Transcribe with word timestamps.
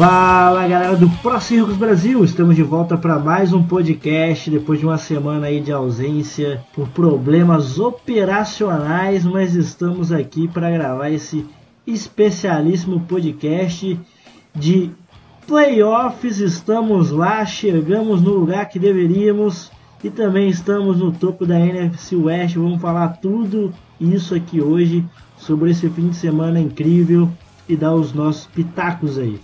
Fala 0.00 0.66
galera 0.66 0.96
do 0.96 1.10
Pro 1.20 1.38
Circus 1.38 1.76
Brasil, 1.76 2.24
estamos 2.24 2.56
de 2.56 2.62
volta 2.62 2.96
para 2.96 3.18
mais 3.18 3.52
um 3.52 3.62
podcast 3.62 4.50
depois 4.50 4.80
de 4.80 4.86
uma 4.86 4.96
semana 4.96 5.48
aí 5.48 5.60
de 5.60 5.70
ausência 5.70 6.64
por 6.72 6.88
problemas 6.88 7.78
operacionais, 7.78 9.26
mas 9.26 9.54
estamos 9.54 10.10
aqui 10.10 10.48
para 10.48 10.70
gravar 10.70 11.10
esse 11.10 11.44
especialíssimo 11.86 13.00
podcast 13.00 14.00
de 14.54 14.90
playoffs. 15.46 16.38
Estamos 16.38 17.10
lá, 17.10 17.44
chegamos 17.44 18.22
no 18.22 18.30
lugar 18.30 18.70
que 18.70 18.78
deveríamos 18.78 19.70
e 20.02 20.08
também 20.08 20.48
estamos 20.48 20.96
no 20.96 21.12
topo 21.12 21.44
da 21.44 21.60
NFC 21.60 22.16
West. 22.16 22.56
Vamos 22.56 22.80
falar 22.80 23.18
tudo 23.20 23.70
isso 24.00 24.34
aqui 24.34 24.62
hoje 24.62 25.04
sobre 25.36 25.72
esse 25.72 25.90
fim 25.90 26.08
de 26.08 26.16
semana 26.16 26.58
incrível 26.58 27.28
e 27.68 27.76
dar 27.76 27.92
os 27.92 28.14
nossos 28.14 28.46
pitacos 28.46 29.18
aí. 29.18 29.38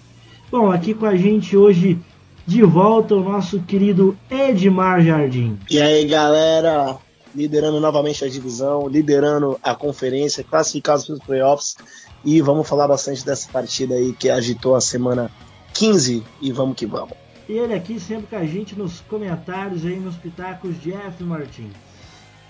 Bom, 0.51 0.71
aqui 0.71 0.95
com 0.95 1.07
a 1.07 1.17
gente 1.17 1.57
hoje 1.57 1.99
de 2.47 2.63
volta 2.63 3.15
o 3.15 3.23
nosso 3.23 3.61
querido 3.61 4.17
Edmar 4.31 5.03
Jardim. 5.03 5.59
E 5.69 5.81
aí, 5.81 6.07
galera, 6.07 6.97
liderando 7.35 7.81
novamente 7.81 8.25
a 8.25 8.29
divisão, 8.29 8.89
liderando 8.89 9.59
a 9.61 9.75
conferência, 9.75 10.45
classificados 10.45 11.05
para 11.05 11.15
os 11.15 11.21
playoffs. 11.21 11.77
E 12.25 12.41
vamos 12.41 12.69
falar 12.69 12.87
bastante 12.87 13.25
dessa 13.25 13.51
partida 13.51 13.95
aí 13.95 14.13
que 14.13 14.31
agitou 14.31 14.77
a 14.77 14.81
semana 14.81 15.31
15 15.75 16.23
e 16.41 16.53
vamos 16.53 16.77
que 16.77 16.87
vamos. 16.87 17.15
E 17.49 17.53
ele 17.53 17.75
aqui 17.75 17.99
sempre 17.99 18.27
com 18.27 18.37
a 18.37 18.45
gente 18.45 18.77
nos 18.77 19.01
comentários 19.01 19.85
aí 19.85 19.99
nos 19.99 20.17
pitacos 20.17 20.81
Jeff 20.81 21.23
Martins. 21.23 21.86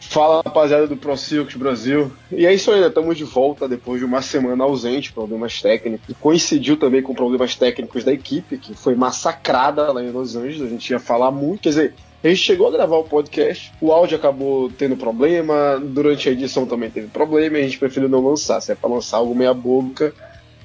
Fala 0.08 0.40
rapaziada 0.44 0.86
do 0.86 0.96
Pro 0.96 1.16
Circus 1.16 1.56
Brasil. 1.56 2.10
E 2.30 2.46
é 2.46 2.54
isso 2.54 2.70
aí, 2.70 2.80
né? 2.80 2.86
Estamos 2.86 3.16
de 3.18 3.24
volta 3.24 3.68
depois 3.68 3.98
de 3.98 4.06
uma 4.06 4.22
semana 4.22 4.64
ausente, 4.64 5.12
problemas 5.12 5.60
técnicos. 5.60 6.14
Coincidiu 6.20 6.76
também 6.76 7.02
com 7.02 7.14
problemas 7.14 7.54
técnicos 7.54 8.04
da 8.04 8.12
equipe, 8.12 8.56
que 8.56 8.72
foi 8.72 8.94
massacrada 8.94 9.92
lá 9.92 10.02
em 10.02 10.10
Los 10.10 10.36
Angeles. 10.36 10.62
A 10.62 10.68
gente 10.68 10.88
ia 10.90 10.98
falar 10.98 11.30
muito, 11.30 11.62
quer 11.62 11.68
dizer, 11.70 11.94
a 12.24 12.28
gente 12.28 12.40
chegou 12.40 12.68
a 12.68 12.70
gravar 12.70 12.96
o 12.96 13.04
podcast, 13.04 13.72
o 13.80 13.92
áudio 13.92 14.16
acabou 14.16 14.70
tendo 14.70 14.96
problema, 14.96 15.78
durante 15.82 16.28
a 16.28 16.32
edição 16.32 16.66
também 16.66 16.90
teve 16.90 17.08
problema, 17.08 17.58
e 17.58 17.60
a 17.60 17.64
gente 17.64 17.78
preferiu 17.78 18.08
não 18.08 18.26
lançar. 18.26 18.60
Se 18.60 18.72
é 18.72 18.74
pra 18.74 18.88
lançar 18.88 19.18
algo 19.18 19.34
meia 19.34 19.52
boca, 19.52 20.14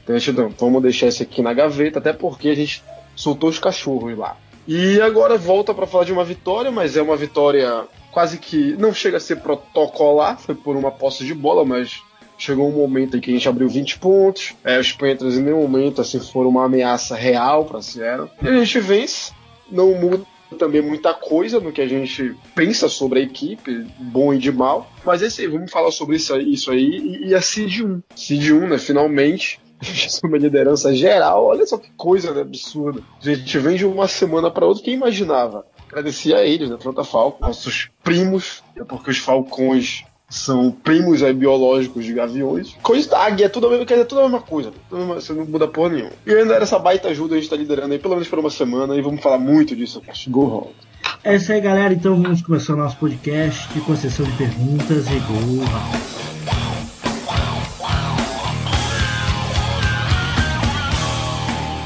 então 0.04 0.16
a 0.16 0.20
gente 0.20 0.32
não, 0.32 0.50
vamos 0.50 0.82
deixar 0.82 1.08
esse 1.08 1.24
aqui 1.24 1.42
na 1.42 1.54
gaveta, 1.54 2.00
até 2.00 2.14
porque 2.14 2.50
a 2.50 2.56
gente 2.56 2.84
soltou 3.16 3.50
os 3.50 3.60
cachorros 3.60 4.18
lá. 4.18 4.38
E 4.68 5.02
agora 5.02 5.38
volta 5.38 5.74
para 5.74 5.88
falar 5.88 6.06
de 6.06 6.14
uma 6.14 6.24
vitória, 6.24 6.72
mas 6.72 6.96
é 6.96 7.02
uma 7.02 7.18
vitória 7.18 7.86
quase 8.12 8.38
que 8.38 8.76
não 8.78 8.94
chega 8.94 9.18
a 9.18 9.20
ser 9.20 9.38
protocolar, 9.38 10.40
foi 10.40 10.56
por 10.56 10.76
uma 10.76 10.92
posse 10.92 11.26
de 11.26 11.34
bola, 11.34 11.66
mas 11.66 12.02
chegou 12.38 12.68
um 12.68 12.76
momento 12.76 13.16
em 13.16 13.22
que 13.22 13.30
a 13.30 13.34
gente 13.34 13.48
abriu 13.48 13.70
20 13.70 14.00
pontos. 14.00 14.54
É, 14.64 14.80
os 14.80 14.92
Panthers 14.92 15.36
em 15.36 15.44
nenhum 15.44 15.62
momento 15.62 16.02
assim 16.02 16.20
foram 16.20 16.50
uma 16.50 16.66
ameaça 16.66 17.16
real 17.16 17.66
para 17.66 17.82
Seattle. 17.82 18.30
E 18.42 18.48
a 18.48 18.54
gente 18.54 18.80
vence, 18.80 19.32
não 19.72 19.94
muda 19.94 20.26
também 20.58 20.82
muita 20.82 21.14
coisa 21.14 21.60
no 21.60 21.72
que 21.72 21.82
a 21.82 21.88
gente 21.88 22.36
pensa 22.54 22.90
sobre 22.90 23.20
a 23.20 23.24
equipe, 23.24 23.88
bom 23.98 24.34
e 24.34 24.38
de 24.38 24.52
mal. 24.52 24.90
Mas 25.06 25.22
esse, 25.22 25.48
vamos 25.48 25.72
falar 25.72 25.92
sobre 25.92 26.18
isso 26.18 26.34
aí, 26.34 26.52
isso 26.52 26.72
aí 26.72 26.98
e, 26.98 27.28
e 27.30 27.36
a 27.36 27.42
Seed 27.42 27.82
1. 27.82 28.02
Seed 28.16 28.52
1, 28.52 28.68
né, 28.68 28.78
finalmente. 28.78 29.60
uma 30.24 30.38
liderança 30.38 30.94
geral, 30.94 31.46
olha 31.46 31.66
só 31.66 31.78
que 31.78 31.90
coisa 31.98 32.32
né, 32.34 32.42
absurda. 32.42 33.02
A 33.20 33.26
gente 33.26 33.58
vem 33.58 33.76
de 33.76 33.86
uma 33.86 34.08
semana 34.08 34.52
para 34.52 34.66
outra, 34.66 34.84
quem 34.84 34.94
imaginava? 34.94 35.66
Agradecer 35.92 36.34
a 36.34 36.44
eles, 36.44 36.70
né, 36.70 36.76
Atlanta 36.76 37.04
Falcons, 37.04 37.42
nossos 37.42 37.90
primos, 38.04 38.64
é 38.76 38.84
porque 38.84 39.12
os 39.12 39.18
Falcões 39.18 40.04
são 40.30 40.72
primos 40.72 41.22
aí, 41.22 41.34
biológicos 41.34 42.06
de 42.06 42.14
gaviões. 42.14 42.74
Coisa 42.82 43.10
da 43.10 43.26
águia, 43.26 43.46
é 43.46 43.50
tudo 43.50 43.68
a 43.68 43.70
mesma, 43.70 43.86
quer 43.86 43.96
dizer, 43.96 44.06
tudo 44.06 44.22
a 44.22 44.24
mesma 44.24 44.42
coisa. 44.42 44.72
Você 44.90 45.34
não 45.34 45.46
muda 45.46 45.68
porra 45.68 45.90
nenhuma. 45.90 46.12
E 46.26 46.34
ainda 46.34 46.56
era 46.56 46.64
essa 46.64 46.80
baita 46.80 47.10
ajuda, 47.10 47.36
a 47.36 47.38
gente 47.38 47.50
tá 47.50 47.58
liderando 47.58 47.92
aí 47.92 48.00
pelo 48.00 48.14
menos 48.14 48.30
por 48.30 48.40
uma 48.40 48.50
semana 48.50 48.96
e 48.96 49.02
vamos 49.02 49.22
falar 49.22 49.38
muito 49.38 49.76
disso. 49.76 50.02
Go 50.30 50.46
Home. 50.46 50.76
É 51.24 51.36
isso 51.36 51.52
aí, 51.52 51.60
galera. 51.60 51.94
Então 51.94 52.20
vamos 52.22 52.42
começar 52.42 52.74
o 52.74 52.78
nosso 52.78 52.98
podcast 52.98 53.72
de 53.74 53.82
concessão 53.82 54.26
de 54.26 54.32
perguntas 54.38 55.06
e 55.08 55.20
Go 55.20 55.34
Home. 55.34 56.71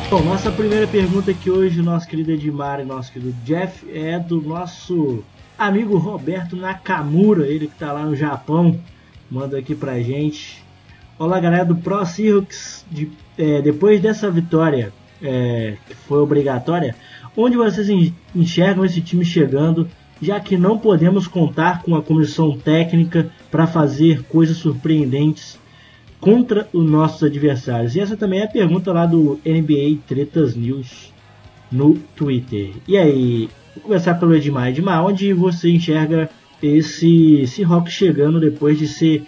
Bom, 0.07 0.21
nossa 0.23 0.51
primeira 0.51 0.85
pergunta 0.85 1.31
aqui 1.31 1.49
hoje, 1.49 1.81
nosso 1.81 2.07
querido 2.07 2.31
Edmar 2.31 2.79
e 2.79 2.85
nosso 2.85 3.11
querido 3.11 3.35
Jeff, 3.43 3.89
é 3.91 4.19
do 4.19 4.39
nosso 4.39 5.23
amigo 5.57 5.97
Roberto 5.97 6.55
Nakamura, 6.55 7.47
ele 7.47 7.65
que 7.67 7.73
está 7.73 7.91
lá 7.91 8.05
no 8.05 8.15
Japão, 8.15 8.79
manda 9.31 9.57
aqui 9.57 9.73
pra 9.73 9.99
gente. 9.99 10.63
Olá 11.17 11.39
galera 11.39 11.65
do 11.65 11.75
Pro 11.75 12.05
Circus, 12.05 12.85
de, 12.89 13.11
é, 13.35 13.63
depois 13.63 13.99
dessa 13.99 14.29
vitória 14.29 14.93
é, 15.23 15.75
que 15.87 15.95
foi 15.95 16.19
obrigatória, 16.19 16.95
onde 17.35 17.57
vocês 17.57 17.89
enxergam 18.35 18.85
esse 18.85 19.01
time 19.01 19.25
chegando, 19.25 19.89
já 20.21 20.39
que 20.39 20.55
não 20.55 20.77
podemos 20.77 21.27
contar 21.27 21.81
com 21.81 21.95
a 21.95 22.01
comissão 22.01 22.55
técnica 22.55 23.31
para 23.49 23.65
fazer 23.65 24.21
coisas 24.25 24.57
surpreendentes 24.57 25.57
contra 26.25 26.67
os 26.73 26.83
nossos 26.89 27.21
adversários? 27.21 27.95
E 27.95 27.99
essa 27.99 28.17
também 28.17 28.39
é 28.39 28.45
a 28.45 28.47
pergunta 28.47 28.91
lá 28.91 29.05
do 29.05 29.39
NBA 29.45 29.99
Tretas 30.07 30.55
News 30.55 31.13
no 31.71 31.99
Twitter. 32.15 32.71
E 32.87 32.97
aí, 32.97 33.47
vou 33.75 33.83
começar 33.83 34.15
pelo 34.15 34.33
Edmar. 34.33 34.69
Edmar, 34.69 35.05
onde 35.05 35.31
você 35.33 35.69
enxerga 35.69 36.27
esse 36.63 37.45
Seahawks 37.45 37.93
chegando 37.93 38.39
depois 38.39 38.79
de 38.79 38.87
ser 38.87 39.23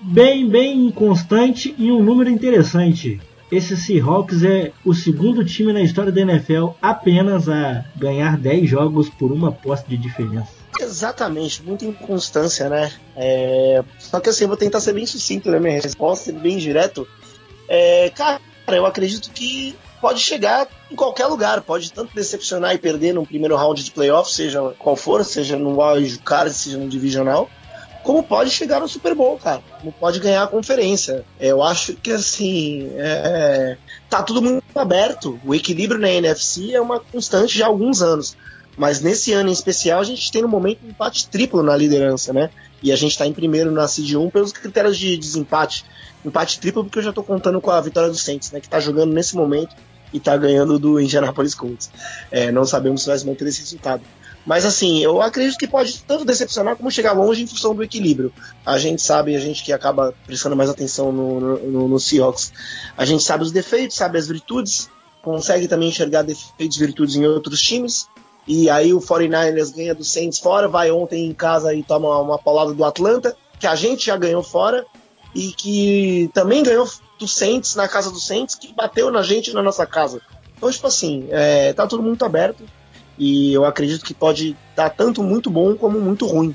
bem, 0.00 0.48
bem 0.48 0.86
inconstante 0.86 1.72
e 1.78 1.92
um 1.92 2.02
número 2.02 2.28
interessante? 2.28 3.20
Esse 3.52 3.76
Seahawks 3.76 4.42
é 4.42 4.72
o 4.84 4.92
segundo 4.92 5.44
time 5.44 5.72
na 5.72 5.80
história 5.80 6.10
da 6.10 6.22
NFL 6.22 6.70
apenas 6.82 7.48
a 7.48 7.84
ganhar 7.96 8.36
10 8.36 8.68
jogos 8.68 9.08
por 9.08 9.30
uma 9.30 9.52
posse 9.52 9.88
de 9.88 9.96
diferença. 9.96 10.59
Exatamente, 10.90 11.62
muita 11.62 11.84
inconstância, 11.84 12.68
né? 12.68 12.92
É... 13.16 13.82
Só 13.98 14.18
que 14.18 14.28
assim, 14.28 14.44
eu 14.44 14.48
vou 14.48 14.56
tentar 14.56 14.80
ser 14.80 14.92
bem 14.92 15.06
sucinto 15.06 15.48
na 15.48 15.60
minha 15.60 15.80
resposta, 15.80 16.32
bem 16.32 16.58
direto. 16.58 17.06
É... 17.68 18.10
Cara, 18.10 18.40
eu 18.68 18.84
acredito 18.84 19.30
que 19.30 19.76
pode 20.00 20.18
chegar 20.20 20.66
em 20.90 20.96
qualquer 20.96 21.26
lugar, 21.26 21.60
pode 21.62 21.92
tanto 21.92 22.12
decepcionar 22.12 22.74
e 22.74 22.78
perder 22.78 23.14
no 23.14 23.24
primeiro 23.24 23.54
round 23.54 23.84
de 23.84 23.90
playoff, 23.92 24.32
seja 24.32 24.74
qual 24.78 24.96
for, 24.96 25.24
seja 25.24 25.56
no 25.56 25.80
wild 25.80 26.18
card, 26.18 26.52
seja 26.52 26.76
no 26.76 26.88
divisional, 26.88 27.48
como 28.02 28.22
pode 28.22 28.50
chegar 28.50 28.80
no 28.80 28.88
Super 28.88 29.14
Bowl, 29.14 29.38
cara, 29.38 29.62
como 29.78 29.92
pode 29.92 30.18
ganhar 30.18 30.42
a 30.42 30.48
conferência. 30.48 31.24
Eu 31.38 31.62
acho 31.62 31.94
que 31.94 32.10
assim, 32.10 32.90
é... 32.96 33.76
tá 34.08 34.24
tudo 34.24 34.42
muito 34.42 34.64
aberto. 34.76 35.38
O 35.44 35.54
equilíbrio 35.54 36.00
na 36.00 36.10
NFC 36.10 36.72
é 36.72 36.80
uma 36.80 36.98
constante 36.98 37.56
já 37.56 37.66
há 37.66 37.68
alguns 37.68 38.02
anos. 38.02 38.36
Mas 38.80 39.02
nesse 39.02 39.34
ano 39.34 39.50
em 39.50 39.52
especial, 39.52 40.00
a 40.00 40.04
gente 40.04 40.32
tem 40.32 40.40
no 40.40 40.48
momento 40.48 40.78
um 40.82 40.88
empate 40.88 41.28
triplo 41.28 41.62
na 41.62 41.76
liderança, 41.76 42.32
né? 42.32 42.48
E 42.82 42.90
a 42.90 42.96
gente 42.96 43.10
está 43.10 43.26
em 43.26 43.32
primeiro 43.34 43.70
na 43.70 43.86
Seed 43.86 44.14
1 44.14 44.30
pelos 44.30 44.52
critérios 44.52 44.96
de 44.96 45.18
desempate. 45.18 45.84
Empate 46.24 46.58
triplo 46.58 46.82
porque 46.82 46.98
eu 46.98 47.02
já 47.02 47.10
estou 47.10 47.22
contando 47.22 47.60
com 47.60 47.70
a 47.70 47.78
vitória 47.78 48.08
do 48.08 48.16
Saints, 48.16 48.50
né? 48.52 48.58
Que 48.58 48.66
está 48.66 48.80
jogando 48.80 49.12
nesse 49.12 49.36
momento 49.36 49.76
e 50.14 50.16
está 50.16 50.34
ganhando 50.34 50.78
do 50.78 50.98
Indianapolis 50.98 51.54
Colts. 51.54 51.90
É, 52.30 52.50
não 52.50 52.64
sabemos 52.64 53.02
se 53.02 53.08
vai 53.08 53.18
se 53.18 53.26
manter 53.26 53.46
esse 53.48 53.60
resultado. 53.60 54.02
Mas 54.46 54.64
assim, 54.64 55.04
eu 55.04 55.20
acredito 55.20 55.58
que 55.58 55.68
pode 55.68 56.02
tanto 56.04 56.24
decepcionar 56.24 56.74
como 56.74 56.90
chegar 56.90 57.12
longe 57.12 57.42
em 57.42 57.46
função 57.46 57.74
do 57.74 57.82
equilíbrio. 57.82 58.32
A 58.64 58.78
gente 58.78 59.02
sabe, 59.02 59.36
a 59.36 59.40
gente 59.40 59.62
que 59.62 59.74
acaba 59.74 60.14
prestando 60.24 60.56
mais 60.56 60.70
atenção 60.70 61.12
no, 61.12 61.58
no, 61.58 61.86
no 61.86 62.00
Seahawks, 62.00 62.50
a 62.96 63.04
gente 63.04 63.22
sabe 63.22 63.44
os 63.44 63.52
defeitos, 63.52 63.98
sabe 63.98 64.16
as 64.16 64.26
virtudes, 64.26 64.88
consegue 65.20 65.68
também 65.68 65.90
enxergar 65.90 66.22
defeitos 66.22 66.78
e 66.78 66.80
virtudes 66.80 67.16
em 67.16 67.26
outros 67.26 67.60
times 67.60 68.08
E 68.52 68.68
aí 68.68 68.92
o 68.92 68.98
49ers 68.98 69.72
ganha 69.72 69.94
do 69.94 70.02
Saints 70.02 70.40
fora, 70.40 70.66
vai 70.66 70.90
ontem 70.90 71.24
em 71.24 71.32
casa 71.32 71.72
e 71.72 71.84
toma 71.84 72.18
uma 72.18 72.36
paulada 72.36 72.74
do 72.74 72.84
Atlanta, 72.84 73.36
que 73.60 73.66
a 73.66 73.76
gente 73.76 74.06
já 74.06 74.16
ganhou 74.16 74.42
fora, 74.42 74.84
e 75.32 75.52
que 75.52 76.28
também 76.34 76.64
ganhou 76.64 76.84
do 77.16 77.28
Saints 77.28 77.76
na 77.76 77.86
casa 77.86 78.10
do 78.10 78.18
Saints, 78.18 78.56
que 78.56 78.74
bateu 78.74 79.08
na 79.08 79.22
gente 79.22 79.52
na 79.52 79.62
nossa 79.62 79.86
casa. 79.86 80.20
Então, 80.56 80.68
tipo 80.68 80.84
assim, 80.84 81.28
é, 81.30 81.72
tá 81.72 81.86
tudo 81.86 82.02
muito 82.02 82.24
aberto. 82.24 82.64
E 83.16 83.52
eu 83.52 83.64
acredito 83.64 84.04
que 84.04 84.12
pode 84.12 84.56
dar 84.74 84.90
tanto 84.90 85.22
muito 85.22 85.48
bom 85.48 85.76
como 85.76 86.00
muito 86.00 86.26
ruim. 86.26 86.52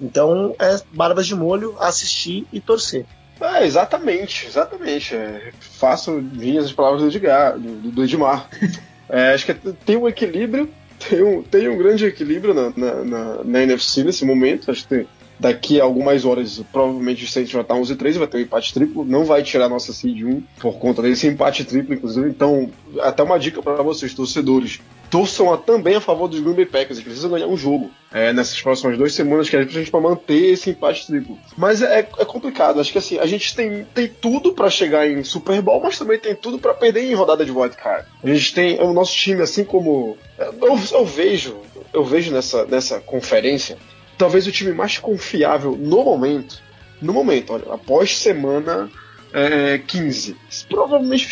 Então 0.00 0.56
é 0.58 0.80
barbas 0.92 1.24
de 1.24 1.36
molho, 1.36 1.76
assistir 1.78 2.48
e 2.52 2.60
torcer. 2.60 3.06
É, 3.40 3.64
exatamente, 3.64 4.44
exatamente. 4.44 5.14
É, 5.14 5.52
faço 5.60 6.10
minhas 6.10 6.64
as 6.64 6.72
palavras 6.72 7.02
do 7.02 7.06
Edgar, 7.06 7.56
do, 7.56 7.92
do 7.92 8.02
Edmar. 8.02 8.48
É, 9.10 9.32
acho 9.32 9.46
que 9.46 9.54
tem 9.54 9.96
um 9.96 10.06
equilíbrio, 10.06 10.70
tem 10.98 11.22
um, 11.22 11.42
tem 11.42 11.68
um 11.68 11.76
grande 11.76 12.04
equilíbrio 12.04 12.54
na, 12.54 12.72
na, 12.76 13.04
na, 13.04 13.44
na 13.44 13.62
NFC 13.62 14.04
nesse 14.04 14.24
momento. 14.24 14.70
Acho 14.70 14.82
que 14.82 14.88
tem, 14.88 15.06
daqui 15.38 15.80
a 15.80 15.84
algumas 15.84 16.24
horas, 16.24 16.62
provavelmente 16.72 17.24
o 17.24 17.28
Saints 17.28 17.52
vai 17.52 17.62
estar 17.62 17.74
11 17.74 17.92
e 17.92 17.96
3 17.96 18.16
vai 18.16 18.26
ter 18.26 18.38
um 18.38 18.40
empate 18.40 18.74
triplo. 18.74 19.04
Não 19.04 19.24
vai 19.24 19.42
tirar 19.42 19.68
nossa 19.68 19.92
seed 19.92 20.22
1 20.22 20.42
por 20.60 20.78
conta 20.78 21.02
desse 21.02 21.26
empate 21.26 21.64
triplo, 21.64 21.94
inclusive. 21.94 22.28
Então, 22.28 22.70
até 23.00 23.22
uma 23.22 23.38
dica 23.38 23.62
para 23.62 23.82
vocês, 23.82 24.14
torcedores 24.14 24.80
torçam 25.10 25.56
também 25.56 25.96
a 25.96 26.00
favor 26.00 26.28
dos 26.28 26.40
Green 26.40 26.54
Bay 26.54 26.66
Packers. 26.66 27.00
Precisam 27.00 27.30
ganhar 27.30 27.46
um 27.46 27.56
jogo 27.56 27.90
é, 28.12 28.32
nessas 28.32 28.60
próximas 28.60 28.96
duas 28.96 29.12
semanas 29.12 29.48
que 29.48 29.56
a 29.56 29.64
gente 29.64 29.90
para 29.90 30.00
manter 30.00 30.52
esse 30.52 30.70
empate 30.70 31.06
triplo. 31.06 31.38
Mas 31.56 31.82
é, 31.82 32.00
é, 32.00 32.24
complicado. 32.24 32.80
Acho 32.80 32.92
que 32.92 32.98
assim, 32.98 33.18
a 33.18 33.26
gente 33.26 33.54
tem, 33.54 33.84
tem 33.94 34.08
tudo 34.08 34.52
para 34.52 34.70
chegar 34.70 35.08
em 35.08 35.22
Super 35.24 35.60
Bowl, 35.60 35.80
mas 35.82 35.98
também 35.98 36.18
tem 36.18 36.34
tudo 36.34 36.58
para 36.58 36.74
perder 36.74 37.04
em 37.04 37.14
rodada 37.14 37.44
de 37.44 37.50
wild 37.50 37.76
card. 37.76 38.06
A 38.22 38.28
gente 38.28 38.54
tem 38.54 38.80
o 38.80 38.92
nosso 38.92 39.14
time, 39.14 39.42
assim 39.42 39.64
como 39.64 40.16
eu, 40.38 40.78
eu 40.92 41.04
vejo, 41.04 41.56
eu 41.92 42.04
vejo 42.04 42.32
nessa, 42.32 42.64
nessa 42.66 43.00
conferência, 43.00 43.76
talvez 44.16 44.46
o 44.46 44.52
time 44.52 44.72
mais 44.72 44.98
confiável 44.98 45.76
no 45.76 46.04
momento. 46.04 46.62
No 47.00 47.12
momento, 47.12 47.52
olha, 47.52 47.72
após 47.72 48.16
semana 48.16 48.90
é, 49.32 49.78
15. 49.78 50.36
Provavelmente 50.68 51.26
o 51.26 51.30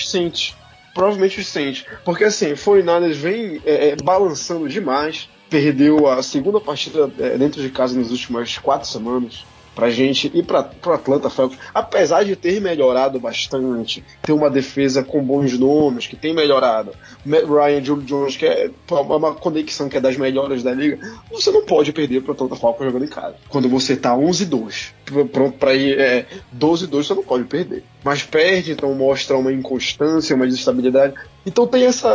provavelmente 0.96 1.38
os 1.38 1.46
Saints. 1.46 1.84
Porque 2.02 2.24
assim, 2.24 2.52
o 2.52 2.56
49ers 2.56 3.12
vem 3.12 3.60
é, 3.66 3.90
é, 3.90 3.96
balançando 3.96 4.66
demais. 4.66 5.28
Perdeu 5.50 6.08
a 6.08 6.22
segunda 6.22 6.58
partida 6.58 7.12
é, 7.18 7.36
dentro 7.36 7.60
de 7.60 7.68
casa 7.68 7.96
nas 7.96 8.10
últimas 8.10 8.56
quatro 8.56 8.88
semanas 8.88 9.44
pra 9.76 9.90
gente 9.90 10.30
ir 10.34 10.42
pra, 10.42 10.62
pro 10.62 10.94
Atlanta 10.94 11.28
Falcons, 11.28 11.58
apesar 11.72 12.24
de 12.24 12.34
ter 12.34 12.60
melhorado 12.62 13.20
bastante, 13.20 14.02
ter 14.22 14.32
uma 14.32 14.48
defesa 14.48 15.04
com 15.04 15.22
bons 15.22 15.56
nomes, 15.58 16.06
que 16.06 16.16
tem 16.16 16.34
melhorado, 16.34 16.92
Matt 17.24 17.44
Ryan, 17.44 17.84
Julio 17.84 18.04
Jones, 18.04 18.36
que 18.38 18.46
é 18.46 18.70
uma 18.90 19.34
conexão 19.34 19.90
que 19.90 19.98
é 19.98 20.00
das 20.00 20.16
melhores 20.16 20.62
da 20.62 20.72
liga, 20.72 20.98
você 21.30 21.50
não 21.50 21.66
pode 21.66 21.92
perder 21.92 22.22
pro 22.22 22.32
Atlanta 22.32 22.56
Falcons 22.56 22.86
jogando 22.86 23.04
em 23.04 23.08
casa. 23.08 23.36
Quando 23.50 23.68
você 23.68 23.94
tá 23.94 24.16
11-2, 24.16 24.92
pronto 25.30 25.58
pra 25.58 25.74
ir 25.74 26.00
é, 26.00 26.26
12-2, 26.58 26.88
você 27.04 27.14
não 27.14 27.22
pode 27.22 27.44
perder. 27.44 27.84
Mas 28.02 28.22
perde, 28.22 28.72
então 28.72 28.94
mostra 28.94 29.36
uma 29.36 29.52
inconstância, 29.52 30.34
uma 30.34 30.46
desestabilidade. 30.46 31.14
Então 31.44 31.66
tem 31.66 31.84
essa. 31.84 32.08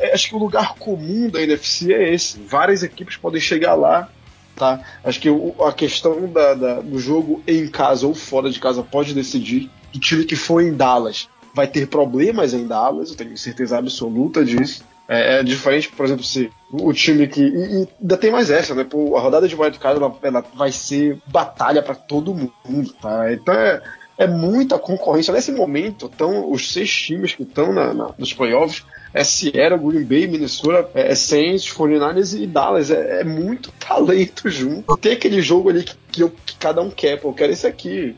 É, 0.00 0.14
acho 0.14 0.28
que 0.28 0.34
o 0.34 0.38
lugar 0.38 0.74
comum 0.76 1.28
da 1.28 1.42
NFC 1.42 1.92
é 1.92 2.14
esse. 2.14 2.40
Várias 2.40 2.82
equipes 2.82 3.16
podem 3.16 3.40
chegar 3.40 3.74
lá 3.74 4.08
Tá? 4.58 4.80
Acho 5.04 5.20
que 5.20 5.30
o, 5.30 5.54
a 5.62 5.72
questão 5.72 6.26
da, 6.26 6.54
da, 6.54 6.80
do 6.80 6.98
jogo 6.98 7.42
em 7.46 7.68
casa 7.68 8.06
ou 8.06 8.14
fora 8.14 8.50
de 8.50 8.58
casa 8.58 8.82
pode 8.82 9.14
decidir. 9.14 9.70
O 9.94 10.00
time 10.00 10.24
que 10.24 10.34
for 10.34 10.60
em 10.60 10.74
Dallas 10.74 11.28
vai 11.54 11.66
ter 11.66 11.86
problemas 11.86 12.52
em 12.52 12.66
Dallas, 12.66 13.10
eu 13.10 13.16
tenho 13.16 13.36
certeza 13.38 13.78
absoluta 13.78 14.44
disso. 14.44 14.82
É, 15.08 15.38
é 15.38 15.42
diferente, 15.42 15.88
por 15.88 16.04
exemplo, 16.04 16.22
se 16.22 16.50
o 16.70 16.92
time 16.92 17.26
que. 17.26 17.40
E, 17.40 17.82
e 17.82 17.88
ainda 18.00 18.16
tem 18.16 18.30
mais 18.30 18.50
essa, 18.50 18.74
né? 18.74 18.84
Pô, 18.84 19.16
a 19.16 19.20
rodada 19.20 19.48
de 19.48 19.56
wildcard 19.56 19.98
ela, 19.98 20.14
ela 20.22 20.44
vai 20.54 20.70
ser 20.70 21.18
batalha 21.26 21.82
para 21.82 21.94
todo 21.94 22.34
mundo, 22.34 22.92
tá? 23.00 23.32
Então 23.32 23.54
é, 23.54 23.80
é 24.18 24.26
muita 24.26 24.78
concorrência. 24.78 25.32
Nesse 25.32 25.52
momento, 25.52 26.06
estão 26.06 26.50
os 26.50 26.72
seis 26.72 26.92
times 26.92 27.34
que 27.34 27.44
estão 27.44 27.72
na, 27.72 27.94
na, 27.94 28.14
nos 28.18 28.34
playoffs 28.34 28.84
é 29.14 29.24
Sierra, 29.24 29.76
Green 29.76 30.04
Bay, 30.04 30.26
Minnesota, 30.26 30.90
é, 30.94 31.12
é 31.12 31.14
Saints, 31.14 31.72
49ers 31.72 32.38
e 32.38 32.46
Dallas. 32.46 32.90
É, 32.90 33.20
é, 33.20 33.24
muito 33.24 33.72
talento 33.72 34.50
junto. 34.50 34.96
Tem 34.96 35.12
aquele 35.12 35.40
jogo 35.40 35.70
ali 35.70 35.84
que, 35.84 35.94
que, 36.12 36.22
eu, 36.22 36.30
que, 36.44 36.56
cada 36.56 36.82
um 36.82 36.90
quer, 36.90 37.18
pô, 37.18 37.28
eu 37.28 37.34
quero 37.34 37.52
esse 37.52 37.66
aqui. 37.66 38.14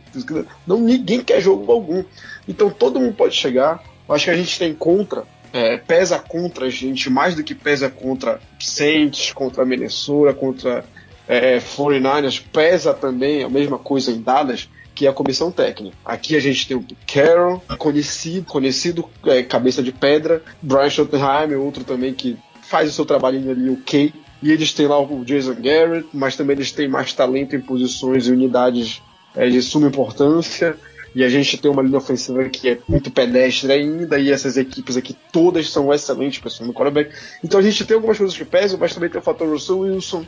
Não, 0.66 0.80
ninguém 0.80 1.22
quer 1.22 1.40
jogo 1.40 1.70
algum. 1.70 2.02
Então 2.48 2.70
todo 2.70 2.98
mundo 2.98 3.14
pode 3.14 3.36
chegar. 3.36 3.82
Eu 4.08 4.14
acho 4.14 4.24
que 4.24 4.30
a 4.30 4.36
gente 4.36 4.58
tem 4.58 4.74
contra 4.74 5.24
é, 5.52 5.76
pesa 5.76 6.18
contra 6.18 6.66
a 6.66 6.70
gente 6.70 7.10
mais 7.10 7.34
do 7.34 7.42
que 7.42 7.54
pesa 7.54 7.90
contra 7.90 8.40
Saints, 8.58 9.32
contra 9.32 9.64
Minnesota, 9.64 10.32
contra 10.32 10.84
é, 11.28 11.58
49ers, 11.58 12.42
pesa 12.52 12.94
também 12.94 13.42
a 13.42 13.48
mesma 13.48 13.78
coisa 13.78 14.10
em 14.10 14.20
Dallas 14.20 14.68
que 15.00 15.06
é 15.06 15.08
a 15.08 15.14
comissão 15.14 15.50
técnica. 15.50 15.96
Aqui 16.04 16.36
a 16.36 16.40
gente 16.40 16.68
tem 16.68 16.76
o 16.76 16.84
Carroll, 17.06 17.62
conhecido, 17.78 18.44
conhecido 18.44 19.08
é, 19.24 19.42
cabeça 19.42 19.82
de 19.82 19.92
pedra, 19.92 20.42
Brian 20.60 20.90
Schottenheim, 20.90 21.54
outro 21.54 21.84
também 21.84 22.12
que 22.12 22.36
faz 22.60 22.90
o 22.90 22.92
seu 22.92 23.06
trabalhinho 23.06 23.50
ali, 23.50 23.70
o 23.70 23.78
Kay. 23.78 24.12
E 24.42 24.52
eles 24.52 24.74
têm 24.74 24.86
lá 24.86 25.00
o 25.00 25.24
Jason 25.24 25.54
Garrett, 25.54 26.06
mas 26.12 26.36
também 26.36 26.54
eles 26.54 26.70
têm 26.70 26.86
mais 26.86 27.14
talento 27.14 27.56
em 27.56 27.60
posições 27.62 28.26
e 28.26 28.30
unidades 28.30 29.00
é, 29.34 29.48
de 29.48 29.62
suma 29.62 29.88
importância. 29.88 30.76
E 31.14 31.24
a 31.24 31.30
gente 31.30 31.56
tem 31.56 31.70
uma 31.70 31.80
linha 31.80 31.96
ofensiva 31.96 32.46
que 32.50 32.68
é 32.68 32.78
muito 32.86 33.10
pedestre 33.10 33.72
ainda, 33.72 34.18
e 34.18 34.30
essas 34.30 34.58
equipes 34.58 34.98
aqui 34.98 35.16
todas 35.32 35.70
são 35.70 35.90
excelentes 35.94 36.40
pessoas 36.40 36.66
no 36.68 36.74
quarterback. 36.74 37.10
Então 37.42 37.58
a 37.58 37.62
gente 37.62 37.86
tem 37.86 37.94
algumas 37.94 38.18
coisas 38.18 38.36
que 38.36 38.44
pesam, 38.44 38.78
mas 38.78 38.92
também 38.92 39.08
tem 39.08 39.18
o 39.18 39.24
fator 39.24 39.48
Russell 39.48 39.78
Wilson, 39.78 40.26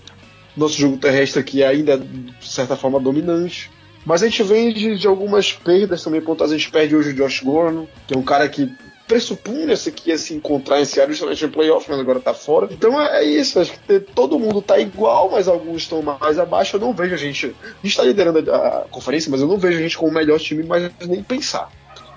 nosso 0.56 0.78
jogo 0.78 0.96
terrestre 0.96 1.40
aqui 1.40 1.62
ainda 1.62 1.98
de 1.98 2.48
certa 2.48 2.74
forma 2.74 2.98
dominante. 2.98 3.70
Mas 4.04 4.22
a 4.22 4.26
gente 4.26 4.42
vem 4.42 4.72
de, 4.72 4.96
de 4.96 5.06
algumas 5.06 5.52
perdas 5.52 6.02
também 6.02 6.20
pontuais. 6.20 6.52
A 6.52 6.56
gente 6.56 6.70
perde 6.70 6.96
hoje 6.96 7.10
o 7.10 7.14
Josh 7.14 7.40
Gordon, 7.40 7.86
que 8.06 8.14
é 8.14 8.18
um 8.18 8.22
cara 8.22 8.48
que 8.48 8.70
pressupunha-se 9.06 9.92
que 9.92 10.10
ia 10.10 10.18
se 10.18 10.34
encontrar 10.34 10.80
em 10.80 10.84
Seattle 10.84 11.12
justamente 11.12 11.44
no 11.44 11.52
playoff, 11.52 11.88
mas 11.88 12.00
agora 12.00 12.18
tá 12.18 12.32
fora. 12.32 12.68
Então 12.70 13.00
é, 13.00 13.22
é 13.22 13.24
isso, 13.24 13.60
acho 13.60 13.72
que 13.86 14.00
todo 14.00 14.38
mundo 14.38 14.62
tá 14.62 14.78
igual, 14.78 15.30
mas 15.30 15.48
alguns 15.48 15.82
estão 15.82 16.02
mais 16.02 16.38
abaixo. 16.38 16.76
Eu 16.76 16.80
não 16.80 16.92
vejo 16.92 17.14
a 17.14 17.18
gente. 17.18 17.54
A 17.62 17.86
gente 17.86 17.96
tá 17.96 18.02
liderando 18.02 18.50
a, 18.50 18.56
a 18.56 18.80
conferência, 18.90 19.30
mas 19.30 19.40
eu 19.40 19.46
não 19.46 19.58
vejo 19.58 19.78
a 19.78 19.82
gente 19.82 19.98
como 19.98 20.10
o 20.10 20.14
melhor 20.14 20.38
time, 20.40 20.62
mas 20.62 20.90
nem 21.06 21.22
pensar. 21.22 21.70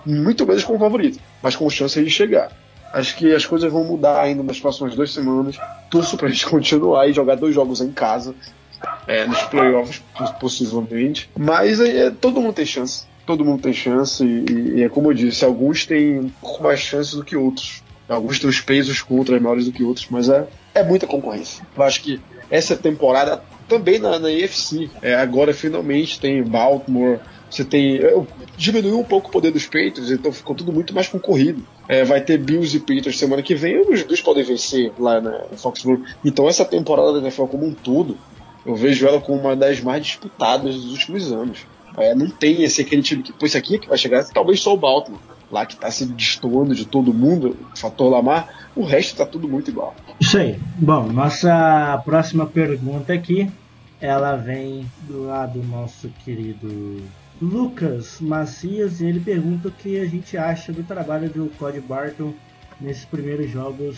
Muito 0.06 0.46
menos 0.46 0.64
como 0.64 0.80
favorito, 0.80 1.20
mas 1.42 1.56
com 1.56 1.70
chance 1.70 2.02
de 2.02 2.10
chegar. 2.10 2.52
Acho 2.94 3.18
que 3.18 3.34
as 3.34 3.46
coisas 3.46 3.70
vão 3.70 3.84
mudar 3.84 4.22
ainda 4.22 4.42
nas 4.42 4.60
próximas 4.60 4.96
duas 4.96 5.12
semanas. 5.12 5.58
Torço 5.92 6.16
pra 6.16 6.30
gente 6.30 6.46
continuar 6.48 7.10
e 7.10 7.14
jogar 7.14 7.36
dois 7.36 7.54
jogos 7.54 7.82
em 7.82 7.92
casa 7.92 8.34
é, 9.08 9.26
nos 9.26 9.42
playoffs, 9.44 10.02
possivelmente. 10.40 11.30
Mas 11.38 11.80
é, 11.80 12.10
todo 12.10 12.42
mundo 12.42 12.54
tem 12.54 12.66
chance. 12.66 13.06
Todo 13.26 13.44
mundo 13.44 13.62
tem 13.62 13.74
chance, 13.74 14.24
e, 14.24 14.78
e, 14.78 14.84
é 14.84 14.90
como 14.90 15.10
eu 15.10 15.14
disse, 15.14 15.44
alguns 15.44 15.86
têm 15.86 16.20
um 16.20 16.30
pouco 16.30 16.64
mais 16.64 16.80
chances 16.80 17.14
do 17.14 17.24
que 17.24 17.36
outros. 17.36 17.84
Alguns 18.08 18.40
têm 18.40 18.48
os 18.50 18.62
pesos 18.62 19.02
contra 19.02 19.40
maiores 19.40 19.66
do 19.66 19.72
que 19.72 19.84
outros, 19.84 20.08
mas 20.12 20.30
é, 20.30 20.48
é 20.76 20.84
muita 20.84 21.08
concorrência. 21.08 21.66
Eu 21.76 21.84
acho 21.84 22.04
que 22.04 22.22
essa 22.52 22.76
temporada 22.76 23.42
também 23.68 23.98
na, 23.98 24.20
na 24.20 24.30
é, 25.02 25.16
agora 25.16 25.54
finalmente 25.56 26.20
tem 26.20 26.44
Baltimore, 26.44 27.20
você 27.50 27.64
tem. 27.64 28.00
Diminuiu 28.58 29.00
um 29.00 29.04
pouco 29.04 29.30
o 29.30 29.32
poder 29.32 29.52
dos 29.52 29.66
Patriots, 29.66 30.12
então 30.12 30.32
ficou 30.32 30.56
tudo 30.56 30.72
muito 30.72 30.94
mais 30.94 31.08
concorrido. 31.08 31.66
É, 31.88 32.04
vai 32.04 32.22
ter 32.22 32.38
Bills 32.38 32.76
e 32.76 32.80
Patriots 32.80 33.18
semana 33.18 33.42
que 33.42 33.56
vem, 33.56 33.80
os 33.80 34.04
dois 34.04 34.22
podem 34.22 34.44
vencer 34.44 34.92
lá 35.00 35.20
na 35.20 35.46
Foxborough. 35.56 36.04
Então 36.24 36.48
essa 36.48 36.66
temporada 36.66 37.14
da 37.14 37.20
NFL 37.20 37.46
como 37.46 37.66
um 37.66 37.74
todo 37.74 38.18
eu 38.66 38.76
vejo 38.76 39.08
ela 39.08 39.22
como 39.22 39.40
uma 39.40 39.56
das 39.56 39.80
mais 39.82 40.06
disputadas 40.06 40.76
dos 40.76 40.92
últimos 40.92 41.32
anos. 41.32 41.60
É, 41.98 42.14
não 42.14 42.30
tem 42.30 42.64
esse 42.64 42.82
aquele 42.82 43.02
time 43.02 43.24
que, 43.24 43.32
pô, 43.32 43.46
esse 43.46 43.58
aqui 43.58 43.80
que 43.80 43.88
vai 43.88 43.98
chegar, 43.98 44.26
talvez 44.26 44.60
só 44.60 44.74
o 44.74 44.78
Baltimore, 44.78 45.22
lá 45.50 45.66
que 45.66 45.76
tá 45.76 45.90
se 45.90 46.06
destoando 46.06 46.76
de 46.76 46.86
todo 46.86 47.14
mundo, 47.14 47.56
o 47.74 47.78
fator 47.78 48.10
Lamar, 48.10 48.68
o 48.76 48.84
resto 48.84 49.16
tá 49.16 49.26
tudo 49.26 49.48
muito 49.48 49.70
igual. 49.70 49.96
Isso 50.20 50.38
aí. 50.38 50.60
Bom, 50.78 51.08
nossa 51.08 52.02
próxima 52.04 52.46
pergunta 52.46 53.14
aqui, 53.14 53.50
ela 54.02 54.36
vem 54.36 54.86
do 55.08 55.26
lado 55.26 55.60
do 55.60 55.68
nosso 55.68 56.10
querido 56.26 57.02
Lucas 57.42 58.20
Macias, 58.20 59.00
e 59.00 59.06
ele 59.06 59.20
pergunta 59.20 59.70
o 59.70 59.72
que 59.72 60.00
a 60.00 60.06
gente 60.06 60.38
acha 60.38 60.74
do 60.74 60.84
trabalho 60.84 61.30
do 61.30 61.50
Cody 61.58 61.80
Barton 61.80 62.34
nesses 62.82 63.06
primeiros 63.06 63.50
jogos 63.50 63.98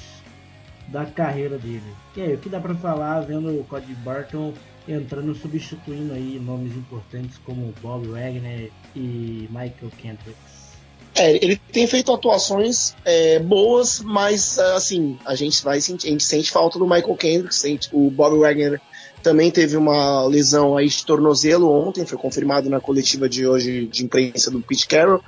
da 0.88 1.06
carreira 1.06 1.58
dele. 1.58 1.94
E 2.16 2.22
aí, 2.22 2.34
o 2.34 2.38
que 2.38 2.50
dá 2.50 2.60
para 2.60 2.76
falar 2.76 3.22
vendo 3.22 3.50
o 3.50 3.64
Cody 3.66 3.94
Barton 3.96 4.54
entrando 4.88 5.36
substituindo 5.36 6.14
aí 6.14 6.40
nomes 6.40 6.76
importantes 6.76 7.38
como 7.46 7.74
Bob 7.82 8.08
Wagner 8.08 8.72
e 8.96 9.48
Michael 9.50 9.92
Kendricks? 9.98 10.68
É, 11.14 11.44
ele 11.44 11.58
tem 11.72 11.88
feito 11.88 12.14
atuações 12.14 12.96
é, 13.04 13.40
boas, 13.40 14.02
mas 14.02 14.60
assim, 14.60 15.18
a 15.26 15.34
gente 15.36 15.64
vai 15.64 15.82
sentir, 15.82 16.08
a 16.08 16.12
gente 16.12 16.24
sente 16.24 16.52
falta 16.52 16.78
do 16.78 16.86
Michael 16.86 17.16
Kendricks, 17.16 17.58
sente, 17.58 17.90
o 17.92 18.12
Bob 18.12 18.38
Wagner 18.38 18.80
também 19.24 19.50
teve 19.50 19.76
uma 19.76 20.26
lesão 20.26 20.78
aí 20.78 20.88
de 20.88 21.04
tornozelo 21.04 21.72
ontem, 21.72 22.06
foi 22.06 22.18
confirmado 22.18 22.70
na 22.70 22.80
coletiva 22.80 23.28
de 23.28 23.48
hoje 23.48 23.88
de 23.88 24.06
imprensa 24.06 24.52
do 24.52 24.62
Pete 24.62 24.88
Carroll. 24.88 25.22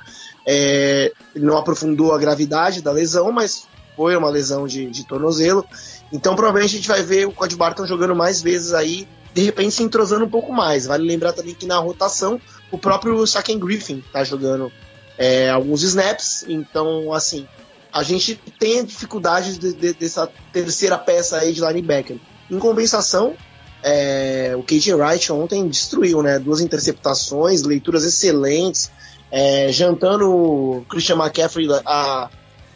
É, 0.46 1.12
não 1.36 1.58
aprofundou 1.58 2.14
a 2.14 2.18
gravidade 2.18 2.82
da 2.82 2.92
lesão, 2.92 3.32
mas 3.32 3.68
foi 4.00 4.16
uma 4.16 4.30
lesão 4.30 4.66
de, 4.66 4.90
de 4.90 5.06
tornozelo. 5.06 5.66
Então 6.10 6.34
provavelmente 6.34 6.74
a 6.74 6.78
gente 6.78 6.88
vai 6.88 7.04
ver 7.04 7.28
o 7.28 7.34
Cody 7.34 7.58
Barton 7.58 7.86
jogando 7.86 8.16
mais 8.16 8.42
vezes 8.42 8.74
aí, 8.74 9.06
de 9.34 9.42
repente 9.42 9.72
se 9.76 9.84
entrosando 9.84 10.24
um 10.24 10.30
pouco 10.30 10.54
mais. 10.54 10.86
Vale 10.86 11.06
lembrar 11.06 11.34
também 11.34 11.54
que 11.54 11.66
na 11.66 11.78
rotação 11.80 12.40
o 12.72 12.78
próprio 12.78 13.28
Saken 13.28 13.60
Griffin 13.60 14.02
tá 14.14 14.24
jogando 14.24 14.72
é, 15.18 15.50
alguns 15.50 15.84
snaps, 15.84 16.46
então 16.48 17.12
assim, 17.12 17.46
a 17.92 18.02
gente 18.02 18.40
tem 18.58 18.86
dificuldades 18.86 19.60
de, 19.60 19.74
de, 19.74 19.92
dessa 19.92 20.32
terceira 20.54 20.98
peça 20.98 21.38
aí 21.38 21.52
de 21.52 21.60
linebacker. 21.60 22.16
Em 22.50 22.58
compensação, 22.58 23.36
é, 23.84 24.54
o 24.58 24.64
KJ 24.64 24.94
Wright 24.94 25.30
ontem 25.34 25.68
destruiu, 25.68 26.24
né? 26.24 26.40
Duas 26.40 26.62
interceptações, 26.62 27.64
leituras 27.64 28.06
excelentes, 28.06 28.90
é, 29.30 29.70
jantando 29.74 30.32
o 30.32 30.86
Christian 30.90 31.18
McCaffrey 31.18 31.68
a, 31.86 32.30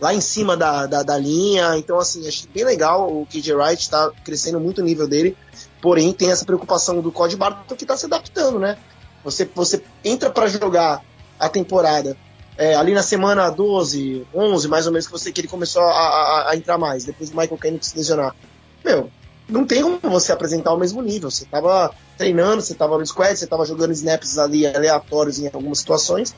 lá 0.03 0.13
em 0.13 0.19
cima 0.19 0.57
da, 0.57 0.85
da, 0.85 1.01
da, 1.01 1.17
linha. 1.17 1.77
Então, 1.77 1.97
assim, 1.97 2.27
achei 2.27 2.47
bem 2.53 2.65
legal. 2.65 3.09
O 3.09 3.25
KJ 3.25 3.53
Wright 3.53 3.81
está 3.81 4.11
crescendo 4.25 4.59
muito 4.59 4.81
o 4.81 4.83
nível 4.83 5.07
dele. 5.07 5.37
Porém, 5.81 6.11
tem 6.11 6.29
essa 6.29 6.43
preocupação 6.43 6.99
do 6.99 7.09
Cody 7.09 7.37
Barton 7.37 7.73
que 7.73 7.85
está 7.85 7.95
se 7.95 8.05
adaptando, 8.05 8.59
né? 8.59 8.77
Você, 9.23 9.49
você 9.55 9.81
entra 10.03 10.29
para 10.29 10.47
jogar 10.47 11.01
a 11.39 11.47
temporada 11.47 12.17
é, 12.57 12.75
ali 12.75 12.93
na 12.93 13.01
semana 13.01 13.49
12, 13.49 14.27
11, 14.35 14.67
mais 14.67 14.85
ou 14.85 14.91
menos, 14.91 15.07
que, 15.07 15.11
você, 15.13 15.31
que 15.31 15.39
ele 15.39 15.47
começou 15.47 15.81
a, 15.81 15.87
a, 15.87 16.51
a 16.51 16.55
entrar 16.57 16.77
mais, 16.77 17.05
depois 17.05 17.29
do 17.29 17.37
Michael 17.37 17.57
Kennedy 17.57 17.85
se 17.85 17.95
lesionar. 17.97 18.35
Meu, 18.83 19.09
não 19.47 19.65
tem 19.65 19.81
como 19.81 19.99
você 20.01 20.33
apresentar 20.33 20.73
o 20.73 20.77
mesmo 20.77 21.01
nível. 21.01 21.31
Você 21.31 21.45
estava 21.45 21.91
treinando, 22.17 22.61
você 22.61 22.73
estava 22.73 22.97
no 22.97 23.05
squad, 23.05 23.37
você 23.37 23.45
estava 23.45 23.65
jogando 23.65 23.93
snaps 23.93 24.37
ali 24.37 24.67
aleatórios 24.67 25.39
em 25.39 25.47
algumas 25.47 25.79
situações. 25.79 26.35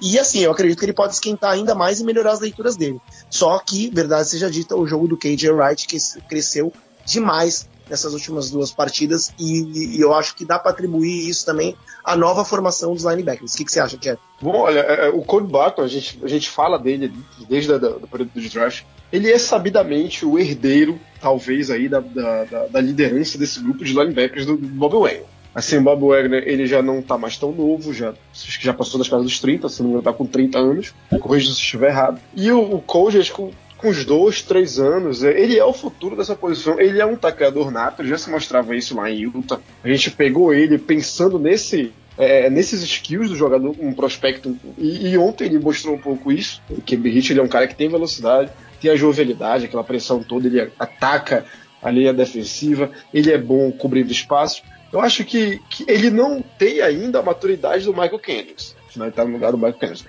E 0.00 0.18
assim, 0.18 0.40
eu 0.40 0.50
acredito 0.50 0.78
que 0.78 0.84
ele 0.84 0.92
pode 0.92 1.14
esquentar 1.14 1.52
ainda 1.52 1.74
mais 1.74 2.00
e 2.00 2.04
melhorar 2.04 2.32
as 2.32 2.40
leituras 2.40 2.76
dele. 2.76 3.00
Só 3.30 3.58
que, 3.58 3.90
verdade 3.90 4.28
seja 4.28 4.50
dita, 4.50 4.76
o 4.76 4.86
jogo 4.86 5.08
do 5.08 5.16
KJ 5.16 5.50
Wright 5.50 5.86
cresceu 6.28 6.72
demais 7.04 7.68
nessas 7.88 8.12
últimas 8.12 8.50
duas 8.50 8.72
partidas 8.72 9.32
e, 9.38 9.96
e 9.96 10.00
eu 10.00 10.12
acho 10.12 10.34
que 10.34 10.44
dá 10.44 10.58
para 10.58 10.72
atribuir 10.72 11.28
isso 11.28 11.46
também 11.46 11.76
à 12.04 12.16
nova 12.16 12.44
formação 12.44 12.92
dos 12.92 13.04
linebackers. 13.04 13.54
O 13.54 13.56
que, 13.56 13.64
que 13.64 13.72
você 13.72 13.80
acha, 13.80 13.96
Jeff? 13.96 14.20
Bom, 14.40 14.62
olha, 14.62 14.80
é, 14.80 15.06
é, 15.06 15.08
o 15.08 15.22
Cody 15.22 15.46
Barton, 15.46 15.82
a 15.82 15.88
gente, 15.88 16.18
a 16.22 16.28
gente 16.28 16.50
fala 16.50 16.78
dele 16.78 17.12
desde 17.48 17.72
o 17.72 18.08
período 18.08 18.32
de 18.34 18.48
draft, 18.48 18.82
ele 19.12 19.30
é 19.30 19.38
sabidamente 19.38 20.26
o 20.26 20.38
herdeiro, 20.38 20.98
talvez, 21.20 21.70
aí 21.70 21.88
da, 21.88 22.00
da, 22.00 22.66
da, 22.66 22.80
liderança 22.80 23.38
desse 23.38 23.60
grupo 23.60 23.84
de 23.84 23.92
linebackers 23.92 24.44
do, 24.44 24.56
do 24.56 24.66
Bob 24.66 24.94
Wagner. 24.98 25.24
Assim, 25.56 25.78
o 25.78 25.80
Bob 25.80 26.08
Wagner, 26.08 26.42
ele 26.46 26.66
já 26.66 26.82
não 26.82 27.00
tá 27.00 27.16
mais 27.16 27.38
tão 27.38 27.50
novo, 27.50 27.94
já, 27.94 28.12
já 28.60 28.74
passou 28.74 28.98
das 28.98 29.08
casas 29.08 29.24
dos 29.24 29.40
30, 29.40 29.70
se 29.70 29.80
não 29.80 29.86
me 29.86 29.94
engano, 29.94 30.04
tá 30.04 30.12
com 30.12 30.26
30 30.26 30.58
anos, 30.58 30.94
corrija 31.18 31.46
se 31.46 31.52
estiver 31.54 31.88
errado. 31.88 32.20
E 32.36 32.52
o, 32.52 32.60
o 32.60 33.08
acho 33.08 33.32
que 33.32 33.50
com 33.78 33.88
uns 33.88 34.04
dois, 34.04 34.42
três 34.42 34.78
anos, 34.78 35.24
é, 35.24 35.40
ele 35.40 35.58
é 35.58 35.64
o 35.64 35.72
futuro 35.72 36.14
dessa 36.14 36.34
posição. 36.34 36.78
Ele 36.78 37.00
é 37.00 37.06
um 37.06 37.16
tacleador 37.16 37.70
nato, 37.70 38.02
ele 38.02 38.10
já 38.10 38.18
se 38.18 38.30
mostrava 38.30 38.76
isso 38.76 38.94
lá 38.94 39.10
em 39.10 39.22
Utah. 39.22 39.58
A 39.82 39.88
gente 39.88 40.10
pegou 40.10 40.52
ele 40.52 40.76
pensando 40.76 41.38
nesse 41.38 41.90
é, 42.18 42.50
nesses 42.50 42.82
skills 42.82 43.30
do 43.30 43.36
jogador, 43.36 43.74
um 43.78 43.94
prospecto. 43.94 44.56
E, 44.76 45.08
e, 45.08 45.18
ontem 45.18 45.44
ele 45.46 45.58
mostrou 45.58 45.94
um 45.94 45.98
pouco 45.98 46.30
isso. 46.30 46.62
O 46.68 46.82
Hit 46.86 47.32
ele 47.32 47.40
é 47.40 47.42
um 47.42 47.48
cara 47.48 47.66
que 47.66 47.74
tem 47.74 47.88
velocidade, 47.88 48.50
tem 48.80 48.90
a 48.90 48.96
jovialidade, 48.96 49.64
aquela 49.64 49.84
pressão 49.84 50.22
toda, 50.22 50.46
ele 50.46 50.70
ataca 50.78 51.46
a 51.82 51.90
linha 51.90 52.12
defensiva, 52.12 52.90
ele 53.12 53.30
é 53.30 53.38
bom 53.38 53.70
cobrindo 53.72 54.12
espaço. 54.12 54.62
Eu 54.92 55.00
acho 55.00 55.24
que, 55.24 55.60
que 55.68 55.84
ele 55.88 56.10
não 56.10 56.42
tem 56.42 56.80
ainda 56.80 57.18
a 57.18 57.22
maturidade 57.22 57.84
do 57.84 57.92
Michael 57.92 58.18
Kendricks. 58.18 58.76
Ele 58.94 59.08
está 59.08 59.24
no 59.24 59.32
lugar 59.32 59.50
do 59.50 59.58
Michael 59.58 59.74
Kendricks 59.74 60.06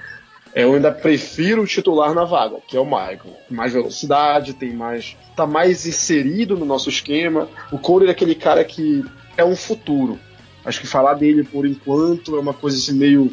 eu 0.57 0.73
ainda 0.73 0.91
prefiro 0.91 1.61
o 1.61 1.67
titular 1.67 2.15
na 2.15 2.23
vaga, 2.23 2.57
que 2.67 2.75
é 2.75 2.79
o 2.79 2.85
Michael. 2.85 3.37
Mais 3.47 3.73
velocidade, 3.73 4.53
tem 4.53 4.73
mais. 4.73 5.15
tá 5.35 5.45
mais 5.45 5.85
inserido 5.85 6.57
no 6.57 6.65
nosso 6.65 6.89
esquema. 6.89 7.47
O 7.71 7.77
Cole 7.77 8.07
é 8.07 8.09
aquele 8.09 8.33
cara 8.33 8.63
que 8.63 9.05
é 9.37 9.45
um 9.45 9.55
futuro. 9.55 10.19
Acho 10.65 10.81
que 10.81 10.87
falar 10.87 11.13
dele 11.13 11.43
por 11.43 11.67
enquanto 11.67 12.35
é 12.35 12.39
uma 12.39 12.55
coisa 12.55 12.75
assim 12.75 12.93
meio. 12.93 13.31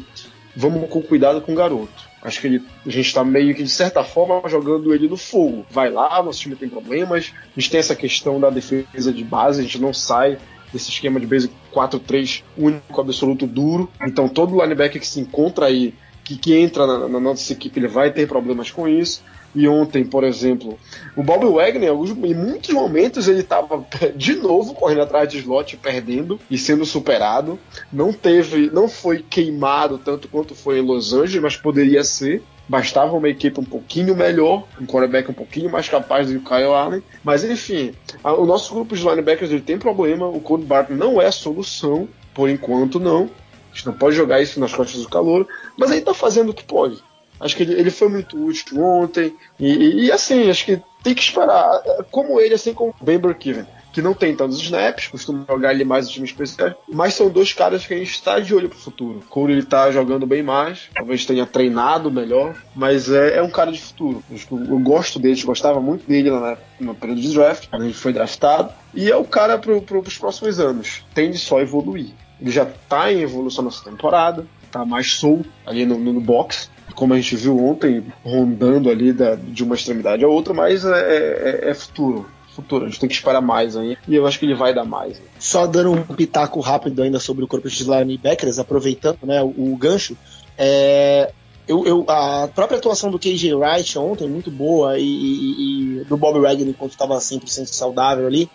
Vamos 0.55 0.87
com 0.87 1.01
cuidado 1.01 1.41
com 1.41 1.53
o 1.53 1.55
garoto. 1.55 2.05
Acho 2.21 2.39
que 2.39 2.47
ele, 2.47 2.63
a 2.85 2.89
gente 2.89 3.07
está 3.07 3.23
meio 3.23 3.55
que, 3.55 3.63
de 3.63 3.69
certa 3.69 4.03
forma, 4.03 4.47
jogando 4.47 4.93
ele 4.93 5.07
no 5.07 5.17
fogo. 5.17 5.65
Vai 5.69 5.89
lá, 5.89 6.21
nosso 6.21 6.39
time 6.39 6.55
tem 6.55 6.69
problemas. 6.69 7.33
A 7.35 7.59
gente 7.59 7.71
tem 7.71 7.79
essa 7.79 7.95
questão 7.95 8.39
da 8.39 8.51
defesa 8.51 9.11
de 9.11 9.23
base, 9.23 9.61
a 9.61 9.63
gente 9.63 9.81
não 9.81 9.93
sai 9.93 10.37
desse 10.75 10.89
esquema 10.89 11.19
de 11.19 11.25
base 11.25 11.49
4-3 11.73 12.43
único, 12.57 13.01
absoluto, 13.01 13.47
duro. 13.47 13.89
Então 14.05 14.27
todo 14.27 14.61
linebacker 14.61 14.99
que 14.99 15.07
se 15.07 15.21
encontra 15.21 15.67
aí 15.67 15.93
que, 16.23 16.35
que 16.37 16.55
entra 16.55 16.85
na, 16.85 17.07
na, 17.07 17.19
nossa 17.19 17.53
equipe 17.53 17.79
ele 17.79 17.87
vai 17.87 18.11
ter 18.11 18.27
problemas 18.27 18.69
com 18.71 18.87
isso. 18.87 19.23
E 19.53 19.69
ontem, 19.69 20.03
por 20.03 20.25
exemplo, 20.25 20.77
o 21.15 21.23
Bob 21.23 21.45
Wagner, 21.45 21.91
em 21.91 22.33
muitos 22.33 22.71
momentos, 22.71 23.29
ele 23.29 23.39
estava 23.39 23.85
de 24.13 24.35
novo 24.35 24.73
correndo 24.73 25.03
atrás 25.03 25.29
de 25.29 25.37
slot, 25.37 25.77
perdendo 25.77 26.37
e 26.51 26.57
sendo 26.57 26.85
superado. 26.85 27.57
Não 27.93 28.11
teve, 28.11 28.69
não 28.69 28.89
foi 28.89 29.23
queimado 29.23 29.97
tanto 29.97 30.27
quanto 30.27 30.53
foi 30.53 30.79
em 30.79 30.81
Los 30.81 31.13
Angeles, 31.13 31.41
mas 31.41 31.55
poderia 31.55 32.03
ser. 32.03 32.43
Bastava 32.67 33.15
uma 33.15 33.29
equipe 33.29 33.59
um 33.59 33.63
pouquinho 33.63 34.15
melhor, 34.15 34.63
um 34.79 34.85
quarterback 34.85 35.29
um 35.29 35.33
pouquinho 35.33 35.69
mais 35.69 35.87
capaz 35.87 36.27
do 36.27 36.33
que 36.33 36.39
o 36.39 36.49
Kyle 36.49 36.73
Allen. 36.73 37.03
Mas 37.23 37.43
enfim, 37.43 37.93
a, 38.23 38.33
o 38.33 38.45
nosso 38.45 38.73
grupo 38.73 38.95
de 38.95 39.03
linebackers 39.03 39.51
ele 39.51 39.61
tem 39.61 39.77
problema. 39.77 40.27
O 40.27 40.39
Cody 40.39 40.65
Barton 40.65 40.93
não 40.93 41.21
é 41.21 41.29
solução, 41.29 42.07
por 42.33 42.49
enquanto 42.49 42.99
não. 42.99 43.29
A 43.71 43.75
gente 43.75 43.85
não 43.87 43.93
pode 43.93 44.15
jogar 44.15 44.41
isso 44.41 44.59
nas 44.59 44.73
costas 44.73 45.01
do 45.01 45.09
calor, 45.09 45.47
mas 45.77 45.91
aí 45.91 46.01
tá 46.01 46.13
fazendo 46.13 46.49
o 46.49 46.53
que 46.53 46.63
pode. 46.63 47.03
Acho 47.39 47.55
que 47.57 47.63
ele, 47.63 47.73
ele 47.73 47.91
foi 47.91 48.07
muito 48.07 48.41
útil 48.41 48.81
ontem, 48.81 49.35
e, 49.59 49.67
e, 49.67 50.05
e, 50.05 50.11
assim, 50.11 50.49
acho 50.49 50.65
que 50.65 50.81
tem 51.03 51.13
que 51.13 51.21
esperar. 51.21 51.81
Como 52.09 52.39
ele, 52.39 52.55
assim 52.55 52.73
como 52.73 52.95
o 52.99 53.03
Ben 53.03 53.19
Burkiven, 53.19 53.65
que 53.95 54.01
não 54.01 54.13
tem 54.13 54.35
tantos 54.35 54.61
snaps, 54.61 55.07
costuma 55.07 55.45
jogar 55.47 55.73
ele 55.73 55.85
mais 55.85 56.05
no 56.05 56.11
time 56.11 56.25
especial, 56.25 56.75
mas 56.91 57.13
são 57.13 57.29
dois 57.29 57.53
caras 57.53 57.87
que 57.87 57.93
a 57.93 57.97
gente 57.97 58.11
está 58.11 58.41
de 58.41 58.53
olho 58.53 58.67
pro 58.67 58.77
futuro. 58.77 59.23
Cole 59.29 59.53
ele 59.53 59.63
tá 59.63 59.89
jogando 59.89 60.27
bem 60.27 60.43
mais, 60.43 60.89
talvez 60.93 61.25
tenha 61.25 61.45
treinado 61.45 62.11
melhor, 62.11 62.61
mas 62.75 63.09
é, 63.09 63.37
é 63.37 63.41
um 63.41 63.49
cara 63.49 63.71
de 63.71 63.81
futuro. 63.81 64.21
Eu, 64.29 64.65
eu 64.65 64.79
gosto 64.79 65.17
dele, 65.17 65.41
gostava 65.43 65.79
muito 65.79 66.05
dele 66.05 66.29
lá 66.29 66.57
no 66.77 66.93
período 66.93 67.21
de 67.21 67.33
draft, 67.33 67.69
quando 67.69 67.85
ele 67.85 67.93
foi 67.93 68.11
draftado, 68.11 68.73
e 68.93 69.09
é 69.09 69.15
o 69.15 69.23
cara 69.23 69.57
pro, 69.57 69.81
pro, 69.81 70.03
pros 70.03 70.17
próximos 70.17 70.59
anos. 70.59 71.05
Tende 71.13 71.37
só 71.37 71.59
a 71.59 71.61
evoluir. 71.61 72.09
Ele 72.41 72.51
já 72.51 72.63
está 72.63 73.13
em 73.13 73.21
evolução 73.21 73.63
nessa 73.63 73.89
temporada, 73.89 74.45
está 74.65 74.83
mais 74.83 75.13
solto 75.13 75.47
ali 75.65 75.85
no, 75.85 75.97
no, 75.97 76.19
box, 76.19 76.69
como 76.95 77.13
a 77.13 77.15
gente 77.15 77.37
viu 77.37 77.57
ontem, 77.57 78.03
rondando 78.25 78.89
ali 78.89 79.13
da, 79.13 79.35
de 79.35 79.63
uma 79.63 79.75
extremidade 79.75 80.25
a 80.25 80.27
outra, 80.27 80.53
mas 80.53 80.83
é, 80.83 81.61
é, 81.63 81.69
é 81.69 81.73
futuro 81.73 82.34
futuro. 82.55 82.85
A 82.85 82.87
gente 82.87 82.99
tem 82.99 83.09
que 83.09 83.15
esperar 83.15 83.41
mais 83.41 83.75
aí. 83.75 83.97
E 84.07 84.15
eu 84.15 84.25
acho 84.25 84.39
que 84.39 84.45
ele 84.45 84.55
vai 84.55 84.73
dar 84.73 84.85
mais. 84.85 85.21
Só 85.39 85.67
dando 85.67 85.91
um 85.91 86.03
pitaco 86.03 86.59
rápido 86.59 87.01
ainda 87.03 87.19
sobre 87.19 87.43
o 87.43 87.47
corpo 87.47 87.69
de 87.69 87.83
linebackers, 87.83 88.59
aproveitando 88.59 89.19
né, 89.23 89.41
o, 89.41 89.73
o 89.73 89.77
gancho. 89.77 90.17
É, 90.57 91.31
eu, 91.67 91.85
eu, 91.85 92.05
a 92.07 92.47
própria 92.53 92.77
atuação 92.77 93.09
do 93.09 93.19
KJ 93.19 93.53
Wright 93.55 93.97
ontem, 93.97 94.27
muito 94.27 94.51
boa, 94.51 94.99
e, 94.99 95.03
e, 95.03 95.99
e 96.01 96.03
do 96.05 96.15
Bob 96.15 96.39
Wagner 96.39 96.69
enquanto 96.69 96.91
estava 96.91 97.17
100% 97.17 97.65
saudável 97.67 98.27
ali. 98.27 98.49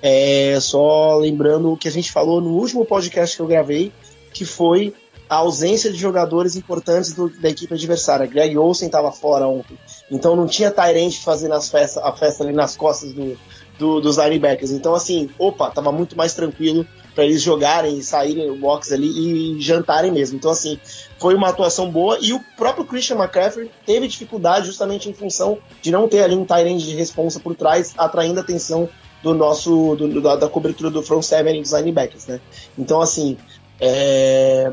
É, 0.00 0.58
só 0.60 1.16
lembrando 1.16 1.72
o 1.72 1.76
que 1.76 1.88
a 1.88 1.90
gente 1.90 2.12
falou 2.12 2.40
no 2.40 2.50
último 2.50 2.84
podcast 2.84 3.34
que 3.34 3.42
eu 3.42 3.46
gravei, 3.46 3.92
que 4.32 4.44
foi 4.44 4.94
a 5.28 5.36
ausência 5.36 5.90
de 5.90 5.98
jogadores 5.98 6.54
importantes 6.56 7.12
do, 7.12 7.28
da 7.28 7.48
equipe 7.48 7.72
adversária. 7.74 8.26
Greg 8.26 8.56
Olsen 8.56 8.86
estava 8.86 9.10
fora 9.10 9.48
ontem, 9.48 9.76
então 10.10 10.36
não 10.36 10.46
tinha 10.46 10.70
Tyrant 10.70 11.14
fazendo 11.22 11.54
as 11.54 11.68
festa, 11.68 12.00
a 12.06 12.12
festa 12.12 12.44
ali 12.44 12.52
nas 12.52 12.76
costas 12.76 13.12
do, 13.12 13.36
do, 13.78 14.00
dos 14.00 14.18
linebackers. 14.18 14.70
Então, 14.70 14.94
assim, 14.94 15.30
opa, 15.38 15.70
tava 15.70 15.90
muito 15.90 16.16
mais 16.16 16.34
tranquilo 16.34 16.86
para 17.14 17.24
eles 17.24 17.40
jogarem 17.40 17.98
e 17.98 18.02
saírem 18.02 18.48
do 18.48 18.56
box 18.56 18.92
ali 18.92 19.56
e 19.56 19.60
jantarem 19.60 20.12
mesmo. 20.12 20.36
Então, 20.36 20.50
assim, 20.50 20.78
foi 21.18 21.34
uma 21.34 21.48
atuação 21.48 21.90
boa 21.90 22.18
e 22.20 22.32
o 22.32 22.40
próprio 22.56 22.84
Christian 22.84 23.16
McCaffrey 23.16 23.70
teve 23.86 24.08
dificuldade 24.08 24.66
justamente 24.66 25.08
em 25.08 25.14
função 25.14 25.58
de 25.80 25.90
não 25.90 26.08
ter 26.08 26.22
ali 26.22 26.34
um 26.34 26.44
Tyrant 26.44 26.78
de 26.78 26.94
responsa 26.94 27.40
por 27.40 27.54
trás, 27.54 27.94
atraindo 27.96 28.40
a 28.40 28.42
atenção 28.42 28.88
do 29.22 29.32
nosso 29.32 29.96
do, 29.96 30.20
da, 30.20 30.36
da, 30.36 30.48
cobertura 30.48 30.90
do 30.90 31.02
front 31.02 31.22
seven 31.22 31.62
dos 31.62 31.72
linebackers, 31.72 32.26
né? 32.26 32.40
Então 32.76 33.00
assim, 33.00 33.38
é, 33.80 34.70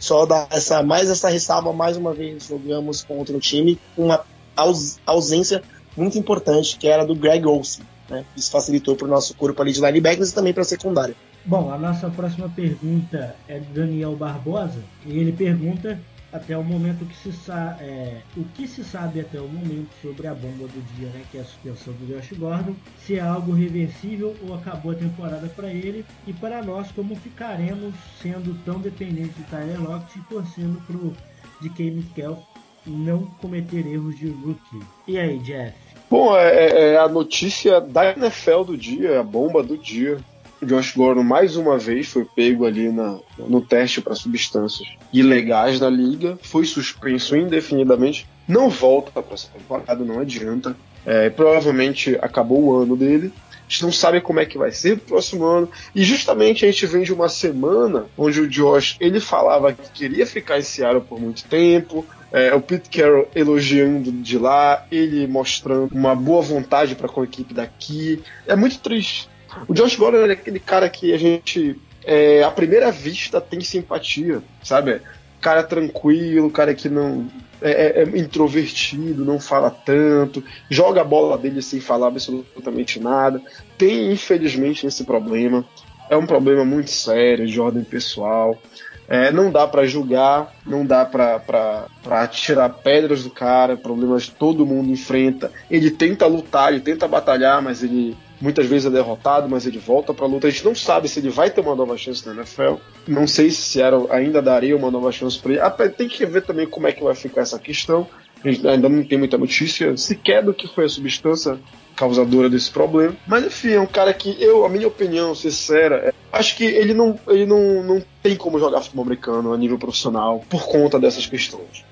só 0.00 0.26
dar 0.26 0.48
essa 0.50 0.82
mais 0.82 1.08
essa 1.08 1.28
ressalva 1.28 1.72
mais 1.72 1.96
uma 1.96 2.12
vez 2.12 2.46
jogamos 2.48 3.04
contra 3.04 3.36
o 3.36 3.38
time 3.38 3.78
com 3.94 4.06
uma 4.06 4.24
aus, 4.56 4.98
ausência 5.06 5.62
muito 5.96 6.18
importante 6.18 6.76
que 6.76 6.88
era 6.88 7.04
do 7.04 7.14
Greg 7.14 7.46
Olsen, 7.46 7.84
né? 8.08 8.24
Isso 8.36 8.50
facilitou 8.50 8.96
para 8.96 9.06
o 9.06 9.10
nosso 9.10 9.34
corpo 9.34 9.60
ali 9.62 9.72
de 9.72 9.80
linebackers 9.80 10.30
e 10.30 10.34
também 10.34 10.52
para 10.52 10.62
a 10.62 10.66
secundária. 10.66 11.14
Bom, 11.44 11.70
a 11.70 11.78
nossa 11.78 12.08
próxima 12.10 12.48
pergunta 12.48 13.36
é 13.46 13.60
do 13.60 13.74
Daniel 13.74 14.16
Barbosa 14.16 14.80
e 15.06 15.18
ele 15.18 15.32
pergunta 15.32 16.00
até 16.32 16.58
o 16.58 16.64
momento 16.64 17.06
que 17.06 17.16
se 17.16 17.32
sabe, 17.32 17.84
é, 17.84 18.20
o 18.36 18.44
que 18.44 18.66
se 18.66 18.82
sabe 18.82 19.20
até 19.20 19.40
o 19.40 19.46
momento 19.46 19.88
sobre 20.02 20.26
a 20.26 20.34
bomba 20.34 20.66
do 20.66 20.96
dia, 20.96 21.06
né, 21.10 21.22
que 21.30 21.38
é 21.38 21.42
a 21.42 21.44
suspensão 21.44 21.94
do 21.94 22.06
Josh 22.06 22.36
Gordon, 22.36 22.74
se 23.06 23.16
é 23.16 23.20
algo 23.20 23.52
reversível 23.52 24.34
ou 24.42 24.54
acabou 24.54 24.90
a 24.90 24.96
temporada 24.96 25.46
para 25.54 25.68
ele 25.68 26.04
e 26.26 26.32
para 26.32 26.60
nós 26.60 26.90
como 26.90 27.14
ficaremos 27.14 27.94
sendo 28.20 28.58
tão 28.64 28.80
dependentes 28.80 29.36
de 29.36 29.44
Tyler 29.44 29.80
Lockett 29.80 30.18
e 30.18 30.22
torcendo 30.22 30.84
pro 30.86 31.14
DK 31.60 31.90
Metcalf 31.92 32.40
não 32.86 33.26
cometer 33.40 33.86
erros 33.86 34.18
de 34.18 34.28
rookie. 34.28 34.80
E 35.06 35.18
aí, 35.18 35.38
Jeff? 35.38 35.74
Bom, 36.10 36.36
é, 36.36 36.54
é, 36.54 36.92
é 36.92 36.98
a 36.98 37.08
notícia 37.08 37.80
da 37.80 38.12
NFL 38.12 38.62
do 38.64 38.76
dia, 38.76 39.20
a 39.20 39.22
bomba 39.22 39.62
do 39.62 39.76
dia. 39.76 40.18
Josh 40.62 40.94
Gordon 40.96 41.22
mais 41.22 41.56
uma 41.56 41.76
vez 41.76 42.08
foi 42.08 42.24
pego 42.24 42.64
ali 42.64 42.90
na, 42.90 43.18
no 43.38 43.60
teste 43.60 44.00
para 44.00 44.14
substâncias 44.14 44.88
ilegais 45.12 45.78
da 45.78 45.90
liga, 45.90 46.38
foi 46.42 46.64
suspenso 46.64 47.36
indefinidamente, 47.36 48.26
não 48.48 48.70
volta 48.70 49.22
para 49.22 49.34
essa 49.34 49.48
temporada, 49.48 50.04
não 50.04 50.20
adianta. 50.20 50.74
É, 51.04 51.28
provavelmente 51.28 52.16
acabou 52.22 52.64
o 52.64 52.76
ano 52.76 52.96
dele. 52.96 53.30
A 53.66 53.70
gente 53.70 53.82
não 53.82 53.92
sabe 53.92 54.20
como 54.20 54.40
é 54.40 54.46
que 54.46 54.58
vai 54.58 54.70
ser 54.70 54.92
o 54.92 54.98
próximo 54.98 55.44
ano. 55.44 55.70
E 55.94 56.04
justamente 56.04 56.64
a 56.64 56.70
gente 56.70 56.86
vem 56.86 57.02
de 57.02 57.12
uma 57.12 57.28
semana 57.28 58.06
onde 58.16 58.40
o 58.40 58.48
Josh 58.48 58.96
ele 59.00 59.20
falava 59.20 59.72
que 59.72 59.90
queria 59.90 60.26
ficar 60.26 60.58
em 60.58 60.62
Seattle 60.62 61.02
por 61.02 61.20
muito 61.20 61.44
tempo. 61.44 62.06
É, 62.30 62.52
o 62.52 62.60
Pete 62.60 62.90
Carroll 62.90 63.28
elogiando 63.34 64.10
de 64.10 64.38
lá, 64.38 64.84
ele 64.90 65.26
mostrando 65.26 65.94
uma 65.94 66.14
boa 66.16 66.42
vontade 66.42 66.94
para 66.94 67.08
com 67.08 67.20
a 67.20 67.24
equipe 67.24 67.54
daqui. 67.54 68.22
É 68.46 68.56
muito 68.56 68.80
triste. 68.80 69.28
O 69.68 69.72
Josh 69.72 69.96
Gordon 69.96 70.26
é 70.26 70.32
aquele 70.32 70.58
cara 70.58 70.88
que 70.90 71.12
a 71.12 71.16
gente, 71.16 71.80
é, 72.04 72.42
à 72.42 72.50
primeira 72.50 72.90
vista, 72.90 73.40
tem 73.40 73.60
simpatia, 73.60 74.42
sabe? 74.62 75.00
Cara 75.44 75.62
tranquilo, 75.62 76.50
cara 76.50 76.74
que 76.74 76.88
não 76.88 77.28
é, 77.60 77.70
é, 77.70 78.02
é, 78.02 78.18
introvertido, 78.18 79.26
não 79.26 79.38
fala 79.38 79.70
tanto, 79.70 80.42
joga 80.70 81.02
a 81.02 81.04
bola 81.04 81.36
dele 81.36 81.60
sem 81.60 81.80
falar 81.80 82.06
absolutamente 82.06 82.98
nada. 82.98 83.42
Tem, 83.76 84.10
infelizmente, 84.10 84.86
esse 84.86 85.04
problema. 85.04 85.62
É 86.08 86.16
um 86.16 86.24
problema 86.24 86.64
muito 86.64 86.90
sério 86.90 87.46
de 87.46 87.60
ordem 87.60 87.84
pessoal. 87.84 88.58
É, 89.06 89.30
não 89.30 89.50
dá 89.50 89.68
para 89.68 89.86
julgar, 89.86 90.50
não 90.64 90.86
dá 90.86 91.04
para 91.04 92.26
tirar 92.28 92.70
pedras 92.70 93.22
do 93.22 93.28
cara, 93.28 93.76
problemas 93.76 94.24
que 94.24 94.36
todo 94.36 94.64
mundo 94.64 94.90
enfrenta. 94.90 95.52
Ele 95.70 95.90
tenta 95.90 96.24
lutar, 96.26 96.72
ele 96.72 96.80
tenta 96.80 97.06
batalhar, 97.06 97.60
mas 97.60 97.82
ele 97.82 98.16
muitas 98.40 98.66
vezes 98.66 98.86
é 98.86 98.90
derrotado, 98.90 99.48
mas 99.48 99.66
ele 99.66 99.78
volta 99.78 100.12
para 100.12 100.24
a 100.24 100.28
luta. 100.28 100.46
A 100.46 100.50
gente 100.50 100.64
não 100.64 100.74
sabe 100.74 101.08
se 101.08 101.20
ele 101.20 101.30
vai 101.30 101.50
ter 101.50 101.60
uma 101.60 101.74
nova 101.74 101.96
chance 101.96 102.26
na 102.26 102.34
NFL. 102.34 102.74
Não 103.06 103.26
sei 103.26 103.50
se 103.50 103.62
Seattle 103.62 104.06
ainda 104.10 104.40
daria 104.42 104.76
uma 104.76 104.90
nova 104.90 105.10
chance 105.12 105.38
para 105.38 105.52
ele. 105.52 105.60
Ah, 105.60 105.70
tem 105.70 106.08
que 106.08 106.24
ver 106.26 106.42
também 106.42 106.66
como 106.66 106.86
é 106.86 106.92
que 106.92 107.02
vai 107.02 107.14
ficar 107.14 107.42
essa 107.42 107.58
questão. 107.58 108.06
A 108.44 108.50
gente 108.50 108.66
ainda 108.66 108.88
não 108.88 109.02
tem 109.02 109.16
muita 109.16 109.38
notícia 109.38 109.96
sequer 109.96 110.42
do 110.42 110.52
que 110.52 110.68
foi 110.68 110.84
a 110.84 110.88
substância 110.88 111.58
causadora 111.96 112.50
desse 112.50 112.70
problema. 112.70 113.16
Mas 113.26 113.46
enfim, 113.46 113.70
é 113.70 113.80
um 113.80 113.86
cara 113.86 114.12
que 114.12 114.36
eu, 114.42 114.66
a 114.66 114.68
minha 114.68 114.86
opinião 114.86 115.34
sincera, 115.34 115.96
é, 115.96 116.12
acho 116.32 116.56
que 116.56 116.64
ele 116.64 116.92
não, 116.92 117.18
ele 117.28 117.46
não, 117.46 117.82
não 117.82 118.04
tem 118.22 118.36
como 118.36 118.58
jogar 118.58 118.82
futebol 118.82 119.04
americano 119.04 119.52
a 119.52 119.56
nível 119.56 119.78
profissional 119.78 120.44
por 120.50 120.66
conta 120.66 120.98
dessas 120.98 121.26
questões. 121.26 121.84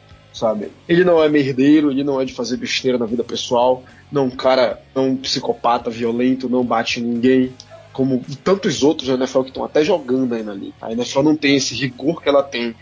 Sabe? 0.43 0.73
Ele 0.89 1.05
não 1.05 1.23
é 1.23 1.29
merdeiro, 1.29 1.89
ele 1.89 2.03
não 2.03 2.21
é 2.21 2.25
de 2.25 2.33
fazer 2.33 2.57
besteira 2.57 2.99
na 2.99 3.07
vida 3.07 3.23
pessoal, 3.23 3.85
não 4.11 4.23
é 4.23 4.25
um 4.25 4.31
cara, 4.31 4.83
não 4.93 5.05
é 5.05 5.07
um 5.07 5.17
psicopata 5.17 5.89
violento, 5.89 6.49
não 6.49 6.65
bate 6.65 7.01
ninguém, 7.01 7.53
como 7.93 8.21
tantos 8.43 8.83
outros 8.83 9.07
da 9.07 9.15
NFL 9.15 9.43
que 9.43 9.51
estão 9.51 9.65
até 9.65 9.85
jogando 9.85 10.37
na 10.43 10.53
liga. 10.53 10.73
A 10.83 10.91
NFL 10.91 11.23
não 11.23 11.37
tem 11.37 11.55
esse 11.55 11.77
rigor 11.77 12.21
que 12.21 12.29
ela 12.29 12.43
tem 12.43 12.75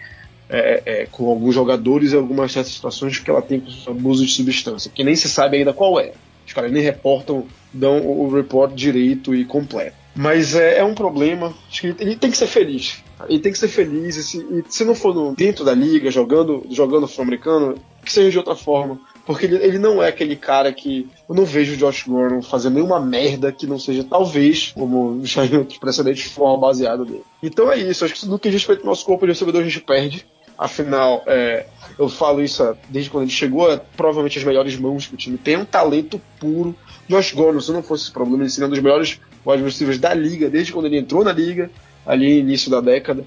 é, 0.49 0.83
é, 0.87 1.07
com 1.11 1.29
alguns 1.29 1.55
jogadores 1.55 2.13
e 2.13 2.17
algumas 2.17 2.51
certas 2.51 2.73
situações 2.73 3.19
que 3.19 3.31
ela 3.31 3.43
tem 3.43 3.61
com 3.61 3.91
abuso 3.91 4.25
de 4.25 4.33
substância, 4.33 4.91
que 4.91 5.05
nem 5.05 5.15
se 5.15 5.29
sabe 5.29 5.59
ainda 5.59 5.75
qual 5.75 6.01
é. 6.01 6.13
Os 6.47 6.55
caras 6.55 6.73
nem 6.73 6.83
reportam, 6.83 7.45
dão 7.75 7.99
o 8.07 8.35
report 8.35 8.73
direito 8.73 9.35
e 9.35 9.45
completo. 9.45 10.00
Mas 10.15 10.55
é, 10.55 10.79
é 10.79 10.85
um 10.85 10.95
problema. 10.95 11.55
Acho 11.69 11.81
que 11.81 11.87
ele, 11.89 11.97
ele, 12.01 12.17
tem 12.17 12.31
que 12.31 12.37
ser 12.37 12.47
feliz. 12.47 13.03
Ele 13.29 13.39
tem 13.39 13.53
que 13.53 13.59
ser 13.59 13.69
feliz. 13.69 14.17
E 14.17 14.23
se, 14.23 14.39
e 14.39 14.65
se 14.69 14.85
não 14.85 14.95
for 14.95 15.15
no, 15.15 15.35
dentro 15.35 15.65
da 15.65 15.73
liga, 15.73 16.11
jogando, 16.11 16.65
jogando 16.71 17.07
futebol 17.07 17.25
americano, 17.25 17.75
que 18.05 18.13
seja 18.13 18.31
de 18.31 18.39
outra 18.39 18.57
forma. 18.57 19.01
Porque 19.25 19.47
ele, 19.47 19.57
ele 19.57 19.79
não 19.79 20.03
é 20.03 20.09
aquele 20.09 20.35
cara 20.35 20.73
que. 20.73 21.09
Eu 21.29 21.35
não 21.35 21.45
vejo 21.45 21.75
o 21.75 21.77
Josh 21.77 22.05
Gordon 22.07 22.43
fazendo 22.43 22.75
nenhuma 22.75 22.99
merda 22.99 23.53
que 23.53 23.67
não 23.67 23.79
seja, 23.79 24.05
talvez, 24.05 24.73
como 24.73 25.21
já 25.25 25.45
em 25.45 25.57
outros 25.57 25.79
precedentes, 25.79 26.25
forma 26.33 26.59
baseada 26.59 27.05
dele. 27.05 27.23
Então 27.43 27.71
é 27.71 27.79
isso. 27.79 28.05
Acho 28.05 28.15
que 28.15 28.27
no 28.27 28.39
que 28.39 28.49
diz 28.49 28.61
respeito 28.61 28.81
ao 28.81 28.87
nosso 28.87 29.05
corpo 29.05 29.27
de 29.27 29.33
recebedor, 29.33 29.61
a 29.61 29.65
gente 29.65 29.81
perde. 29.81 30.27
Afinal, 30.59 31.23
é, 31.27 31.67
eu 31.99 32.07
falo 32.07 32.43
isso 32.43 32.77
desde 32.91 33.11
quando 33.11 33.23
ele 33.23 33.33
chegou, 33.33 33.73
é 33.73 33.81
provavelmente 33.97 34.39
as 34.39 34.45
melhores 34.45 34.77
mãos 34.77 35.07
que 35.07 35.15
o 35.15 35.17
time 35.17 35.39
tem, 35.39 35.55
é 35.55 35.59
um 35.59 35.65
talento 35.65 36.21
puro. 36.39 36.77
Josh 37.09 37.33
Gordon, 37.33 37.61
se 37.61 37.73
não 37.73 37.83
fosse 37.83 38.05
esse 38.05 38.13
problema, 38.13 38.43
ele 38.43 38.51
seria 38.51 38.67
um 38.67 38.71
dos 38.71 38.79
melhores 38.79 39.19
wide 39.47 39.63
receivers 39.63 39.99
da 39.99 40.15
liga, 40.15 40.49
desde 40.51 40.73
quando 40.73 40.87
ele 40.87 40.99
entrou 40.99 41.25
na 41.25 41.33
liga, 41.33 41.71
ali 42.07 42.35
no 42.35 42.49
início 42.49 42.71
da 42.71 42.81
década. 42.81 43.25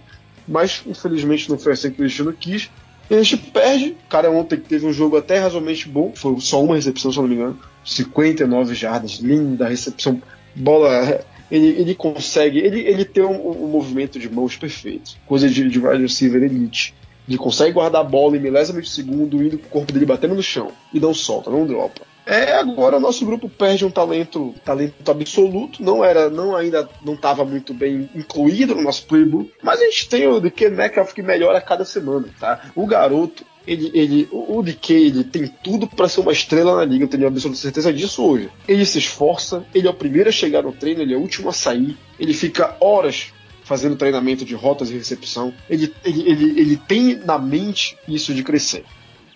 Mas, 0.47 0.83
infelizmente, 0.85 1.49
não 1.49 1.57
foi 1.57 1.73
assim 1.73 1.91
que 1.91 2.01
o 2.01 2.05
destino 2.05 2.33
quis. 2.33 2.69
E 3.09 3.15
a 3.15 3.21
gente 3.21 3.37
perde. 3.37 3.95
O 4.05 4.09
cara 4.09 4.31
ontem 4.31 4.57
teve 4.57 4.85
um 4.85 4.93
jogo 4.93 5.17
até 5.17 5.39
razoavelmente 5.39 5.87
bom, 5.89 6.11
foi 6.15 6.39
só 6.39 6.63
uma 6.63 6.75
recepção, 6.75 7.11
se 7.11 7.17
não 7.17 7.27
me 7.27 7.35
engano. 7.35 7.59
59 7.85 8.73
jardas, 8.73 9.19
linda 9.19 9.67
recepção, 9.67 10.21
bola 10.55 11.21
ele, 11.53 11.67
ele 11.67 11.93
consegue, 11.93 12.57
ele, 12.57 12.79
ele 12.79 13.05
tem 13.05 13.23
um, 13.23 13.65
um, 13.65 13.67
movimento 13.67 14.17
de 14.17 14.27
mãos 14.27 14.57
perfeito, 14.57 15.17
coisa 15.27 15.47
de, 15.47 15.69
de 15.69 15.79
wide 15.79 16.01
receiver 16.01 16.41
elite. 16.41 16.95
Ele 17.27 17.37
consegue 17.37 17.73
guardar 17.73 18.01
a 18.01 18.03
bola 18.03 18.35
em 18.35 18.39
milésimos 18.39 18.85
de 18.85 18.89
segundo, 18.89 19.41
indo 19.41 19.59
com 19.59 19.67
o 19.67 19.69
corpo 19.69 19.93
dele 19.93 20.05
batendo 20.05 20.33
no 20.33 20.41
chão. 20.41 20.71
E 20.91 20.99
não 20.99 21.13
solta, 21.13 21.51
não 21.51 21.67
dropa. 21.67 22.01
É, 22.25 22.53
agora 22.53 22.97
o 22.97 22.99
nosso 22.99 23.25
grupo 23.25 23.49
perde 23.49 23.85
um 23.85 23.91
talento, 23.91 24.55
talento 24.63 25.09
absoluto, 25.09 25.83
não 25.83 26.03
era, 26.03 26.29
não 26.29 26.55
ainda 26.55 26.87
não 27.03 27.15
estava 27.15 27.43
muito 27.43 27.73
bem 27.73 28.09
incluído 28.15 28.75
no 28.75 28.81
nosso 28.81 29.05
playbook, 29.05 29.51
mas 29.61 29.81
a 29.81 29.85
gente 29.85 30.07
tem 30.07 30.27
o 30.27 30.39
DK 30.39 30.69
Metcalf 30.69 31.13
que 31.13 31.21
melhora 31.21 31.57
a 31.57 31.61
cada 31.61 31.83
semana, 31.83 32.27
tá? 32.39 32.71
O 32.75 32.85
garoto, 32.87 33.45
ele, 33.67 33.91
ele, 33.93 34.29
o 34.31 34.61
DK, 34.61 34.93
ele 34.93 35.23
tem 35.23 35.47
tudo 35.47 35.87
para 35.87 36.07
ser 36.07 36.21
uma 36.21 36.31
estrela 36.31 36.77
na 36.77 36.85
liga, 36.85 37.05
eu 37.05 37.09
tenho 37.09 37.27
absoluta 37.27 37.59
certeza 37.59 37.91
disso 37.91 38.23
hoje. 38.23 38.49
Ele 38.67 38.85
se 38.85 38.99
esforça, 38.99 39.65
ele 39.73 39.87
é 39.87 39.91
o 39.91 39.93
primeiro 39.93 40.29
a 40.29 40.33
chegar 40.33 40.63
no 40.63 40.71
treino, 40.71 41.01
ele 41.01 41.13
é 41.13 41.17
o 41.17 41.21
último 41.21 41.49
a 41.49 41.53
sair, 41.53 41.97
ele 42.19 42.33
fica 42.33 42.75
horas 42.79 43.33
fazendo 43.63 43.95
treinamento 43.95 44.43
de 44.43 44.55
rotas 44.55 44.89
e 44.89 44.93
recepção, 44.93 45.53
ele, 45.69 45.93
ele, 46.03 46.29
ele, 46.29 46.59
ele 46.59 46.77
tem 46.77 47.15
na 47.15 47.37
mente 47.37 47.97
isso 48.07 48.33
de 48.33 48.43
crescer. 48.43 48.83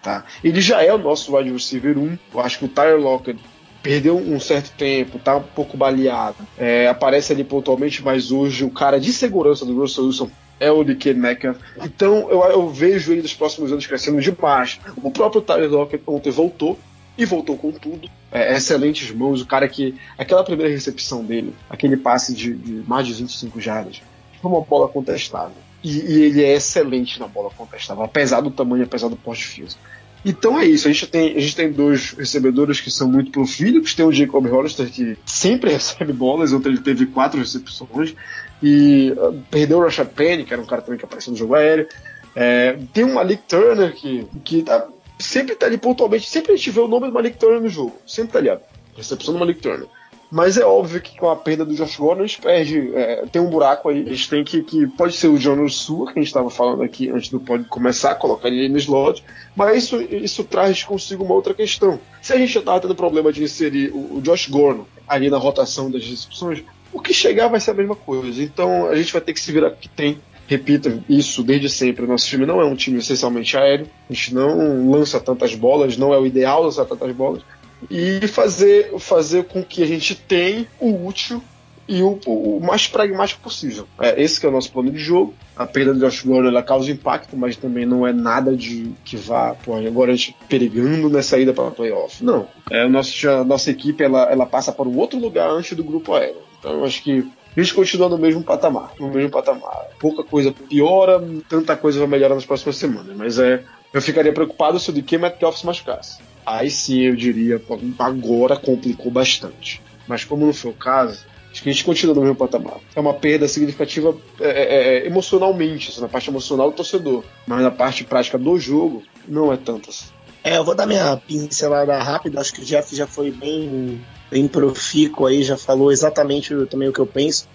Tá? 0.02 0.24
Ele 0.44 0.62
já 0.62 0.82
é 0.82 0.94
o 0.94 0.98
nosso 0.98 1.36
wide 1.36 1.52
receiver 1.52 1.98
1. 1.98 2.18
Eu 2.34 2.40
acho 2.40 2.60
que 2.60 2.66
o 2.66 2.70
Tyler 2.70 3.00
Lockett 3.00 3.40
perdeu 3.82 4.18
um 4.18 4.40
certo 4.40 4.72
tempo, 4.78 5.20
tá 5.20 5.38
um 5.38 5.44
pouco 5.44 5.78
baleado. 5.78 6.38
É, 6.58 6.88
aparece 6.88 7.34
ali 7.34 7.44
pontualmente, 7.44 8.04
mas 8.04 8.32
hoje 8.32 8.64
o 8.64 8.70
cara 8.70 9.00
de 9.00 9.12
segurança 9.14 9.66
do 9.66 9.80
Russell 9.80 10.06
Wilson 10.06 10.30
é 10.60 10.72
o 10.72 10.84
DK 10.84 11.14
Metcalf. 11.14 11.58
Então 11.84 12.30
eu, 12.30 12.44
eu, 12.44 12.70
vejo 12.70 13.12
ele 13.12 13.22
nos 13.22 13.34
próximos 13.34 13.72
anos 13.72 13.86
crescendo 13.86 14.20
demais. 14.22 14.80
O 15.02 15.12
próprio 15.12 15.42
Tyler 15.42 15.70
Lockett 15.70 16.04
ontem 16.08 16.32
voltou 16.32 16.78
e 17.18 17.26
voltou 17.26 17.58
com 17.58 17.72
tudo. 17.72 18.10
É, 18.32 18.56
excelentes 18.56 19.12
mãos. 19.12 19.42
O 19.42 19.46
cara 19.46 19.68
que. 19.68 19.96
Aquela 20.18 20.44
primeira 20.44 20.72
recepção 20.72 21.24
dele, 21.24 21.54
aquele 21.70 21.98
passe 21.98 22.34
de, 22.34 22.54
de 22.54 22.84
mais 22.88 23.08
de 23.08 23.14
25 23.14 23.60
jardas, 23.60 24.02
foi 24.42 24.52
uma 24.52 24.62
bola 24.62 24.88
contestável. 24.88 25.67
E, 25.84 26.00
e, 26.00 26.22
ele 26.24 26.44
é 26.44 26.56
excelente 26.56 27.20
na 27.20 27.28
bola 27.28 27.50
contestável, 27.52 28.04
apesar 28.04 28.42
do 28.42 28.52
tamanho, 28.52 28.84
apesar 28.84 29.08
do 29.08 29.16
porte 29.16 29.46
físico. 29.46 29.80
Então 30.26 30.60
é 30.60 30.66
isso, 30.66 30.88
a 30.88 30.92
gente, 30.92 31.08
tem, 31.08 31.38
a 31.38 31.40
gente 31.40 31.56
tem 31.56 31.72
dois 31.72 32.12
recebedores 32.12 32.82
que 32.82 32.92
são 32.92 33.08
muito 33.08 33.32
profílicos, 33.32 33.94
tem 33.94 34.06
o 34.06 34.12
Jacob 34.12 34.46
Hollister 34.46 34.90
que 34.90 35.18
sempre 35.26 35.72
recebe 35.74 36.12
bolas, 36.12 36.52
ontem 36.52 36.70
ele 36.70 36.82
teve 36.82 37.06
quatro 37.06 37.40
recepções, 37.40 38.16
e 38.62 39.14
uh, 39.16 39.42
perdeu 39.50 39.78
o 39.78 39.82
Rashad 39.82 40.10
Penny, 40.10 40.44
que 40.44 40.52
era 40.52 40.62
um 40.62 40.66
cara 40.66 40.82
também 40.82 40.98
que 40.98 41.06
apareceu 41.06 41.32
no 41.32 41.38
jogo 41.38 41.56
aéreo. 41.56 41.88
É, 42.36 42.78
tem 42.94 43.04
o 43.04 43.14
Malik 43.14 43.44
Turner 43.48 43.94
que, 43.94 44.28
que 44.44 44.64
tá, 44.64 44.88
sempre 45.18 45.56
tá 45.56 45.66
ali 45.66 45.78
pontualmente, 45.78 46.28
sempre 46.28 46.54
a 46.54 46.56
gente 46.56 46.72
vê 46.72 46.80
o 46.80 46.88
nome 46.88 47.08
do 47.08 47.14
Malik 47.14 47.38
Turner 47.38 47.62
no 47.62 47.70
jogo, 47.70 47.96
sempre 48.06 48.34
tá 48.34 48.40
ali, 48.40 48.50
ó, 48.50 48.58
recepção 48.96 49.34
do 49.34 49.40
Malik 49.40 49.62
Turner. 49.62 49.88
Mas 50.30 50.58
é 50.58 50.66
óbvio 50.66 51.00
que 51.00 51.18
com 51.18 51.30
a 51.30 51.36
perda 51.36 51.64
do 51.64 51.74
Josh 51.74 51.96
Gordon 51.96 52.24
a 52.24 52.28
gente 52.28 52.42
perde. 52.42 52.92
É, 52.94 53.26
tem 53.32 53.42
um 53.42 53.50
buraco 53.50 53.88
aí. 53.88 54.02
A 54.02 54.10
gente 54.10 54.30
tem 54.30 54.44
que. 54.44 54.62
que 54.62 54.86
pode 54.86 55.16
ser 55.16 55.28
o 55.28 55.38
Jonas 55.38 55.76
Sua, 55.76 56.12
que 56.12 56.20
a 56.20 56.22
gente 56.22 56.28
estava 56.28 56.50
falando 56.50 56.84
aqui 56.84 57.10
antes 57.10 57.30
do 57.30 57.40
pod 57.40 57.64
começar, 57.66 58.16
colocar 58.16 58.50
ele 58.50 58.68
no 58.68 58.78
slot. 58.78 59.24
Mas 59.56 59.86
isso, 59.86 60.02
isso 60.02 60.44
traz 60.44 60.84
consigo 60.84 61.24
uma 61.24 61.34
outra 61.34 61.54
questão. 61.54 62.00
Se 62.22 62.34
a 62.34 62.38
gente 62.38 62.52
já 62.52 62.60
estava 62.60 62.82
tendo 62.82 62.96
problema 62.96 63.32
de 63.32 63.42
inserir 63.42 63.90
o, 63.92 64.18
o 64.18 64.22
Josh 64.22 64.48
Gordon 64.48 64.86
ali 65.08 65.30
na 65.30 65.38
rotação 65.38 65.90
das 65.90 66.06
recepções, 66.06 66.62
o 66.92 67.00
que 67.00 67.14
chegar 67.14 67.48
vai 67.48 67.62
ser 67.62 67.72
a 67.72 67.76
mesma 67.76 67.96
coisa. 67.96 68.44
Então 68.44 68.88
a 68.88 68.96
gente 68.98 69.14
vai 69.14 69.22
ter 69.22 69.32
que 69.32 69.40
se 69.40 69.52
virar 69.52 69.72
que 69.72 69.88
tem. 69.88 70.20
Repita 70.46 71.04
isso 71.10 71.44
desde 71.44 71.70
sempre. 71.70 72.06
O 72.06 72.08
nosso 72.08 72.26
time 72.26 72.46
não 72.46 72.62
é 72.62 72.66
um 72.66 72.76
time 72.76 73.00
essencialmente 73.00 73.56
aéreo. 73.58 73.88
A 74.10 74.14
gente 74.14 74.34
não 74.34 74.92
lança 74.92 75.20
tantas 75.20 75.56
bolas, 75.56 75.98
não 75.98 76.14
é 76.14 76.18
o 76.18 76.26
ideal 76.26 76.64
lançar 76.64 76.86
tantas 76.86 77.14
bolas 77.14 77.44
e 77.90 78.28
fazer, 78.28 78.98
fazer 79.00 79.46
com 79.46 79.64
que 79.64 79.84
a 79.84 79.88
gente 79.88 80.16
tenha 80.16 80.68
o 80.80 81.06
útil 81.06 81.42
e 81.88 82.04
o, 82.04 82.20
o, 82.26 82.60
mais 82.60 82.88
pragmático 82.88 83.42
possível. 83.42 83.88
É, 84.00 84.22
esse 84.22 84.46
é 84.46 84.50
o 84.50 84.52
nosso 84.52 84.72
plano 84.72 84.92
de 84.92 85.00
jogo. 85.00 85.34
A 85.56 85.66
perda 85.66 85.94
do 85.94 86.00
Josh 86.00 86.24
Gordon 86.24 86.50
ela 86.50 86.62
causa 86.62 86.92
impacto, 86.92 87.38
mas 87.38 87.56
também 87.56 87.86
não 87.86 88.06
é 88.06 88.12
nada 88.12 88.56
de 88.56 88.92
que 89.06 89.16
vá, 89.16 89.56
pô, 89.56 89.76
agora 89.76 90.12
a 90.12 90.16
gente 90.16 90.36
perigando 90.50 91.10
nessa 91.10 91.40
ida 91.40 91.54
para 91.54 91.72
playoff. 91.72 92.24
Não. 92.24 92.48
É, 92.70 92.86
o 92.86 92.90
nosso, 92.90 93.30
a 93.30 93.44
nossa 93.44 93.72
equipe 93.72 94.04
ela, 94.04 94.24
ela 94.24 94.46
passa 94.46 94.72
para 94.72 94.88
um 94.88 94.98
outro 94.98 95.18
lugar 95.18 95.50
antes 95.50 95.76
do 95.78 95.84
grupo 95.84 96.14
aéreo. 96.14 96.42
Então 96.60 96.74
eu 96.74 96.84
acho 96.84 97.02
que 97.02 97.26
a 97.56 97.62
gente 97.62 97.74
continua 97.74 98.10
no 98.10 98.18
mesmo 98.18 98.44
patamar. 98.44 98.92
No 99.00 99.10
mesmo 99.10 99.32
patamar. 99.32 99.88
Pouca 100.00 100.24
coisa 100.24 100.52
piora, 100.52 101.24
tanta 101.48 101.76
coisa 101.76 102.00
vai 102.00 102.08
melhorar 102.08 102.36
nas 102.36 102.46
próximas 102.46 102.76
semanas. 102.76 103.16
Mas 103.16 103.40
é. 103.40 103.64
Eu 103.94 104.02
ficaria 104.02 104.34
preocupado 104.34 104.80
se 104.80 104.90
o 104.90 104.94
DK 104.94 105.18
Metcalf 105.18 105.58
se 105.58 105.66
machucasse. 105.66 106.20
Aí 106.48 106.72
sim 106.72 107.02
eu 107.02 107.16
diria, 107.16 107.62
agora 108.00 108.56
complicou 108.56 109.12
bastante. 109.12 109.82
Mas 110.08 110.24
como 110.24 110.46
não 110.46 110.54
foi 110.54 110.72
o 110.72 110.74
caso, 110.74 111.26
acho 111.52 111.62
que 111.62 111.70
a 111.70 111.72
gente 111.74 111.84
continua 111.84 112.16
no 112.16 112.22
mesmo 112.22 112.36
patamar. 112.36 112.78
É 112.96 113.00
uma 113.00 113.14
perda 113.14 113.48
significativa 113.48 114.16
é, 114.40 114.48
é, 114.48 114.98
é 115.00 115.08
emocionalmente, 115.08 115.90
assim, 115.90 116.00
na 116.00 116.08
parte 116.08 116.30
emocional 116.30 116.70
do 116.70 116.78
torcedor. 116.78 117.26
Mas 117.46 117.62
na 117.62 117.72
parte 117.72 118.06
prática 118.06 118.38
do 118.38 118.58
jogo, 118.58 119.04
não 119.28 119.52
é 119.52 119.58
tanto 119.58 119.90
assim. 119.90 120.06
É, 120.42 120.58
eu 120.58 120.64
vou 120.64 120.74
dar 120.74 120.86
minha 120.86 121.18
pincelada 121.18 122.02
rápida, 122.02 122.40
acho 122.40 122.54
que 122.54 122.62
o 122.62 122.66
Jeff 122.66 122.96
já 122.96 123.06
foi 123.06 123.30
bem, 123.30 124.02
bem 124.32 124.48
profícuo 124.48 125.26
aí, 125.26 125.44
já 125.44 125.58
falou 125.58 125.92
exatamente 125.92 126.56
também 126.68 126.88
o 126.88 126.94
que 126.94 127.00
eu 127.00 127.06
penso. 127.06 127.50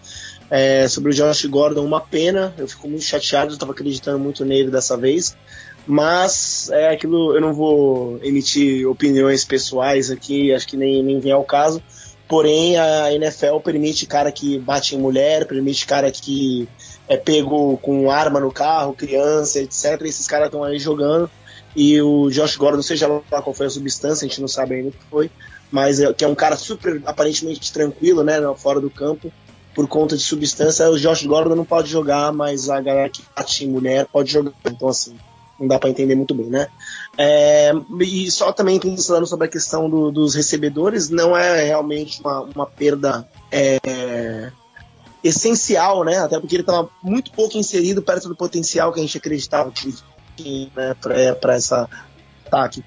É, 0.50 0.86
sobre 0.86 1.10
o 1.10 1.14
Josh 1.14 1.46
Gordon, 1.46 1.82
uma 1.82 2.02
pena, 2.02 2.52
eu 2.58 2.68
fico 2.68 2.86
muito 2.86 3.04
chateado, 3.04 3.52
eu 3.52 3.54
estava 3.54 3.72
acreditando 3.72 4.18
muito 4.18 4.44
nele 4.44 4.70
dessa 4.70 4.98
vez, 4.98 5.34
mas 5.86 6.70
é 6.70 6.90
aquilo, 6.90 7.34
eu 7.34 7.40
não 7.40 7.52
vou 7.52 8.18
emitir 8.22 8.88
opiniões 8.88 9.44
pessoais 9.44 10.10
aqui, 10.10 10.52
acho 10.52 10.66
que 10.66 10.76
nem, 10.76 11.02
nem 11.02 11.18
vem 11.18 11.32
ao 11.32 11.44
caso, 11.44 11.82
porém 12.28 12.78
a 12.78 13.12
NFL 13.12 13.58
permite 13.62 14.06
cara 14.06 14.30
que 14.30 14.58
bate 14.58 14.94
em 14.94 14.98
mulher, 14.98 15.46
permite 15.46 15.86
cara 15.86 16.10
que 16.10 16.68
é 17.08 17.16
pego 17.16 17.76
com 17.78 18.10
arma 18.10 18.40
no 18.40 18.52
carro, 18.52 18.94
criança, 18.94 19.58
etc, 19.58 20.00
e 20.02 20.08
esses 20.08 20.26
caras 20.26 20.46
estão 20.46 20.62
aí 20.62 20.78
jogando, 20.78 21.28
e 21.74 22.00
o 22.00 22.30
Josh 22.30 22.56
Gordon, 22.56 22.82
seja 22.82 23.08
lá 23.08 23.42
qual 23.42 23.54
foi 23.54 23.66
a 23.66 23.70
substância, 23.70 24.24
a 24.24 24.28
gente 24.28 24.40
não 24.40 24.48
sabe 24.48 24.76
ainda 24.76 24.88
o 24.90 24.92
que 24.92 25.04
foi, 25.10 25.30
mas 25.70 26.00
é, 26.00 26.12
que 26.12 26.24
é 26.24 26.28
um 26.28 26.34
cara 26.34 26.56
super 26.56 27.02
aparentemente 27.04 27.72
tranquilo, 27.72 28.22
né, 28.22 28.34
fora 28.56 28.80
do 28.80 28.90
campo, 28.90 29.32
por 29.74 29.88
conta 29.88 30.16
de 30.16 30.22
substância, 30.22 30.88
o 30.90 30.98
Josh 30.98 31.24
Gordon 31.24 31.54
não 31.54 31.64
pode 31.64 31.90
jogar, 31.90 32.30
mas 32.32 32.68
a 32.68 32.80
galera 32.80 33.08
que 33.08 33.22
bate 33.34 33.64
em 33.64 33.68
mulher 33.68 34.06
pode 34.06 34.30
jogar. 34.30 34.52
Então, 34.66 34.88
assim, 34.88 35.16
não 35.62 35.68
dá 35.68 35.78
para 35.78 35.88
entender 35.88 36.14
muito 36.16 36.34
bem, 36.34 36.46
né? 36.46 36.66
É, 37.16 37.72
e 38.00 38.30
só 38.30 38.52
também 38.52 38.80
pensando 38.80 39.26
sobre 39.26 39.46
a 39.46 39.50
questão 39.50 39.88
do, 39.88 40.10
dos 40.10 40.34
recebedores, 40.34 41.08
não 41.08 41.36
é 41.36 41.64
realmente 41.64 42.20
uma, 42.20 42.40
uma 42.40 42.66
perda 42.66 43.26
é, 43.50 44.50
essencial, 45.22 46.04
né? 46.04 46.18
Até 46.18 46.38
porque 46.40 46.56
ele 46.56 46.62
estava 46.62 46.90
muito 47.02 47.30
pouco 47.32 47.56
inserido 47.56 48.02
perto 48.02 48.28
do 48.28 48.36
potencial 48.36 48.92
que 48.92 48.98
a 48.98 49.02
gente 49.02 49.16
acreditava 49.16 49.70
que 49.70 49.94
tinha 50.36 50.70
né, 50.76 50.96
para 51.40 51.54
essa 51.54 51.88
ataque. 52.44 52.84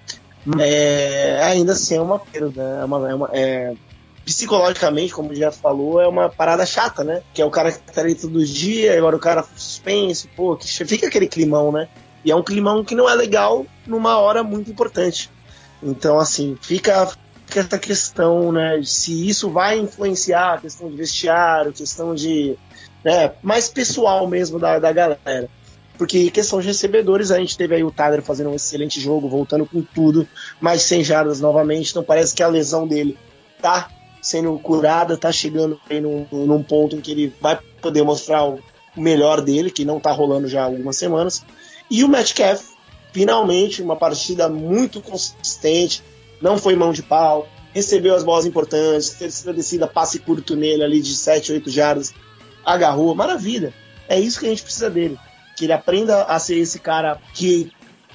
É, 0.60 1.42
ainda 1.44 1.72
assim 1.72 1.96
é 1.96 2.02
uma 2.02 2.20
perda, 2.20 2.62
é 2.62 2.86
uma, 2.86 3.10
é 3.10 3.16
uma 3.16 3.30
é, 3.34 3.74
psicologicamente, 4.26 5.14
como 5.14 5.34
já 5.34 5.52
falou, 5.52 6.02
é 6.02 6.08
uma 6.08 6.30
parada 6.30 6.66
chata, 6.66 7.04
né? 7.04 7.22
Que 7.34 7.42
é 7.42 7.46
o 7.46 7.50
cara 7.50 7.72
que 7.72 7.80
tá 7.80 8.02
ali 8.02 8.16
todo 8.16 8.46
dia, 8.46 8.98
agora 8.98 9.16
o 9.16 9.20
cara 9.20 9.46
suspense, 9.56 10.28
pô, 10.36 10.58
que 10.58 10.68
fica 10.68 11.08
aquele 11.08 11.28
climão, 11.28 11.72
né? 11.72 11.88
E 12.26 12.32
é 12.32 12.36
um 12.36 12.42
climão 12.42 12.84
que 12.84 12.96
não 12.96 13.08
é 13.08 13.14
legal 13.14 13.68
numa 13.86 14.18
hora 14.18 14.44
muito 14.44 14.72
importante. 14.72 15.30
Então, 15.82 16.20
assim, 16.20 16.58
fica, 16.60 17.08
fica 17.46 17.60
essa 17.60 17.78
questão, 17.78 18.52
né? 18.52 18.82
Se 18.84 19.28
isso 19.30 19.52
vai 19.52 19.78
influenciar 19.78 20.56
a 20.56 20.58
questão 20.58 20.90
de 20.90 20.98
vestiário, 20.98 21.72
questão 21.72 22.16
de. 22.16 22.58
Né, 23.04 23.34
mais 23.44 23.70
pessoal 23.70 24.28
mesmo 24.28 24.58
da, 24.58 24.80
da 24.80 24.92
galera. 24.92 25.48
Porque 25.96 26.32
questão 26.32 26.60
de 26.60 26.68
recebedores, 26.68 27.30
a 27.30 27.38
gente 27.38 27.56
teve 27.56 27.76
aí 27.76 27.84
o 27.84 27.92
Tyler 27.92 28.24
fazendo 28.24 28.50
um 28.50 28.56
excelente 28.56 29.00
jogo, 29.00 29.30
voltando 29.30 29.66
com 29.66 29.84
tudo, 29.84 30.28
mais 30.60 30.82
100 30.82 31.04
jardas 31.04 31.40
novamente. 31.40 31.92
Então 31.92 32.04
parece 32.04 32.34
que 32.34 32.42
a 32.42 32.48
lesão 32.48 32.88
dele 32.88 33.16
tá 33.62 33.90
sendo 34.20 34.58
curada, 34.58 35.16
tá 35.16 35.32
chegando 35.32 35.80
aí 35.88 36.02
num, 36.02 36.26
num 36.32 36.64
ponto 36.64 36.96
em 36.96 37.02
que 37.02 37.12
ele 37.12 37.34
vai 37.40 37.60
poder 37.80 38.02
mostrar 38.02 38.44
o 38.44 38.60
melhor 38.96 39.42
dele, 39.42 39.70
que 39.70 39.86
não 39.86 40.00
tá 40.00 40.12
rolando 40.12 40.48
já 40.48 40.62
há 40.62 40.66
algumas 40.66 40.98
semanas. 40.98 41.44
E 41.90 42.04
o 42.04 42.08
Metcalf, 42.08 42.64
finalmente, 43.12 43.82
uma 43.82 43.96
partida 43.96 44.50
muito 44.50 45.02
consistente, 45.02 46.04
não 46.42 46.58
foi 46.58 46.76
mão 46.76 46.92
de 46.92 47.04
pau, 47.04 47.48
recebeu 47.74 48.16
as 48.16 48.24
bolas 48.24 48.46
importantes, 48.46 49.10
terceira 49.10 49.54
descida, 49.54 49.86
passe 49.86 50.20
curto 50.20 50.56
nele 50.56 50.84
ali 50.84 51.02
de 51.02 51.16
7, 51.16 51.52
8 51.52 51.70
jardas, 51.70 52.14
agarrou, 52.66 53.14
maravilha. 53.14 53.74
É 54.08 54.20
isso 54.20 54.40
que 54.40 54.46
a 54.46 54.50
gente 54.50 54.64
precisa 54.64 54.90
dele. 54.90 55.20
Que 55.58 55.66
ele 55.66 55.74
aprenda 55.74 56.24
a 56.24 56.40
ser 56.40 56.58
esse 56.58 56.80
cara 56.80 57.20
que, 57.34 57.72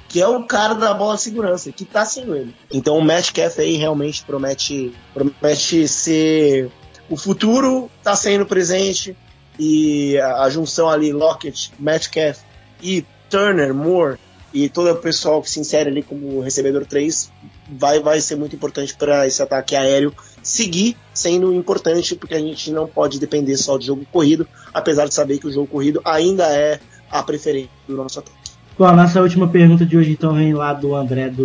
que 0.09 0.21
é 0.21 0.27
o 0.27 0.45
cara 0.45 0.75
da 0.75 0.95
bola 0.95 1.17
de 1.17 1.23
segurança, 1.23 1.71
que 1.73 1.85
tá 1.85 2.05
sendo 2.05 2.35
ele. 2.35 2.55
Então 2.73 2.97
o 2.97 3.05
Metcalf 3.05 3.59
aí 3.59 3.77
realmente 3.77 4.25
promete, 4.25 4.95
promete 5.13 5.87
ser. 5.87 6.71
O 7.09 7.17
futuro 7.17 7.91
tá 8.03 8.15
sendo 8.17 8.47
presente 8.47 9.17
e 9.61 10.19
a, 10.19 10.49
junção 10.49 10.89
ali, 10.89 11.13
Lockett, 11.13 11.71
Metcalf 11.79 12.39
e 12.83 13.05
Turner, 13.29 13.75
Moore 13.75 14.19
e 14.55 14.71
todo 14.71 14.91
o 14.91 14.97
pessoal 14.97 15.43
que 15.43 15.51
se 15.51 15.61
insere 15.61 15.91
ali 15.91 16.03
como 16.03 16.41
recebedor 16.41 16.87
3 16.87 17.31
vai, 17.79 18.01
vai 18.01 18.23
ser 18.23 18.37
muito 18.37 18.57
importante 18.57 18.97
para 18.97 19.27
esse 19.27 19.43
ataque 19.43 19.77
aéreo 19.77 20.15
seguir 20.43 20.97
sendo 21.13 21.53
importante, 21.53 22.17
porque 22.17 22.35
a 22.35 22.41
gente 22.41 22.73
não 22.73 22.87
pode 22.87 23.21
depender 23.21 23.59
só 23.59 23.77
de 23.77 23.87
jogo 23.87 24.07
corrido, 24.11 24.49
apesar 24.73 25.07
de 25.07 25.13
saber 25.13 25.39
que 25.39 25.47
o 25.47 25.53
jogo 25.53 25.67
corrido 25.67 26.01
ainda 26.07 26.47
é 26.47 26.81
a 27.11 27.23
preferência 27.23 27.71
do 27.87 27.97
nosso 27.97 28.19
ataque. 28.19 28.39
Bom, 28.79 28.87
a 28.87 28.97
nossa 28.97 29.21
última 29.21 29.47
pergunta 29.47 29.85
de 29.85 29.95
hoje 29.95 30.13
então 30.13 30.33
vem 30.33 30.55
lá 30.55 30.73
do 30.73 30.95
André 30.95 31.29
do 31.29 31.45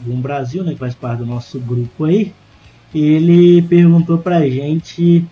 Boom 0.00 0.20
Brasil, 0.20 0.64
né, 0.64 0.72
que 0.72 0.78
faz 0.78 0.92
parte 0.92 1.20
do 1.20 1.26
nosso 1.26 1.60
grupo 1.60 2.04
aí. 2.04 2.34
Ele 2.92 3.62
perguntou 3.62 4.18
pra 4.18 4.40
gente 4.48 5.24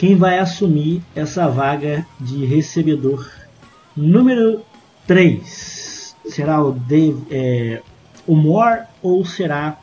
quem 0.00 0.16
vai 0.16 0.38
assumir 0.38 1.02
essa 1.14 1.46
vaga 1.46 2.06
de 2.18 2.46
recebedor 2.46 3.30
número 3.94 4.64
3 5.06 6.16
será 6.26 6.64
o, 6.64 6.72
Dave, 6.72 7.22
é, 7.30 7.82
o 8.26 8.34
Moore 8.34 8.84
ou 9.02 9.26
será 9.26 9.78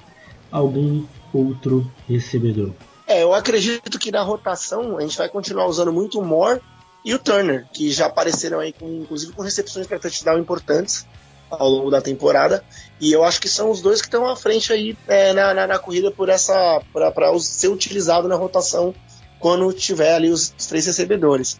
algum 0.51 1.05
outro 1.31 1.91
recebedor? 2.09 2.71
É, 3.05 3.21
eu 3.21 3.31
acredito 3.31 3.99
que 3.99 4.11
na 4.11 4.23
rotação 4.23 4.97
a 4.97 5.01
gente 5.01 5.15
vai 5.15 5.29
continuar 5.29 5.67
usando 5.67 5.93
muito 5.93 6.19
o 6.19 6.25
Moore 6.25 6.61
e 7.05 7.13
o 7.13 7.19
Turner, 7.19 7.67
que 7.71 7.91
já 7.91 8.07
apareceram 8.07 8.59
aí, 8.59 8.73
com, 8.73 8.87
inclusive 8.87 9.33
com 9.33 9.43
recepções 9.43 9.85
para 9.85 9.99
touchdown 9.99 10.39
importantes 10.39 11.05
ao 11.47 11.69
longo 11.69 11.91
da 11.91 12.01
temporada. 12.01 12.63
E 12.99 13.13
eu 13.13 13.23
acho 13.23 13.39
que 13.39 13.47
são 13.47 13.69
os 13.69 13.81
dois 13.81 14.01
que 14.01 14.07
estão 14.07 14.27
à 14.27 14.35
frente 14.35 14.73
aí 14.73 14.97
é, 15.07 15.31
na, 15.33 15.53
na, 15.53 15.67
na, 15.67 15.77
corrida 15.77 16.09
por 16.09 16.27
essa 16.27 16.81
para 16.91 17.39
ser 17.39 17.67
utilizado 17.67 18.27
na 18.27 18.35
rotação 18.35 18.95
quando 19.39 19.71
tiver 19.73 20.13
ali 20.13 20.29
os, 20.29 20.49
três 20.49 20.85
recebedores. 20.85 21.59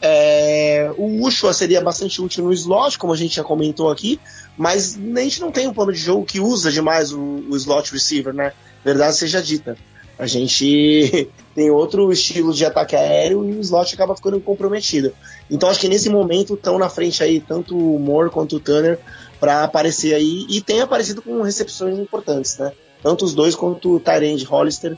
É, 0.00 0.92
o 0.96 1.24
Ushua 1.26 1.52
seria 1.52 1.80
bastante 1.80 2.22
útil 2.22 2.44
no 2.44 2.52
slot, 2.52 2.98
como 2.98 3.12
a 3.12 3.16
gente 3.16 3.34
já 3.34 3.42
comentou 3.42 3.90
aqui, 3.90 4.20
mas 4.56 4.96
a 4.96 5.20
gente 5.20 5.40
não 5.40 5.50
tem 5.50 5.66
um 5.66 5.74
plano 5.74 5.92
de 5.92 5.98
jogo 5.98 6.24
que 6.24 6.38
usa 6.38 6.70
demais 6.70 7.12
o, 7.12 7.44
o 7.48 7.56
slot 7.56 7.92
receiver, 7.92 8.32
né? 8.32 8.52
Verdade 8.84 9.16
seja 9.16 9.42
dita. 9.42 9.76
A 10.16 10.26
gente 10.26 11.28
tem 11.54 11.70
outro 11.70 12.12
estilo 12.12 12.52
de 12.52 12.64
ataque 12.64 12.94
aéreo 12.94 13.44
e 13.44 13.56
o 13.56 13.60
slot 13.60 13.94
acaba 13.94 14.16
ficando 14.16 14.40
comprometido. 14.40 15.12
Então 15.50 15.68
acho 15.68 15.80
que 15.80 15.88
nesse 15.88 16.08
momento 16.08 16.54
estão 16.54 16.78
na 16.78 16.88
frente 16.88 17.22
aí 17.22 17.40
tanto 17.40 17.76
o 17.76 17.98
Moore 17.98 18.30
quanto 18.30 18.56
o 18.56 18.60
Turner 18.60 18.98
para 19.40 19.64
aparecer 19.64 20.14
aí 20.14 20.46
e 20.48 20.60
tem 20.60 20.80
aparecido 20.80 21.22
com 21.22 21.42
recepções 21.42 21.98
importantes, 21.98 22.58
né? 22.58 22.72
Tanto 23.02 23.24
os 23.24 23.34
dois 23.34 23.54
quanto 23.54 23.94
o 23.96 24.00
Tyrande 24.00 24.44
Hollister 24.44 24.96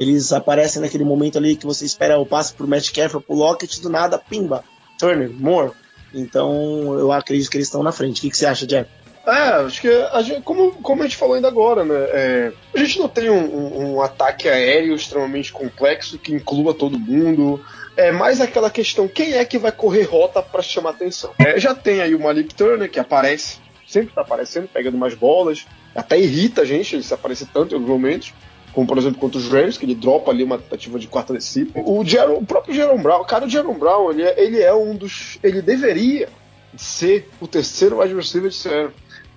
eles 0.00 0.32
aparecem 0.32 0.80
naquele 0.80 1.04
momento 1.04 1.36
ali 1.36 1.54
que 1.54 1.66
você 1.66 1.84
espera 1.84 2.18
o 2.18 2.24
passe 2.24 2.54
pro 2.54 2.66
Metcalf 2.66 3.16
ou 3.16 3.20
pro 3.20 3.36
Lockett, 3.36 3.82
do 3.82 3.90
nada, 3.90 4.18
pimba, 4.18 4.64
Turner, 4.98 5.30
Moore. 5.30 5.72
Então 6.14 6.98
eu 6.98 7.12
acredito 7.12 7.50
que 7.50 7.58
eles 7.58 7.66
estão 7.66 7.82
na 7.82 7.92
frente. 7.92 8.18
O 8.18 8.22
que, 8.22 8.30
que 8.30 8.36
você 8.36 8.46
acha, 8.46 8.66
Jeff? 8.66 8.88
É, 9.26 9.66
acho 9.66 9.82
que 9.82 9.88
a 9.88 10.22
gente, 10.22 10.40
como, 10.40 10.72
como 10.76 11.02
a 11.02 11.04
gente 11.04 11.18
falou 11.18 11.34
ainda 11.34 11.48
agora, 11.48 11.84
né? 11.84 11.94
É, 11.94 12.52
a 12.74 12.78
gente 12.78 12.98
não 12.98 13.08
tem 13.08 13.28
um, 13.28 13.96
um, 13.96 14.00
ataque 14.00 14.48
aéreo 14.48 14.94
extremamente 14.94 15.52
complexo 15.52 16.18
que 16.18 16.32
inclua 16.32 16.72
todo 16.72 16.98
mundo. 16.98 17.62
É 17.94 18.10
mais 18.10 18.40
aquela 18.40 18.70
questão: 18.70 19.06
quem 19.06 19.34
é 19.34 19.44
que 19.44 19.58
vai 19.58 19.70
correr 19.70 20.04
rota 20.04 20.42
para 20.42 20.62
chamar 20.62 20.90
atenção? 20.90 21.34
É, 21.38 21.60
já 21.60 21.74
tem 21.74 22.00
aí 22.00 22.14
o 22.14 22.20
Malik 22.20 22.54
Turner 22.54 22.90
que 22.90 22.98
aparece, 22.98 23.58
sempre 23.86 24.14
tá 24.14 24.22
aparecendo, 24.22 24.66
pegando 24.66 24.96
mais 24.96 25.14
bolas, 25.14 25.66
até 25.94 26.18
irrita 26.18 26.62
a 26.62 26.64
gente 26.64 27.02
se 27.02 27.12
aparecer 27.12 27.48
tanto 27.52 27.74
em 27.74 27.74
alguns 27.74 27.90
momentos 27.90 28.32
como 28.72 28.86
por 28.86 28.98
exemplo 28.98 29.18
contra 29.18 29.38
os 29.38 29.48
Rams, 29.48 29.76
que 29.76 29.84
ele 29.84 29.94
dropa 29.94 30.30
ali 30.30 30.44
uma 30.44 30.58
tentativa 30.58 30.98
de 30.98 31.08
quarta 31.08 31.32
descida. 31.32 31.80
O, 31.80 32.00
o 32.00 32.46
próprio 32.46 32.74
Jerome 32.74 33.02
Brown, 33.02 33.24
cara, 33.24 33.46
o 33.46 33.48
Jerome 33.48 33.78
Brown, 33.78 34.10
ele 34.10 34.22
é, 34.22 34.42
ele 34.42 34.60
é 34.60 34.72
um 34.74 34.94
dos. 34.94 35.38
Ele 35.42 35.60
deveria 35.60 36.28
ser 36.76 37.28
o 37.40 37.46
terceiro 37.46 37.98
receiver 38.00 38.50
de 38.50 38.56
série, 38.56 38.90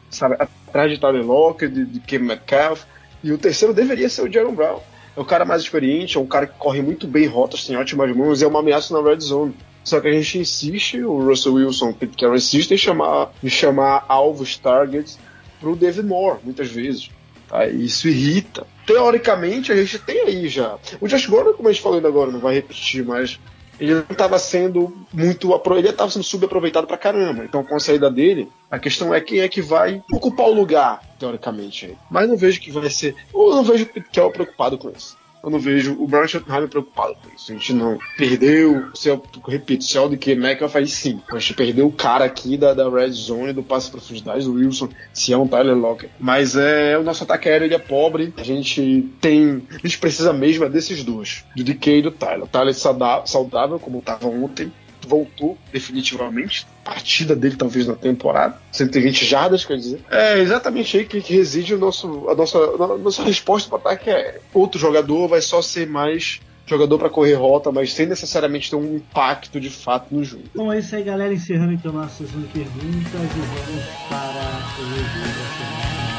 sabe? 0.09 0.35
Atrás 0.39 0.91
de 0.91 0.99
Tyler 0.99 1.25
Locker, 1.25 1.69
de, 1.69 1.85
de 1.85 1.99
Kim 1.99 2.19
Metcalf, 2.19 2.83
e 3.23 3.31
o 3.31 3.37
terceiro 3.37 3.73
deveria 3.73 4.09
ser 4.09 4.21
o 4.21 4.31
Jerome 4.31 4.55
Brown. 4.55 4.79
É 5.15 5.19
o 5.19 5.25
cara 5.25 5.45
mais 5.45 5.61
experiente, 5.61 6.17
é 6.17 6.19
um 6.19 6.25
cara 6.25 6.47
que 6.47 6.57
corre 6.57 6.81
muito 6.81 7.07
bem 7.07 7.27
rotas, 7.27 7.65
tem 7.65 7.75
ótimas 7.75 8.15
mãos 8.15 8.41
é 8.41 8.47
uma 8.47 8.59
ameaça 8.59 8.93
na 8.99 9.07
red 9.07 9.19
zone. 9.19 9.55
Só 9.83 9.99
que 9.99 10.07
a 10.07 10.11
gente 10.11 10.39
insiste, 10.39 11.03
o 11.03 11.27
Russell 11.27 11.55
Wilson, 11.55 11.89
o 11.89 11.93
Pete 11.93 12.17
Carroll 12.17 12.37
insiste 12.37 12.71
em 12.71 12.77
chamar, 12.77 13.31
em 13.43 13.49
chamar 13.49 14.05
alvos, 14.07 14.57
targets, 14.57 15.19
pro 15.59 15.75
David 15.75 16.07
Moore, 16.07 16.39
muitas 16.43 16.69
vezes. 16.69 17.09
Tá? 17.53 17.67
Isso 17.67 18.07
irrita. 18.07 18.65
Teoricamente, 18.83 19.71
a 19.71 19.75
gente 19.75 19.99
tem 19.99 20.21
aí 20.21 20.47
já. 20.47 20.75
O 20.99 21.07
Josh 21.07 21.27
Gordon, 21.27 21.53
como 21.53 21.69
a 21.69 21.71
gente 21.71 21.83
falou 21.83 21.97
ainda 21.97 22.07
agora, 22.07 22.31
não 22.31 22.39
vai 22.39 22.55
repetir, 22.55 23.05
mas 23.05 23.39
ele 23.79 23.93
não 23.93 24.05
estava 24.09 24.39
sendo 24.39 25.05
muito 25.13 25.53
ele 25.77 25.87
estava 25.87 26.09
sendo 26.09 26.23
subaproveitado 26.23 26.87
pra 26.87 26.97
caramba. 26.97 27.45
Então 27.45 27.63
com 27.63 27.75
a 27.75 27.79
saída 27.79 28.09
dele, 28.09 28.49
a 28.71 28.79
questão 28.79 29.13
é 29.13 29.21
quem 29.21 29.41
é 29.41 29.47
que 29.47 29.61
vai 29.61 30.01
ocupar 30.11 30.47
o 30.47 30.53
lugar, 30.53 30.99
teoricamente. 31.19 31.95
Mas 32.09 32.27
não 32.27 32.35
vejo 32.35 32.59
que 32.59 32.71
vai 32.71 32.89
ser. 32.89 33.15
Eu 33.31 33.51
não 33.51 33.63
vejo 33.63 33.85
que 33.85 34.19
é 34.19 34.23
o 34.23 34.31
preocupado 34.31 34.75
com 34.77 34.89
isso 34.89 35.15
eu 35.43 35.49
não 35.49 35.59
vejo 35.59 35.97
o 35.99 36.07
Brian 36.07 36.25
Schottenheimer 36.25 36.69
preocupado 36.69 37.15
com 37.15 37.35
isso. 37.35 37.51
A 37.51 37.55
gente 37.55 37.73
não 37.73 37.99
perdeu, 38.17 38.87
se 38.95 39.09
eu 39.09 39.21
repito, 39.45 39.83
se 39.83 39.97
é 39.97 40.01
o 40.01 40.07
de 40.07 40.15
que 40.15 40.33
Mac 40.35 40.61
faz 40.69 40.93
sim. 40.93 41.21
A 41.29 41.37
gente 41.37 41.53
perdeu 41.53 41.85
o 41.85 41.91
cara 41.91 42.23
aqui 42.23 42.55
da, 42.55 42.73
da 42.73 42.89
Red 42.89 43.11
Zone, 43.11 43.51
do 43.51 43.61
passe 43.61 43.91
profundidade 43.91 44.45
do 44.45 44.53
Wilson, 44.53 44.87
se 45.11 45.33
é 45.33 45.37
um 45.37 45.45
Tyler 45.45 45.75
Locker. 45.75 46.09
Mas 46.17 46.55
é, 46.55 46.97
o 46.97 47.03
nosso 47.03 47.23
ataque 47.23 47.49
aéreo 47.49 47.65
ele 47.65 47.75
é 47.75 47.79
pobre. 47.79 48.33
A 48.37 48.43
gente 48.43 49.09
tem. 49.19 49.67
A 49.69 49.77
gente 49.85 49.97
precisa 49.97 50.31
mesmo 50.31 50.63
é 50.63 50.69
desses 50.69 51.03
dois, 51.03 51.43
do 51.55 51.63
DK 51.63 51.97
e 51.97 52.01
do 52.03 52.11
Tyler. 52.11 52.43
O 52.43 52.47
Tyler 52.47 52.73
saudável, 52.73 53.79
como 53.79 53.99
estava 53.99 54.27
ontem 54.27 54.71
voltou 55.05 55.57
definitivamente. 55.71 56.65
Partida 56.83 57.35
dele, 57.35 57.55
talvez, 57.55 57.87
na 57.87 57.95
temporada. 57.95 58.57
120 58.71 59.25
jardas, 59.25 59.65
quer 59.65 59.77
dizer. 59.77 60.01
É 60.09 60.39
exatamente 60.39 60.97
aí 60.97 61.05
que, 61.05 61.19
reside 61.19 61.73
o 61.73 61.77
nosso, 61.77 62.29
a, 62.29 62.35
nossa, 62.35 62.57
a 62.57 62.97
nossa 62.97 63.23
resposta 63.23 63.69
para 63.69 63.91
ataque 63.91 64.09
é 64.09 64.39
outro 64.53 64.79
jogador 64.79 65.27
vai 65.27 65.41
só 65.41 65.61
ser 65.61 65.87
mais 65.87 66.39
jogador 66.65 66.97
para 66.97 67.09
correr 67.09 67.33
rota, 67.33 67.71
mas 67.71 67.93
sem 67.93 68.05
necessariamente 68.05 68.69
ter 68.69 68.75
um 68.75 68.95
impacto 68.95 69.59
de 69.59 69.69
fato 69.69 70.13
no 70.13 70.23
jogo. 70.23 70.43
Bom, 70.55 70.71
é 70.71 70.79
isso 70.79 70.95
aí, 70.95 71.03
galera. 71.03 71.33
Encerrando 71.33 71.73
então 71.73 71.91
nossa 71.91 72.25
sessão 72.25 72.41
de 72.41 72.47
perguntas 72.47 72.81
e 72.81 73.39
vamos 73.39 73.85
para 74.09 74.81
o 74.81 74.89
review 74.89 75.23
da 75.25 75.57
semana. 75.57 76.12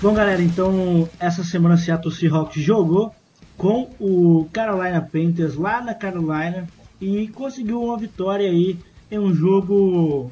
Bom, 0.00 0.14
galera, 0.14 0.40
então 0.40 1.10
essa 1.18 1.42
semana 1.42 1.76
Seattle 1.76 2.14
Seahawks 2.14 2.62
jogou 2.62 3.12
com 3.56 3.90
o 3.98 4.48
Carolina 4.52 5.00
Panthers 5.02 5.56
lá 5.56 5.82
na 5.82 5.92
Carolina 5.92 6.68
e 7.00 7.26
conseguiu 7.26 7.82
uma 7.82 7.98
vitória 7.98 8.48
aí 8.48 8.78
em 9.10 9.18
um 9.18 9.34
jogo 9.34 10.30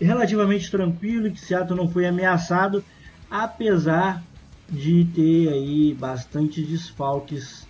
relativamente 0.00 0.70
tranquilo, 0.70 1.32
que 1.32 1.40
Seattle 1.40 1.76
não 1.76 1.88
foi 1.88 2.06
ameaçado, 2.06 2.84
apesar 3.28 4.22
de 4.70 5.04
ter 5.06 5.48
aí 5.48 5.96
bastante 5.98 6.62
desfalques, 6.62 7.66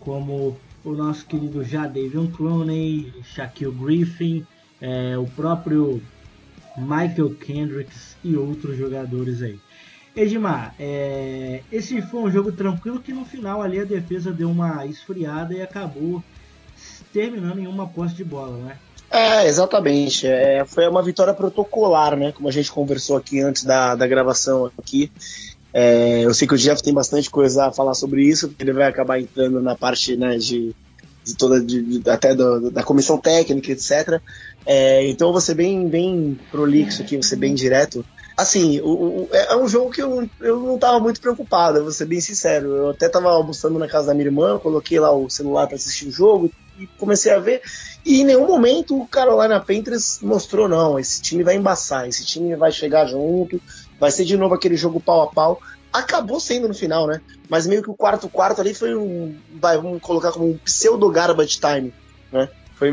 como 0.00 0.56
o 0.82 0.92
nosso 0.92 1.26
querido 1.26 1.62
Jadavion 1.62 2.28
Clooney, 2.28 3.12
Shaquille 3.22 3.70
Griffin, 3.70 4.46
é, 4.80 5.18
o 5.18 5.26
próprio 5.26 6.00
Michael 6.78 7.34
Kendricks 7.34 8.16
e 8.24 8.34
outros 8.34 8.78
jogadores 8.78 9.42
aí. 9.42 9.60
Edmar, 10.16 10.74
é, 10.80 11.60
esse 11.70 12.00
foi 12.00 12.22
um 12.22 12.30
jogo 12.30 12.50
tranquilo 12.50 13.00
que 13.00 13.12
no 13.12 13.26
final 13.26 13.60
ali 13.60 13.78
a 13.78 13.84
defesa 13.84 14.32
deu 14.32 14.50
uma 14.50 14.86
esfriada 14.86 15.52
e 15.52 15.60
acabou 15.60 16.24
terminando 17.12 17.58
em 17.58 17.66
uma 17.66 17.86
posse 17.86 18.14
de 18.14 18.24
bola, 18.24 18.56
né? 18.56 18.78
É, 19.10 19.46
exatamente. 19.46 20.26
É, 20.26 20.64
foi 20.64 20.88
uma 20.88 21.02
vitória 21.02 21.34
protocolar, 21.34 22.16
né? 22.16 22.32
Como 22.32 22.48
a 22.48 22.52
gente 22.52 22.72
conversou 22.72 23.16
aqui 23.16 23.40
antes 23.40 23.62
da, 23.62 23.94
da 23.94 24.06
gravação 24.06 24.70
aqui. 24.78 25.12
É, 25.72 26.24
eu 26.24 26.32
sei 26.32 26.48
que 26.48 26.54
o 26.54 26.58
Jeff 26.58 26.82
tem 26.82 26.94
bastante 26.94 27.28
coisa 27.30 27.66
a 27.66 27.72
falar 27.72 27.92
sobre 27.92 28.24
isso, 28.24 28.48
porque 28.48 28.64
ele 28.64 28.72
vai 28.72 28.88
acabar 28.88 29.20
entrando 29.20 29.60
na 29.60 29.76
parte 29.76 30.16
né, 30.16 30.38
de, 30.38 30.74
de 31.22 31.36
toda, 31.36 31.60
de, 31.60 32.00
de, 32.00 32.10
até 32.10 32.34
do, 32.34 32.70
da 32.70 32.82
comissão 32.82 33.18
técnica, 33.18 33.70
etc. 33.70 34.20
É, 34.64 35.06
então 35.08 35.38
ser 35.38 35.54
bem, 35.54 35.86
bem 35.86 36.38
prolixo 36.50 37.02
aqui, 37.02 37.22
ser 37.22 37.36
bem 37.36 37.54
direto 37.54 38.02
assim, 38.36 38.80
o, 38.80 38.88
o, 38.88 39.28
é, 39.32 39.54
é 39.54 39.56
um 39.56 39.66
jogo 39.66 39.90
que 39.90 40.02
eu, 40.02 40.28
eu 40.40 40.60
não 40.60 40.78
tava 40.78 41.00
muito 41.00 41.20
preocupado, 41.20 41.82
vou 41.82 41.92
ser 41.92 42.04
bem 42.04 42.20
sincero. 42.20 42.74
Eu 42.74 42.90
até 42.90 43.08
tava 43.08 43.30
almoçando 43.30 43.78
na 43.78 43.88
casa 43.88 44.08
da 44.08 44.14
minha 44.14 44.26
irmã, 44.26 44.58
coloquei 44.58 45.00
lá 45.00 45.10
o 45.10 45.30
celular 45.30 45.66
para 45.66 45.76
assistir 45.76 46.08
o 46.08 46.12
jogo 46.12 46.50
e 46.78 46.86
comecei 46.98 47.32
a 47.32 47.38
ver. 47.38 47.62
E 48.04 48.20
em 48.20 48.24
nenhum 48.24 48.46
momento 48.46 49.00
o 49.00 49.06
Carolina 49.06 49.58
Panthers 49.58 50.20
mostrou, 50.20 50.68
não, 50.68 50.98
esse 50.98 51.22
time 51.22 51.42
vai 51.42 51.56
embaçar, 51.56 52.06
esse 52.06 52.24
time 52.26 52.54
vai 52.54 52.70
chegar 52.70 53.06
junto, 53.06 53.60
vai 53.98 54.10
ser 54.10 54.24
de 54.24 54.36
novo 54.36 54.54
aquele 54.54 54.76
jogo 54.76 55.00
pau 55.00 55.22
a 55.22 55.28
pau. 55.28 55.60
Acabou 55.92 56.38
sendo 56.38 56.68
no 56.68 56.74
final, 56.74 57.06
né? 57.06 57.22
Mas 57.48 57.66
meio 57.66 57.82
que 57.82 57.88
o 57.88 57.94
quarto 57.94 58.28
quarto 58.28 58.60
ali 58.60 58.74
foi 58.74 58.94
um, 58.94 59.34
vai, 59.54 59.78
vamos 59.78 60.02
colocar 60.02 60.30
como 60.30 60.50
um 60.50 60.58
pseudo 60.58 61.10
garbage 61.10 61.58
time, 61.58 61.94
né? 62.30 62.50
Foi, 62.76 62.92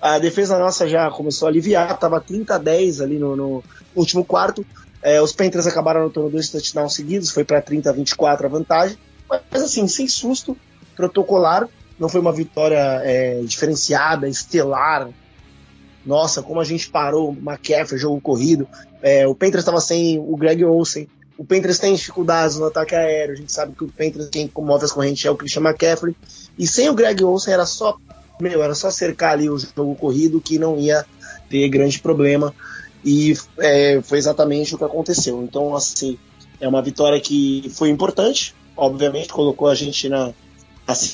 a 0.00 0.18
defesa 0.18 0.58
nossa 0.58 0.88
já 0.88 1.10
começou 1.10 1.46
a 1.46 1.50
aliviar, 1.50 1.98
tava 1.98 2.20
30 2.20 2.54
a 2.54 2.58
10 2.58 3.00
ali 3.00 3.18
no, 3.18 3.36
no 3.36 3.64
último 3.94 4.24
quarto. 4.24 4.64
É, 5.02 5.20
os 5.20 5.32
Panthers 5.32 5.66
acabaram 5.66 6.00
anotando 6.00 6.30
dois 6.30 6.48
touchdowns 6.48 6.94
seguidos, 6.94 7.30
foi 7.30 7.44
para 7.44 7.60
30 7.60 7.90
a 7.90 7.92
24 7.92 8.46
a 8.46 8.48
vantagem. 8.48 8.98
Mas 9.28 9.62
assim, 9.62 9.86
sem 9.86 10.08
susto, 10.08 10.56
protocolar. 10.96 11.68
Não 11.98 12.08
foi 12.08 12.20
uma 12.20 12.32
vitória 12.32 13.00
é, 13.02 13.40
diferenciada, 13.42 14.28
estelar. 14.28 15.08
Nossa, 16.06 16.42
como 16.42 16.60
a 16.60 16.64
gente 16.64 16.88
parou, 16.88 17.32
McCaffrey, 17.32 18.00
jogo 18.00 18.20
corrido. 18.20 18.68
É, 19.02 19.26
o 19.26 19.34
Panthers 19.34 19.62
estava 19.62 19.80
sem 19.80 20.18
o 20.18 20.36
Greg 20.36 20.64
Olsen. 20.64 21.08
O 21.36 21.44
Panthers 21.44 21.78
tem 21.78 21.94
dificuldades 21.94 22.56
no 22.56 22.66
ataque 22.66 22.94
aéreo. 22.94 23.34
A 23.34 23.36
gente 23.36 23.52
sabe 23.52 23.72
que 23.72 23.84
o 23.84 23.88
Panthers, 23.88 24.28
quem 24.28 24.50
move 24.56 24.84
as 24.84 24.92
correntes 24.92 25.24
é 25.24 25.30
o 25.30 25.36
Christian 25.36 25.62
McCaffrey. 25.62 26.16
E 26.58 26.66
sem 26.66 26.88
o 26.88 26.94
Greg 26.94 27.22
Olsen 27.22 27.52
era 27.52 27.66
só 27.66 27.96
meu, 28.40 28.62
era 28.62 28.74
só 28.74 28.90
cercar 28.90 29.32
ali 29.32 29.48
o 29.48 29.58
jogo 29.58 29.94
corrido 29.94 30.40
que 30.40 30.58
não 30.58 30.78
ia 30.78 31.04
ter 31.48 31.68
grande 31.68 31.98
problema. 32.00 32.54
E 33.04 33.34
é, 33.58 34.00
foi 34.02 34.18
exatamente 34.18 34.74
o 34.74 34.78
que 34.78 34.84
aconteceu. 34.84 35.42
Então, 35.42 35.74
assim, 35.74 36.18
é 36.60 36.68
uma 36.68 36.82
vitória 36.82 37.20
que 37.20 37.70
foi 37.74 37.88
importante, 37.90 38.54
obviamente, 38.76 39.28
colocou 39.28 39.68
a 39.68 39.74
gente 39.74 40.08
na 40.08 40.32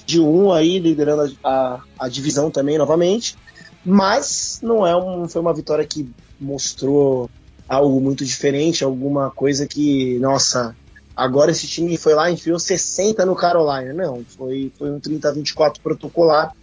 de 0.06 0.20
1 0.20 0.52
aí, 0.52 0.78
liderando 0.78 1.36
a, 1.42 1.50
a, 1.50 1.80
a, 1.98 2.08
divisão 2.08 2.50
também 2.50 2.78
novamente. 2.78 3.36
Mas 3.84 4.60
não 4.62 4.86
é 4.86 4.96
um, 4.96 5.28
foi 5.28 5.40
uma 5.42 5.52
vitória 5.52 5.84
que 5.84 6.08
mostrou 6.40 7.28
algo 7.68 8.00
muito 8.00 8.24
diferente, 8.24 8.84
alguma 8.84 9.30
coisa 9.30 9.66
que, 9.66 10.18
nossa, 10.20 10.76
agora 11.16 11.50
esse 11.50 11.66
time 11.66 11.96
foi 11.96 12.14
lá 12.14 12.30
e 12.30 12.34
enfiou 12.34 12.58
60 12.58 13.26
no 13.26 13.34
Carolina. 13.34 13.92
Não, 13.92 14.24
foi, 14.36 14.72
foi 14.78 14.90
um 14.90 15.00
30 15.00 15.28
a 15.28 15.32
24 15.32 15.82
protocolar 15.82 16.54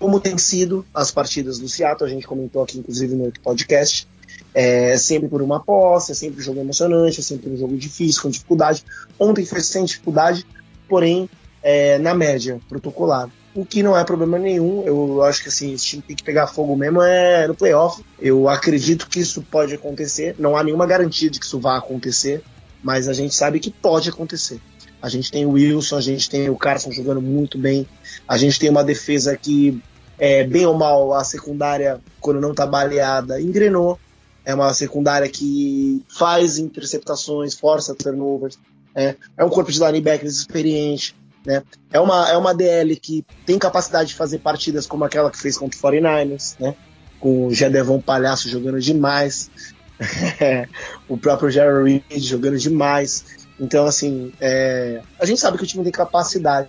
como 0.00 0.18
tem 0.18 0.38
sido 0.38 0.84
as 0.94 1.10
partidas 1.10 1.58
do 1.58 1.68
Seattle, 1.68 2.10
a 2.10 2.12
gente 2.12 2.26
comentou 2.26 2.62
aqui 2.62 2.78
inclusive 2.78 3.14
no 3.14 3.24
outro 3.24 3.40
podcast, 3.42 4.08
é 4.54 4.96
sempre 4.96 5.28
por 5.28 5.42
uma 5.42 5.60
posse, 5.60 6.12
é 6.12 6.14
sempre 6.14 6.40
um 6.40 6.42
jogo 6.42 6.58
emocionante, 6.58 7.20
é 7.20 7.22
sempre 7.22 7.50
um 7.50 7.56
jogo 7.56 7.76
difícil, 7.76 8.22
com 8.22 8.30
dificuldade. 8.30 8.82
Ontem 9.18 9.44
foi 9.44 9.60
sem 9.60 9.84
dificuldade, 9.84 10.46
porém, 10.88 11.28
é, 11.62 11.98
na 11.98 12.14
média, 12.14 12.58
protocolar. 12.66 13.28
O 13.54 13.66
que 13.66 13.82
não 13.82 13.96
é 13.96 14.02
problema 14.02 14.38
nenhum, 14.38 14.82
eu 14.86 15.22
acho 15.22 15.42
que 15.42 15.48
assim, 15.48 15.74
esse 15.74 15.84
time 15.84 16.02
tem 16.02 16.16
que 16.16 16.22
pegar 16.22 16.46
fogo 16.46 16.74
mesmo 16.74 17.02
é 17.02 17.46
no 17.46 17.54
playoff. 17.54 18.02
Eu 18.18 18.48
acredito 18.48 19.06
que 19.06 19.20
isso 19.20 19.42
pode 19.42 19.74
acontecer, 19.74 20.34
não 20.38 20.56
há 20.56 20.64
nenhuma 20.64 20.86
garantia 20.86 21.28
de 21.28 21.38
que 21.38 21.44
isso 21.44 21.60
vá 21.60 21.76
acontecer, 21.76 22.42
mas 22.82 23.06
a 23.06 23.12
gente 23.12 23.34
sabe 23.34 23.60
que 23.60 23.70
pode 23.70 24.08
acontecer. 24.08 24.60
A 25.02 25.08
gente 25.08 25.30
tem 25.30 25.46
o 25.46 25.52
Wilson, 25.52 25.96
a 25.96 26.00
gente 26.00 26.28
tem 26.28 26.48
o 26.48 26.56
Carson 26.56 26.90
jogando 26.92 27.20
muito 27.20 27.58
bem, 27.58 27.86
a 28.26 28.36
gente 28.36 28.58
tem 28.58 28.70
uma 28.70 28.84
defesa 28.84 29.36
que 29.36 29.82
é, 30.20 30.44
bem 30.44 30.66
ou 30.66 30.74
mal, 30.74 31.14
a 31.14 31.24
secundária, 31.24 31.98
quando 32.20 32.40
não 32.40 32.50
está 32.50 32.66
baleada, 32.66 33.40
engrenou. 33.40 33.98
É 34.44 34.54
uma 34.54 34.72
secundária 34.74 35.28
que 35.28 36.04
faz 36.08 36.58
interceptações, 36.58 37.54
força 37.54 37.94
turnovers. 37.94 38.58
É, 38.94 39.16
é 39.36 39.44
um 39.44 39.48
corpo 39.48 39.72
de 39.72 39.78
linebackers 39.78 40.36
experiente. 40.36 41.16
Né? 41.44 41.62
É, 41.90 41.98
uma, 41.98 42.28
é 42.28 42.36
uma 42.36 42.54
DL 42.54 42.94
que 42.96 43.24
tem 43.46 43.58
capacidade 43.58 44.10
de 44.10 44.14
fazer 44.14 44.40
partidas 44.40 44.86
como 44.86 45.04
aquela 45.04 45.30
que 45.30 45.38
fez 45.38 45.56
contra 45.56 45.78
o 45.78 45.82
49ers, 45.82 46.54
né? 46.60 46.76
com 47.18 47.46
o 47.46 47.54
Gedevon 47.54 48.00
Palhaço 48.00 48.48
jogando 48.48 48.80
demais, 48.80 49.50
o 51.08 51.16
próprio 51.16 51.50
Jerry 51.50 52.04
Reed 52.10 52.22
jogando 52.22 52.58
demais. 52.58 53.24
Então, 53.58 53.86
assim, 53.86 54.32
é, 54.40 55.02
a 55.18 55.24
gente 55.24 55.40
sabe 55.40 55.56
que 55.58 55.64
o 55.64 55.66
time 55.66 55.84
tem 55.84 55.92
capacidade. 55.92 56.68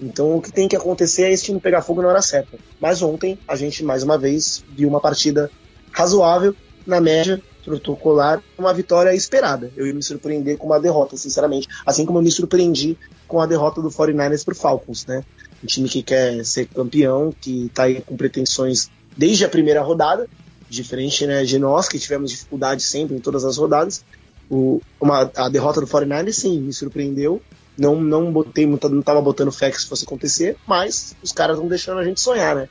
Então 0.00 0.36
o 0.36 0.42
que 0.42 0.52
tem 0.52 0.66
que 0.66 0.76
acontecer 0.76 1.24
é 1.24 1.32
esse 1.32 1.44
time 1.44 1.60
pegar 1.60 1.82
fogo 1.82 2.02
na 2.02 2.08
hora 2.08 2.22
certa. 2.22 2.58
Mas 2.80 3.02
ontem 3.02 3.38
a 3.46 3.56
gente 3.56 3.84
mais 3.84 4.02
uma 4.02 4.16
vez 4.16 4.64
viu 4.74 4.88
uma 4.88 5.00
partida 5.00 5.50
razoável, 5.92 6.54
na 6.86 7.00
média, 7.00 7.40
protocolar, 7.64 8.42
uma 8.58 8.72
vitória 8.72 9.14
esperada. 9.14 9.70
Eu 9.76 9.86
ia 9.86 9.94
me 9.94 10.02
surpreender 10.02 10.56
com 10.56 10.66
uma 10.66 10.80
derrota, 10.80 11.16
sinceramente. 11.16 11.68
Assim 11.84 12.06
como 12.06 12.18
eu 12.18 12.22
me 12.22 12.30
surpreendi 12.30 12.96
com 13.28 13.40
a 13.40 13.46
derrota 13.46 13.80
do 13.80 13.90
49ers 13.90 14.44
pro 14.44 14.54
Falcons, 14.54 15.06
né? 15.06 15.24
Um 15.62 15.66
time 15.66 15.88
que 15.88 16.02
quer 16.02 16.44
ser 16.44 16.66
campeão, 16.66 17.34
que 17.38 17.66
está 17.66 17.84
aí 17.84 18.00
com 18.00 18.16
pretensões 18.16 18.90
desde 19.16 19.44
a 19.44 19.48
primeira 19.48 19.82
rodada, 19.82 20.26
diferente 20.68 21.26
né, 21.26 21.44
de 21.44 21.58
nós, 21.58 21.88
que 21.88 21.98
tivemos 21.98 22.30
dificuldade 22.30 22.82
sempre 22.82 23.16
em 23.16 23.20
todas 23.20 23.44
as 23.44 23.56
rodadas. 23.56 24.04
O, 24.50 24.80
uma, 25.00 25.30
a 25.36 25.48
derrota 25.48 25.80
do 25.80 25.86
49 25.86 26.32
sim, 26.32 26.60
me 26.60 26.72
surpreendeu. 26.72 27.40
Não, 27.78 28.00
não 28.00 28.32
botei 28.32 28.66
não 28.66 29.02
tava 29.02 29.22
botando 29.22 29.52
fé 29.52 29.70
que 29.70 29.76
isso 29.76 29.88
fosse 29.88 30.04
acontecer, 30.04 30.56
mas 30.66 31.16
os 31.22 31.32
caras 31.32 31.56
estão 31.56 31.68
deixando 31.68 31.98
a 31.98 32.04
gente 32.04 32.20
sonhar, 32.20 32.54
né? 32.54 32.68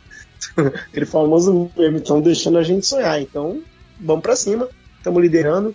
Aquele 0.88 1.05
famoso 1.05 1.71
meme, 1.75 1.97
estão 1.97 2.21
deixando 2.21 2.57
a 2.57 2.63
gente 2.63 2.85
sonhar. 2.85 3.21
Então, 3.21 3.62
vamos 3.99 4.21
para 4.21 4.35
cima, 4.35 4.69
estamos 4.97 5.21
liderando. 5.21 5.73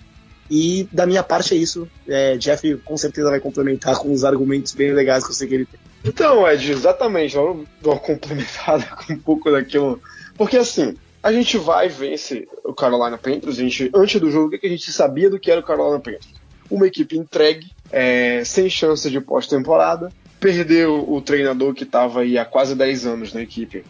E 0.51 0.87
da 0.93 1.07
minha 1.07 1.23
parte 1.23 1.55
é 1.55 1.57
isso. 1.57 1.89
É, 2.07 2.37
Jeff 2.37 2.77
com 2.85 2.97
certeza 2.97 3.31
vai 3.31 3.41
complementar 3.41 3.99
com 3.99 4.13
uns 4.13 4.25
argumentos 4.25 4.75
bem 4.75 4.93
legais 4.93 5.25
que 5.25 5.31
eu 5.31 5.35
sei 5.35 5.49
que 5.49 5.55
ele 5.55 5.67
tem. 5.67 5.81
Então, 6.05 6.47
Ed, 6.47 6.71
exatamente. 6.71 7.35
Vamos 7.35 7.67
dar 7.83 7.91
uma 7.91 7.99
complementada 7.99 8.85
com 8.95 9.13
um 9.15 9.19
pouco 9.19 9.51
daquilo. 9.51 10.01
Porque 10.37 10.59
assim, 10.59 10.97
a 11.23 11.33
gente 11.33 11.57
vai 11.57 11.89
vencer 11.89 12.47
o 12.63 12.75
Carolina 12.75 13.17
Panthers. 13.17 13.59
A 13.59 13.63
gente, 13.63 13.91
antes 13.95 14.21
do 14.21 14.31
jogo, 14.31 14.55
o 14.55 14.59
que 14.59 14.67
a 14.67 14.71
gente 14.71 14.93
sabia 14.93 15.31
do 15.31 15.41
que 15.41 15.51
era 15.51 15.61
o 15.61 15.65
Carolina 15.65 15.99
Panthers? 15.99 16.29
Uma 16.71 16.87
equipe 16.87 17.17
entregue, 17.17 17.71
é, 17.95 18.43
sem 18.45 18.69
chance 18.69 19.09
de 19.09 19.21
pós-temporada, 19.21 20.11
perdeu 20.41 21.09
o 21.09 21.21
treinador 21.21 21.73
que 21.73 21.85
estava 21.85 22.23
aí 22.23 22.37
há 22.37 22.45
quase 22.45 22.75
10 22.75 23.07
anos 23.07 23.33
na 23.33 23.41
equipe 23.41 23.85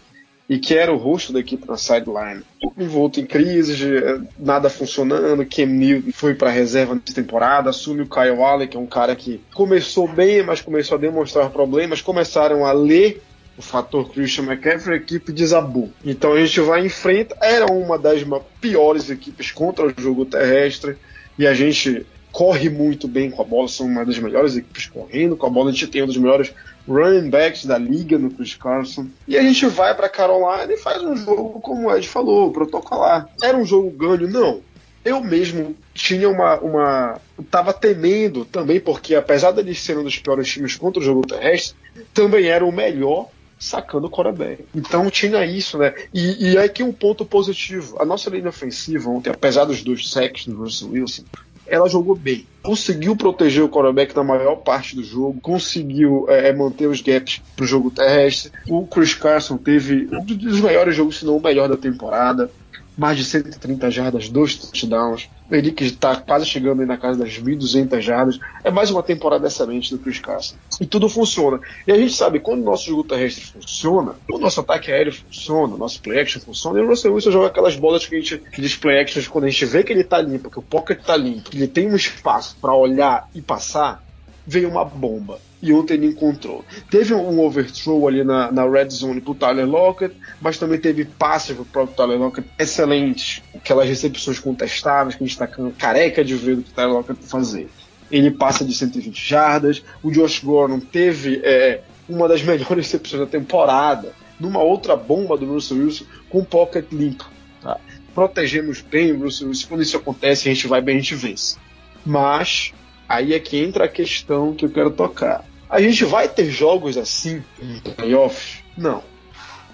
e 0.46 0.58
que 0.58 0.74
era 0.74 0.92
o 0.92 0.98
rosto 0.98 1.32
da 1.32 1.40
equipe 1.40 1.66
na 1.66 1.78
sideline. 1.78 2.42
Envolto 2.76 3.18
em 3.18 3.24
crise, 3.24 3.96
eh, 3.96 4.20
nada 4.38 4.68
funcionando, 4.68 5.46
Cam 5.46 5.64
Newton 5.64 6.12
foi 6.12 6.34
para 6.34 6.50
reserva 6.50 6.94
nessa 6.94 7.14
temporada, 7.14 7.70
assume 7.70 8.02
o 8.02 8.06
Kyle 8.06 8.42
Allen, 8.42 8.68
que 8.68 8.76
é 8.76 8.80
um 8.80 8.86
cara 8.86 9.16
que 9.16 9.40
começou 9.54 10.06
bem, 10.06 10.42
mas 10.42 10.60
começou 10.60 10.98
a 10.98 11.00
demonstrar 11.00 11.48
problemas, 11.48 12.02
começaram 12.02 12.66
a 12.66 12.72
ler 12.72 13.22
o 13.56 13.62
fator 13.62 14.12
Christian 14.12 14.44
McCaffrey, 14.44 14.98
a 14.98 15.00
equipe 15.00 15.32
desabou. 15.32 15.90
Então 16.04 16.34
a 16.34 16.40
gente 16.44 16.60
vai 16.60 16.84
em 16.84 16.90
frente, 16.90 17.34
era 17.40 17.72
uma 17.72 17.98
das 17.98 18.22
piores 18.60 19.08
equipes 19.08 19.50
contra 19.50 19.86
o 19.86 19.94
jogo 19.98 20.26
terrestre, 20.26 20.98
e 21.38 21.46
a 21.46 21.54
gente 21.54 22.06
corre 22.34 22.68
muito 22.68 23.06
bem 23.06 23.30
com 23.30 23.40
a 23.40 23.44
bola, 23.44 23.68
são 23.68 23.86
uma 23.86 24.04
das 24.04 24.18
melhores 24.18 24.56
equipes 24.56 24.86
correndo 24.88 25.36
com 25.36 25.46
a 25.46 25.50
bola, 25.50 25.70
a 25.70 25.72
gente 25.72 25.86
tem 25.86 26.02
um 26.02 26.06
dos 26.06 26.16
melhores 26.16 26.52
running 26.86 27.30
backs 27.30 27.64
da 27.64 27.78
liga 27.78 28.18
no 28.18 28.28
Chris 28.28 28.56
Carson. 28.56 29.06
E 29.26 29.38
a 29.38 29.42
gente 29.42 29.64
vai 29.66 29.94
para 29.94 30.08
Carolina 30.08 30.70
e 30.72 30.76
faz 30.76 31.00
um 31.00 31.16
jogo, 31.16 31.60
como 31.60 31.86
o 31.86 31.96
Ed 31.96 32.06
falou, 32.08 32.50
protocolar. 32.50 33.28
Era 33.40 33.56
um 33.56 33.64
jogo 33.64 33.88
ganho? 33.88 34.28
Não. 34.28 34.60
Eu 35.04 35.22
mesmo 35.22 35.76
tinha 35.94 36.28
uma. 36.28 36.58
uma 36.58 37.20
tava 37.50 37.72
temendo 37.72 38.44
também, 38.44 38.80
porque 38.80 39.14
apesar 39.14 39.52
deles 39.52 39.80
serem 39.80 40.00
um 40.00 40.04
dos 40.04 40.18
piores 40.18 40.48
times 40.48 40.76
contra 40.76 41.00
o 41.00 41.04
jogo 41.04 41.26
terrestre, 41.26 41.76
também 42.12 42.46
era 42.46 42.64
o 42.64 42.72
melhor 42.72 43.28
sacando 43.58 44.08
o 44.08 44.10
quarterback. 44.10 44.64
Então 44.74 45.08
tinha 45.08 45.44
isso, 45.44 45.78
né? 45.78 45.94
E, 46.12 46.52
e 46.52 46.58
aqui 46.58 46.82
um 46.82 46.92
ponto 46.92 47.24
positivo. 47.24 47.96
A 48.00 48.04
nossa 48.04 48.28
linha 48.28 48.48
ofensiva 48.48 49.08
ontem, 49.08 49.30
apesar 49.30 49.66
dos 49.66 49.82
dois 49.82 50.10
sacks 50.10 50.46
do 50.46 50.56
Russell 50.56 50.90
Wilson, 50.90 51.24
ela 51.66 51.88
jogou 51.88 52.14
bem. 52.14 52.46
Conseguiu 52.62 53.14
proteger 53.14 53.62
o 53.62 53.68
quarterback 53.68 54.16
na 54.16 54.24
maior 54.24 54.56
parte 54.56 54.96
do 54.96 55.02
jogo, 55.02 55.40
conseguiu 55.40 56.26
é, 56.28 56.48
é 56.48 56.52
manter 56.52 56.86
os 56.86 57.00
gaps 57.00 57.42
para 57.54 57.64
o 57.64 57.66
jogo 57.66 57.90
terrestre. 57.90 58.50
O 58.68 58.86
Chris 58.86 59.14
Carson 59.14 59.56
teve 59.56 60.08
um 60.12 60.24
dos 60.24 60.60
melhores 60.60 60.96
jogos, 60.96 61.18
se 61.18 61.26
não 61.26 61.36
o 61.36 61.42
melhor 61.42 61.68
da 61.68 61.76
temporada 61.76 62.50
mais 62.96 63.16
de 63.16 63.24
130 63.24 63.90
jardas, 63.90 64.28
dois 64.28 64.56
touchdowns. 64.56 65.28
O 65.50 65.54
Henrique 65.54 65.84
está 65.84 66.16
quase 66.16 66.46
chegando 66.46 66.80
aí 66.80 66.86
na 66.86 66.96
casa 66.96 67.18
das 67.18 67.38
1.200 67.38 68.00
jardas. 68.00 68.38
É 68.62 68.70
mais 68.70 68.90
uma 68.90 69.02
temporada 69.02 69.46
excelente 69.46 69.90
do 69.90 69.98
Chris 69.98 70.18
Carson. 70.18 70.54
E 70.80 70.86
tudo 70.86 71.08
funciona. 71.08 71.60
E 71.86 71.92
a 71.92 71.96
gente 71.96 72.14
sabe, 72.14 72.40
quando 72.40 72.62
o 72.62 72.64
nosso 72.64 72.86
jogo 72.86 73.04
terrestre 73.04 73.44
funciona, 73.44 74.14
o 74.30 74.38
nosso 74.38 74.60
ataque 74.60 74.90
aéreo 74.90 75.12
funciona, 75.12 75.74
o 75.74 75.78
nosso 75.78 76.00
play 76.00 76.20
action 76.20 76.40
funciona, 76.40 76.78
e 76.78 76.82
o 76.82 76.88
Russell 76.88 77.12
Wilson 77.12 77.30
joga 77.30 77.48
aquelas 77.48 77.76
bolas 77.76 78.06
que 78.06 78.14
a 78.14 78.18
gente, 78.18 78.34
aqueles 78.34 78.76
play 78.76 79.00
actions, 79.00 79.28
quando 79.28 79.44
a 79.44 79.50
gente 79.50 79.66
vê 79.66 79.82
que 79.82 79.92
ele 79.92 80.02
está 80.02 80.20
limpo, 80.20 80.50
que 80.50 80.58
o 80.58 80.62
pocket 80.62 81.00
está 81.00 81.16
limpo, 81.16 81.50
que 81.50 81.56
ele 81.56 81.68
tem 81.68 81.90
um 81.90 81.96
espaço 81.96 82.56
para 82.60 82.74
olhar 82.74 83.28
e 83.34 83.42
passar, 83.42 84.02
vem 84.46 84.64
uma 84.66 84.84
bomba 84.84 85.38
e 85.64 85.72
ontem 85.72 85.94
ele 85.94 86.08
encontrou. 86.08 86.62
Teve 86.90 87.14
um 87.14 87.40
overthrow 87.40 88.06
ali 88.06 88.22
na, 88.22 88.52
na 88.52 88.68
red 88.68 88.90
zone 88.90 89.22
pro 89.22 89.34
Tyler 89.34 89.66
Lockett, 89.66 90.14
mas 90.38 90.58
também 90.58 90.78
teve 90.78 91.06
passes 91.06 91.56
pro 91.56 91.64
próprio 91.64 91.96
Tyler 91.96 92.18
Lockett 92.18 92.46
excelentes, 92.58 93.42
aquelas 93.54 93.88
recepções 93.88 94.38
contestáveis 94.38 95.16
que 95.16 95.24
a 95.24 95.26
gente 95.26 95.38
tá 95.38 95.48
careca 95.78 96.22
de 96.22 96.34
ver 96.34 96.56
do 96.56 96.62
que 96.62 96.70
o 96.70 96.74
Tyler 96.74 96.92
Lockett 96.92 97.24
fazer. 97.24 97.70
Ele 98.12 98.30
passa 98.30 98.62
de 98.62 98.74
120 98.74 99.16
jardas, 99.16 99.82
o 100.02 100.10
Josh 100.10 100.40
Gordon 100.40 100.80
teve 100.80 101.40
é, 101.42 101.80
uma 102.06 102.28
das 102.28 102.42
melhores 102.44 102.86
recepções 102.86 103.22
da 103.22 103.26
temporada, 103.26 104.12
numa 104.38 104.62
outra 104.62 104.94
bomba 104.94 105.38
do 105.38 105.46
Russell 105.46 105.78
Wilson 105.78 106.04
com 106.28 106.40
o 106.40 106.44
pocket 106.44 106.92
limpo. 106.92 107.24
Tá? 107.62 107.80
Protegemos 108.14 108.82
bem 108.82 109.12
o 109.12 109.20
Russell 109.20 109.48
Wilson, 109.48 109.68
quando 109.68 109.82
isso 109.82 109.96
acontece 109.96 110.46
a 110.46 110.52
gente 110.52 110.68
vai 110.68 110.82
bem, 110.82 110.98
a 110.98 111.00
gente 111.00 111.14
vence. 111.14 111.56
Mas 112.04 112.74
aí 113.08 113.32
é 113.32 113.40
que 113.40 113.56
entra 113.56 113.86
a 113.86 113.88
questão 113.88 114.52
que 114.52 114.66
eu 114.66 114.70
quero 114.70 114.90
tocar 114.90 115.42
a 115.68 115.80
gente 115.80 116.04
vai 116.04 116.28
ter 116.28 116.50
jogos 116.50 116.96
assim 116.96 117.42
em 117.60 117.78
playoffs? 117.80 118.62
Não. 118.76 119.02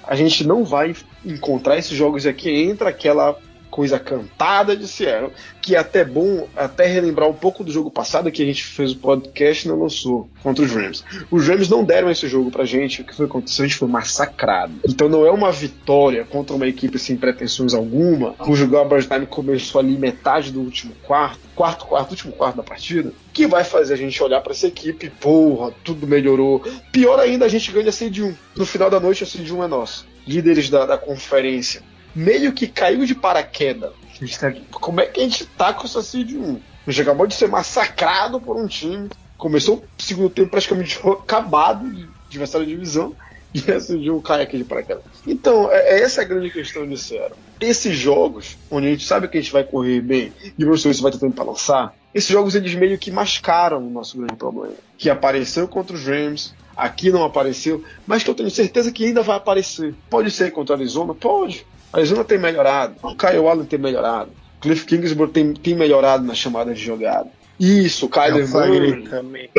A 0.02 0.14
gente 0.16 0.46
não 0.46 0.64
vai 0.64 0.94
encontrar 1.24 1.78
esses 1.78 1.96
jogos 1.96 2.26
aqui. 2.26 2.50
Entra 2.50 2.88
aquela 2.88 3.38
coisa 3.70 3.98
cantada 3.98 4.76
de 4.76 4.86
Seattle, 4.86 5.32
que 5.62 5.74
é 5.74 5.78
até 5.78 6.04
bom 6.04 6.48
até 6.56 6.86
relembrar 6.86 7.28
um 7.28 7.34
pouco 7.34 7.62
do 7.62 7.70
jogo 7.70 7.90
passado 7.90 8.30
que 8.30 8.42
a 8.42 8.46
gente 8.46 8.64
fez 8.64 8.92
o 8.92 8.96
podcast 8.96 9.64
e 9.64 9.68
não 9.70 9.80
lançou 9.80 10.28
contra 10.42 10.64
os 10.64 10.72
Rams. 10.72 11.04
Os 11.30 11.46
Rams 11.46 11.68
não 11.68 11.84
deram 11.84 12.10
esse 12.10 12.28
jogo 12.28 12.50
pra 12.50 12.64
gente, 12.64 13.02
o 13.02 13.04
que 13.04 13.14
foi 13.14 13.26
aconteceu? 13.26 13.64
A 13.64 13.68
gente 13.68 13.78
foi 13.78 13.88
massacrado. 13.88 14.72
Então 14.86 15.08
não 15.08 15.24
é 15.24 15.30
uma 15.30 15.52
vitória 15.52 16.24
contra 16.24 16.54
uma 16.56 16.66
equipe 16.66 16.98
sem 16.98 17.16
pretensões 17.16 17.72
alguma, 17.72 18.32
cujo 18.32 18.68
garbage 18.68 19.08
time 19.08 19.26
começou 19.26 19.80
ali 19.80 19.96
metade 19.96 20.50
do 20.50 20.60
último 20.60 20.94
quarto, 21.02 21.40
quarto, 21.54 21.86
quarto, 21.86 22.10
último 22.10 22.32
quarto 22.32 22.56
da 22.56 22.62
partida, 22.62 23.12
que 23.32 23.46
vai 23.46 23.64
fazer 23.64 23.94
a 23.94 23.96
gente 23.96 24.22
olhar 24.22 24.40
para 24.40 24.52
essa 24.52 24.66
equipe, 24.66 25.10
porra, 25.20 25.72
tudo 25.84 26.06
melhorou. 26.06 26.64
Pior 26.90 27.18
ainda, 27.18 27.44
a 27.44 27.48
gente 27.48 27.70
ganha 27.70 27.88
a 27.88 27.92
seed 27.92 28.18
1. 28.18 28.34
No 28.56 28.66
final 28.66 28.90
da 28.90 28.98
noite 28.98 29.22
a 29.22 29.26
seed 29.26 29.50
1 29.50 29.64
é 29.64 29.68
nossa. 29.68 30.04
Líderes 30.26 30.68
da, 30.68 30.84
da 30.86 30.98
conferência 30.98 31.82
meio 32.14 32.52
que 32.52 32.66
caiu 32.66 33.04
de 33.04 33.14
paraquedas. 33.14 33.92
Tá 34.38 34.52
como 34.70 35.00
é 35.00 35.06
que 35.06 35.20
a 35.20 35.22
gente 35.22 35.46
tá 35.46 35.72
com 35.72 35.84
essa 35.84 36.02
seed 36.02 36.32
1? 36.32 36.60
A 36.86 36.90
gente 36.90 37.02
acabou 37.02 37.26
de 37.26 37.34
ser 37.34 37.48
massacrado 37.48 38.40
por 38.40 38.56
um 38.56 38.66
time. 38.66 39.08
Começou 39.38 39.76
o 39.98 40.02
segundo 40.02 40.30
tempo 40.30 40.50
praticamente 40.50 40.98
acabado 41.06 41.90
de 41.90 42.08
adversário 42.28 42.66
de 42.66 42.74
divisão. 42.74 43.14
E 43.52 43.68
esse 43.68 44.00
jogo 44.04 44.22
cai 44.22 44.42
aqui 44.42 44.56
de 44.56 44.62
paraquedas. 44.62 45.02
Então, 45.26 45.68
é, 45.72 45.98
é 45.98 46.02
essa 46.02 46.22
a 46.22 46.24
grande 46.24 46.50
questão 46.50 46.86
de 46.86 46.96
Seattle. 46.96 47.36
Esses 47.60 47.98
jogos, 47.98 48.56
onde 48.70 48.86
a 48.86 48.90
gente 48.90 49.04
sabe 49.04 49.26
que 49.26 49.36
a 49.36 49.40
gente 49.40 49.52
vai 49.52 49.64
correr 49.64 50.00
bem 50.00 50.32
e 50.56 50.62
o 50.62 50.68
Bruce 50.68 50.86
Willis 50.86 51.00
vai 51.00 51.10
ter 51.10 51.18
tempo 51.18 51.34
para 51.34 51.46
lançar, 51.46 51.92
esses 52.14 52.30
jogos 52.30 52.54
eles 52.54 52.76
meio 52.76 52.96
que 52.96 53.10
mascaram 53.10 53.84
o 53.84 53.90
nosso 53.90 54.16
grande 54.16 54.36
problema. 54.36 54.74
Que 54.96 55.10
apareceu 55.10 55.66
contra 55.66 55.96
os 55.96 56.04
Rams, 56.04 56.54
aqui 56.76 57.10
não 57.10 57.24
apareceu, 57.24 57.84
mas 58.06 58.22
que 58.22 58.30
eu 58.30 58.34
tenho 58.34 58.50
certeza 58.50 58.92
que 58.92 59.04
ainda 59.04 59.22
vai 59.22 59.36
aparecer. 59.36 59.94
Pode 60.08 60.30
ser 60.30 60.52
contra 60.52 60.74
a 60.74 60.78
Arizona? 60.78 61.12
Pode. 61.12 61.66
A 61.92 61.98
Arizona 61.98 62.24
tem 62.24 62.38
melhorado, 62.38 62.94
o 63.02 63.16
Kyle 63.16 63.46
Allen 63.46 63.64
tem 63.64 63.78
melhorado, 63.78 64.30
Cliff 64.60 64.86
Kingsbury 64.86 65.30
tem, 65.30 65.52
tem 65.54 65.74
melhorado 65.74 66.24
na 66.24 66.34
chamada 66.34 66.72
de 66.72 66.80
jogada. 66.80 67.28
Isso, 67.60 68.08
Kyler 68.08 68.48
Murray. 68.48 69.02
Também. 69.02 69.50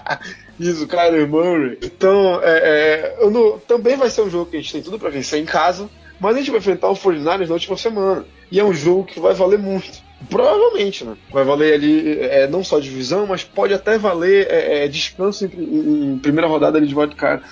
Isso, 0.58 0.86
Kyler 0.86 1.28
Murray. 1.28 1.78
Então, 1.82 2.40
é, 2.42 3.16
é, 3.20 3.30
não, 3.30 3.58
também 3.58 3.96
vai 3.96 4.08
ser 4.08 4.22
um 4.22 4.30
jogo 4.30 4.50
que 4.50 4.56
a 4.56 4.60
gente 4.60 4.72
tem 4.72 4.82
tudo 4.82 4.98
para 4.98 5.10
vencer 5.10 5.38
em 5.38 5.44
casa, 5.44 5.90
mas 6.18 6.34
a 6.34 6.38
gente 6.38 6.50
vai 6.50 6.58
enfrentar 6.58 6.88
o 6.88 6.94
49ers 6.94 7.48
na 7.48 7.54
última 7.54 7.76
semana. 7.76 8.24
E 8.50 8.58
é 8.58 8.64
um 8.64 8.72
jogo 8.72 9.04
que 9.04 9.20
vai 9.20 9.34
valer 9.34 9.58
muito. 9.58 9.90
Provavelmente, 10.28 11.04
né? 11.04 11.16
Vai 11.30 11.44
valer 11.44 11.74
ali 11.74 12.18
é, 12.20 12.46
não 12.46 12.64
só 12.64 12.78
divisão, 12.78 13.26
mas 13.26 13.44
pode 13.44 13.72
até 13.72 13.98
valer 13.98 14.46
é, 14.50 14.84
é 14.84 14.88
descanso 14.88 15.44
em, 15.44 15.48
em, 15.48 16.12
em, 16.12 16.18
primeira 16.18 16.46
rodada 16.46 16.78
ali 16.78 16.86
de 16.86 16.94
wildcard. 16.94 17.42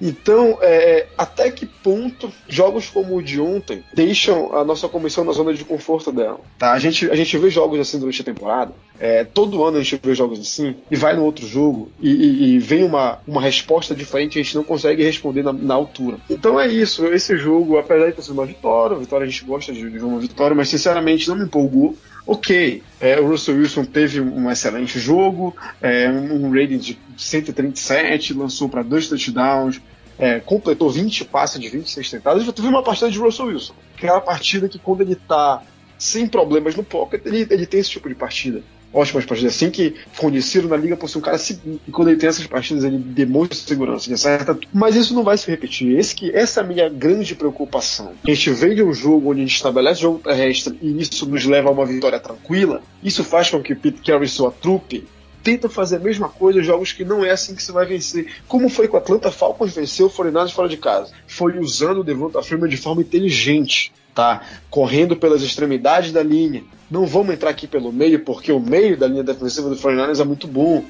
Então, 0.00 0.58
é, 0.60 1.06
até 1.16 1.50
que 1.50 1.66
ponto 1.66 2.32
jogos 2.48 2.88
como 2.88 3.16
o 3.16 3.22
de 3.22 3.40
ontem 3.40 3.82
deixam 3.92 4.54
a 4.54 4.64
nossa 4.64 4.88
comissão 4.88 5.24
na 5.24 5.32
zona 5.32 5.52
de 5.52 5.64
conforto 5.64 6.12
dela? 6.12 6.40
Tá? 6.58 6.72
A, 6.72 6.78
gente, 6.78 7.10
a 7.10 7.16
gente 7.16 7.36
vê 7.36 7.50
jogos 7.50 7.80
assim 7.80 7.98
durante 7.98 8.22
a 8.22 8.24
temporada, 8.24 8.72
é, 9.00 9.24
todo 9.24 9.64
ano 9.64 9.78
a 9.78 9.82
gente 9.82 10.00
vê 10.02 10.14
jogos 10.14 10.40
assim, 10.40 10.74
e 10.90 10.96
vai 10.96 11.14
no 11.14 11.24
outro 11.24 11.46
jogo 11.46 11.90
e, 12.00 12.10
e, 12.10 12.44
e 12.54 12.58
vem 12.58 12.82
uma, 12.82 13.18
uma 13.26 13.40
resposta 13.40 13.94
diferente 13.94 14.36
e 14.36 14.40
a 14.40 14.42
gente 14.42 14.56
não 14.56 14.64
consegue 14.64 15.04
responder 15.04 15.42
na, 15.42 15.52
na, 15.52 15.74
altura. 15.74 16.18
Então 16.28 16.58
é 16.58 16.66
isso, 16.66 17.06
esse 17.06 17.36
jogo, 17.36 17.78
apesar 17.78 18.06
de 18.06 18.12
ter 18.12 18.22
sido 18.22 18.34
uma 18.34 18.46
vitória, 18.46 18.96
vitória 18.96 19.24
a 19.24 19.28
gente 19.30 19.44
gosta 19.44 19.72
de 19.72 19.88
ver 19.88 20.02
uma 20.02 20.18
vitória, 20.18 20.54
mas 20.54 20.68
sinceramente 20.68 21.28
não 21.28 21.36
me 21.36 21.44
empolgou. 21.44 21.96
Ok, 22.26 22.82
é, 23.00 23.18
o 23.18 23.28
Russell 23.28 23.56
Wilson 23.56 23.84
teve 23.84 24.20
um 24.20 24.50
excelente 24.50 24.98
jogo, 24.98 25.56
é, 25.80 26.10
um 26.10 26.50
rating 26.50 26.76
de 26.76 26.98
137, 27.16 28.34
lançou 28.34 28.68
para 28.68 28.82
dois 28.82 29.08
touchdowns, 29.08 29.80
é, 30.18 30.38
completou 30.40 30.90
20 30.90 31.24
passes 31.24 31.58
de 31.58 31.68
26 31.70 32.10
tentadas. 32.10 32.44
Já 32.44 32.52
teve 32.52 32.68
uma 32.68 32.82
partida 32.82 33.10
de 33.10 33.18
Russell 33.18 33.46
Wilson, 33.46 33.74
aquela 33.96 34.20
partida 34.20 34.68
que 34.68 34.78
quando 34.78 35.00
ele 35.00 35.14
está 35.14 35.62
sem 35.98 36.26
problemas 36.26 36.76
no 36.76 36.84
pocket, 36.84 37.24
ele, 37.24 37.46
ele 37.48 37.66
tem 37.66 37.80
esse 37.80 37.90
tipo 37.90 38.08
de 38.08 38.14
partida. 38.14 38.62
Ótimas 38.92 39.24
partidas, 39.24 39.54
assim 39.54 39.70
que 39.70 39.94
conhecido 40.16 40.68
na 40.68 40.76
liga 40.76 40.96
por 40.96 41.08
ser 41.08 41.18
um 41.18 41.22
cara 41.22 41.38
seguro. 41.38 41.80
E 41.86 41.90
quando 41.90 42.08
ele 42.08 42.18
tem 42.18 42.28
essas 42.28 42.46
partidas, 42.46 42.84
ele 42.84 42.98
demonstra 42.98 43.56
segurança, 43.56 44.06
ele 44.06 44.14
acerta 44.14 44.54
tudo. 44.54 44.68
Mas 44.72 44.96
isso 44.96 45.14
não 45.14 45.22
vai 45.22 45.36
se 45.36 45.50
repetir. 45.50 45.98
Esse 45.98 46.14
que, 46.14 46.30
essa 46.30 46.60
é 46.60 46.64
a 46.64 46.66
minha 46.66 46.88
grande 46.88 47.34
preocupação. 47.34 48.12
A 48.24 48.30
gente 48.30 48.50
vem 48.50 48.74
de 48.74 48.82
um 48.82 48.92
jogo 48.92 49.30
onde 49.30 49.40
a 49.40 49.44
gente 49.44 49.56
estabelece 49.56 50.00
jogo 50.00 50.18
terrestre 50.18 50.78
e 50.80 51.00
isso 51.00 51.26
nos 51.26 51.44
leva 51.44 51.68
a 51.68 51.72
uma 51.72 51.86
vitória 51.86 52.18
tranquila. 52.18 52.82
Isso 53.02 53.22
faz 53.24 53.50
com 53.50 53.62
que 53.62 53.72
o 53.72 53.76
Pete 53.76 54.00
Carey 54.02 54.24
e 54.24 54.28
sua 54.28 54.50
trupe 54.50 55.04
tenta 55.42 55.68
fazer 55.68 55.96
a 55.96 56.00
mesma 56.00 56.28
coisa 56.28 56.62
jogos 56.62 56.92
que 56.92 57.04
não 57.04 57.24
é 57.24 57.30
assim 57.30 57.54
que 57.54 57.62
você 57.62 57.72
vai 57.72 57.86
vencer. 57.86 58.26
Como 58.46 58.68
foi 58.68 58.88
com 58.88 58.96
o 58.96 59.00
Atlanta 59.00 59.30
Falcons 59.30 59.74
venceu 59.74 60.06
o 60.06 60.10
49 60.10 60.52
fora 60.52 60.68
de 60.68 60.76
casa. 60.76 61.12
Foi 61.26 61.58
usando 61.58 62.00
o 62.00 62.04
Devonta 62.04 62.42
Freeman 62.42 62.68
de 62.68 62.76
forma 62.76 63.02
inteligente, 63.02 63.92
tá? 64.14 64.42
Correndo 64.70 65.16
pelas 65.16 65.42
extremidades 65.42 66.12
da 66.12 66.22
linha. 66.22 66.62
Não 66.90 67.06
vamos 67.06 67.34
entrar 67.34 67.50
aqui 67.50 67.66
pelo 67.66 67.92
meio, 67.92 68.24
porque 68.24 68.50
o 68.50 68.60
meio 68.60 68.96
da 68.96 69.06
linha 69.06 69.22
defensiva 69.22 69.68
do 69.68 69.76
49 69.76 70.20
é 70.20 70.24
muito 70.24 70.46
bom. 70.46 70.84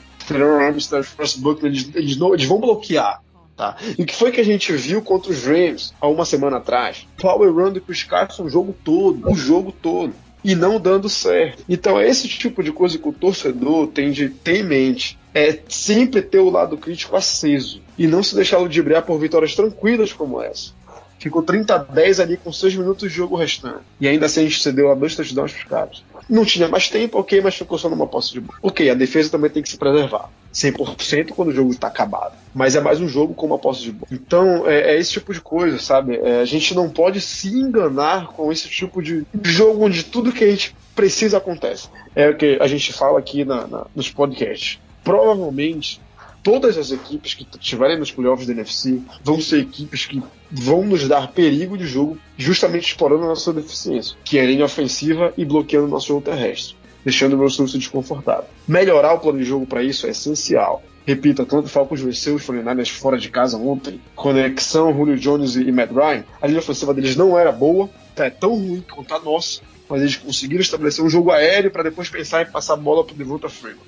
Eles, 1.62 1.90
eles, 1.94 2.16
não, 2.16 2.34
eles 2.34 2.46
vão 2.46 2.60
bloquear. 2.60 3.22
Tá? 3.56 3.76
E 3.98 4.02
o 4.02 4.06
que 4.06 4.14
foi 4.14 4.30
que 4.30 4.40
a 4.40 4.44
gente 4.44 4.72
viu 4.72 5.02
contra 5.02 5.32
os 5.32 5.44
Rams 5.44 5.92
há 6.00 6.06
uma 6.06 6.24
semana 6.24 6.58
atrás? 6.58 7.08
Power 7.20 7.52
Run 7.52 7.72
do 7.72 7.80
Chris 7.80 8.04
Carson 8.04 8.44
o 8.44 8.48
jogo 8.48 8.72
todo, 8.84 9.28
o 9.28 9.34
jogo 9.34 9.72
todo 9.72 10.14
e 10.48 10.54
não 10.54 10.80
dando 10.80 11.10
certo. 11.10 11.62
Então 11.68 12.00
é 12.00 12.08
esse 12.08 12.26
tipo 12.26 12.62
de 12.62 12.72
coisa 12.72 12.96
que 12.96 13.06
o 13.06 13.12
torcedor 13.12 13.88
tem 13.88 14.10
de 14.10 14.30
ter 14.30 14.60
em 14.60 14.62
mente. 14.62 15.18
É 15.34 15.58
sempre 15.68 16.22
ter 16.22 16.38
o 16.38 16.48
lado 16.48 16.78
crítico 16.78 17.14
aceso 17.14 17.82
e 17.98 18.06
não 18.06 18.22
se 18.22 18.34
deixar 18.34 18.56
ludibriar 18.56 19.02
por 19.02 19.18
vitórias 19.18 19.54
tranquilas 19.54 20.10
como 20.10 20.40
essa. 20.40 20.72
Ficou 21.18 21.42
30 21.42 21.74
a 21.74 21.78
10 21.78 22.20
ali 22.20 22.36
com 22.38 22.50
6 22.50 22.76
minutos 22.76 23.10
de 23.10 23.14
jogo 23.14 23.36
restante. 23.36 23.82
E 24.00 24.08
ainda 24.08 24.24
assim 24.24 24.40
a 24.40 24.44
gente 24.44 24.62
cedeu 24.62 24.90
a 24.90 24.94
dois 24.94 25.14
touchdowns 25.14 25.52
pros 25.52 25.64
caras. 25.64 26.02
Não 26.28 26.44
tinha 26.44 26.68
mais 26.68 26.88
tempo, 26.88 27.18
ok, 27.18 27.40
mas 27.40 27.54
ficou 27.54 27.78
só 27.78 27.88
numa 27.88 28.06
posse 28.06 28.32
de 28.32 28.40
bola. 28.40 28.58
Ok, 28.62 28.88
a 28.90 28.94
defesa 28.94 29.30
também 29.30 29.50
tem 29.50 29.62
que 29.62 29.68
se 29.68 29.78
preservar. 29.78 30.30
100% 30.52 31.30
quando 31.30 31.48
o 31.48 31.54
jogo 31.54 31.70
está 31.70 31.88
acabado. 31.88 32.34
Mas 32.54 32.74
é 32.74 32.80
mais 32.80 33.00
um 33.00 33.08
jogo 33.08 33.34
com 33.34 33.46
uma 33.46 33.58
posse 33.58 33.82
de 33.82 33.92
bola. 33.92 34.08
Então, 34.10 34.68
é, 34.68 34.94
é 34.94 34.98
esse 34.98 35.12
tipo 35.12 35.32
de 35.32 35.40
coisa, 35.40 35.78
sabe? 35.78 36.16
É, 36.16 36.40
a 36.40 36.44
gente 36.44 36.74
não 36.74 36.90
pode 36.90 37.20
se 37.20 37.48
enganar 37.48 38.28
com 38.28 38.52
esse 38.52 38.68
tipo 38.68 39.02
de 39.02 39.24
jogo 39.42 39.84
onde 39.84 40.04
tudo 40.04 40.32
que 40.32 40.44
a 40.44 40.50
gente 40.50 40.74
precisa 40.94 41.38
acontece. 41.38 41.88
É 42.14 42.28
o 42.28 42.36
que 42.36 42.58
a 42.60 42.66
gente 42.66 42.92
fala 42.92 43.18
aqui 43.18 43.44
na, 43.44 43.66
na, 43.66 43.86
nos 43.94 44.10
podcasts. 44.10 44.78
Provavelmente, 45.04 46.00
todas 46.48 46.78
as 46.78 46.90
equipes 46.90 47.34
que 47.34 47.46
estiverem 47.60 47.98
nos 47.98 48.10
playoffs 48.10 48.46
da 48.46 48.54
NFC 48.54 49.02
vão 49.22 49.38
ser 49.38 49.60
equipes 49.60 50.06
que 50.06 50.22
vão 50.50 50.82
nos 50.82 51.06
dar 51.06 51.30
perigo 51.30 51.76
de 51.76 51.86
jogo, 51.86 52.16
justamente 52.38 52.86
explorando 52.86 53.24
a 53.24 53.28
nossa 53.28 53.52
deficiência, 53.52 54.16
que 54.24 54.38
é 54.38 54.42
a 54.42 54.46
linha 54.46 54.64
ofensiva 54.64 55.34
e 55.36 55.44
bloqueando 55.44 55.86
o 55.86 55.90
nosso 55.90 56.08
jogo 56.08 56.22
terrestre 56.22 56.74
deixando 57.04 57.36
o 57.36 57.40
Russell 57.40 57.64
Wilson 57.64 57.78
desconfortável. 57.78 58.44
Melhorar 58.66 59.14
o 59.14 59.20
plano 59.20 59.38
de 59.38 59.44
jogo 59.44 59.66
para 59.66 59.82
isso 59.82 60.06
é 60.06 60.10
essencial. 60.10 60.82
Repito, 61.06 61.46
tanto 61.46 61.68
Falcons 61.68 62.00
venceu 62.00 62.34
os 62.34 62.42
49ers 62.42 62.90
fora 62.90 63.16
de 63.16 63.30
casa 63.30 63.56
ontem, 63.56 64.00
conexão 64.14 64.92
Julio 64.92 65.16
Jones 65.16 65.54
e 65.56 65.70
Matt 65.72 65.90
Ryan, 65.90 66.24
a 66.40 66.46
linha 66.46 66.58
ofensiva 66.58 66.92
deles 66.92 67.16
não 67.16 67.38
era 67.38 67.52
boa, 67.52 67.88
tá, 68.14 68.26
é 68.26 68.30
tão 68.30 68.50
ruim 68.50 68.84
quanto 68.90 69.14
a 69.14 69.20
nossa, 69.20 69.62
mas 69.88 70.02
eles 70.02 70.16
conseguiram 70.16 70.60
estabelecer 70.60 71.02
um 71.02 71.08
jogo 71.08 71.30
aéreo 71.30 71.70
para 71.70 71.84
depois 71.84 72.10
pensar 72.10 72.42
em 72.42 72.50
passar 72.50 72.74
a 72.74 72.76
bola 72.76 73.04
para 73.04 73.14
o 73.14 73.16
Devonta 73.16 73.48
Freeman. 73.48 73.80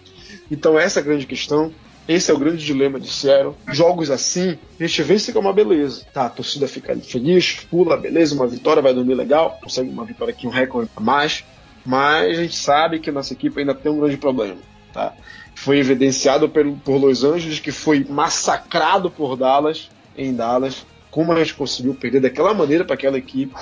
Então 0.50 0.78
essa 0.78 1.00
é 1.00 1.02
a 1.02 1.04
grande 1.04 1.26
questão. 1.26 1.72
Esse 2.12 2.30
é 2.30 2.34
o 2.34 2.38
grande 2.38 2.64
dilema 2.64 2.98
de 2.98 3.08
Seattle. 3.08 3.54
Jogos 3.72 4.10
assim, 4.10 4.58
a 4.78 4.82
gente 4.84 5.02
vence 5.02 5.32
com 5.32 5.38
uma 5.38 5.52
beleza. 5.52 6.04
Tá, 6.12 6.26
a 6.26 6.30
torcida 6.30 6.66
fica 6.66 6.96
feliz, 6.96 7.60
pula, 7.70 7.96
beleza, 7.96 8.34
uma 8.34 8.48
vitória, 8.48 8.82
vai 8.82 8.92
dormir 8.92 9.14
legal, 9.14 9.58
consegue 9.62 9.88
uma 9.88 10.04
vitória 10.04 10.34
aqui, 10.34 10.46
um 10.46 10.50
recorde 10.50 10.90
a 10.96 11.00
mais 11.00 11.44
mas 11.84 12.38
a 12.38 12.42
gente 12.42 12.56
sabe 12.56 12.98
que 12.98 13.10
nossa 13.10 13.32
equipe 13.32 13.58
ainda 13.60 13.74
tem 13.74 13.90
um 13.90 14.00
grande 14.00 14.16
problema. 14.16 14.58
Tá? 14.92 15.14
Foi 15.54 15.78
evidenciado 15.78 16.48
por, 16.48 16.64
por 16.84 16.96
Los 16.96 17.24
Angeles, 17.24 17.60
que 17.60 17.72
foi 17.72 18.04
massacrado 18.08 19.10
por 19.10 19.36
Dallas, 19.36 19.88
em 20.16 20.34
Dallas, 20.34 20.84
como 21.10 21.32
a 21.32 21.38
gente 21.38 21.54
conseguiu 21.54 21.94
perder 21.94 22.20
daquela 22.20 22.52
maneira 22.54 22.84
para 22.84 22.94
aquela 22.94 23.18
equipe. 23.18 23.54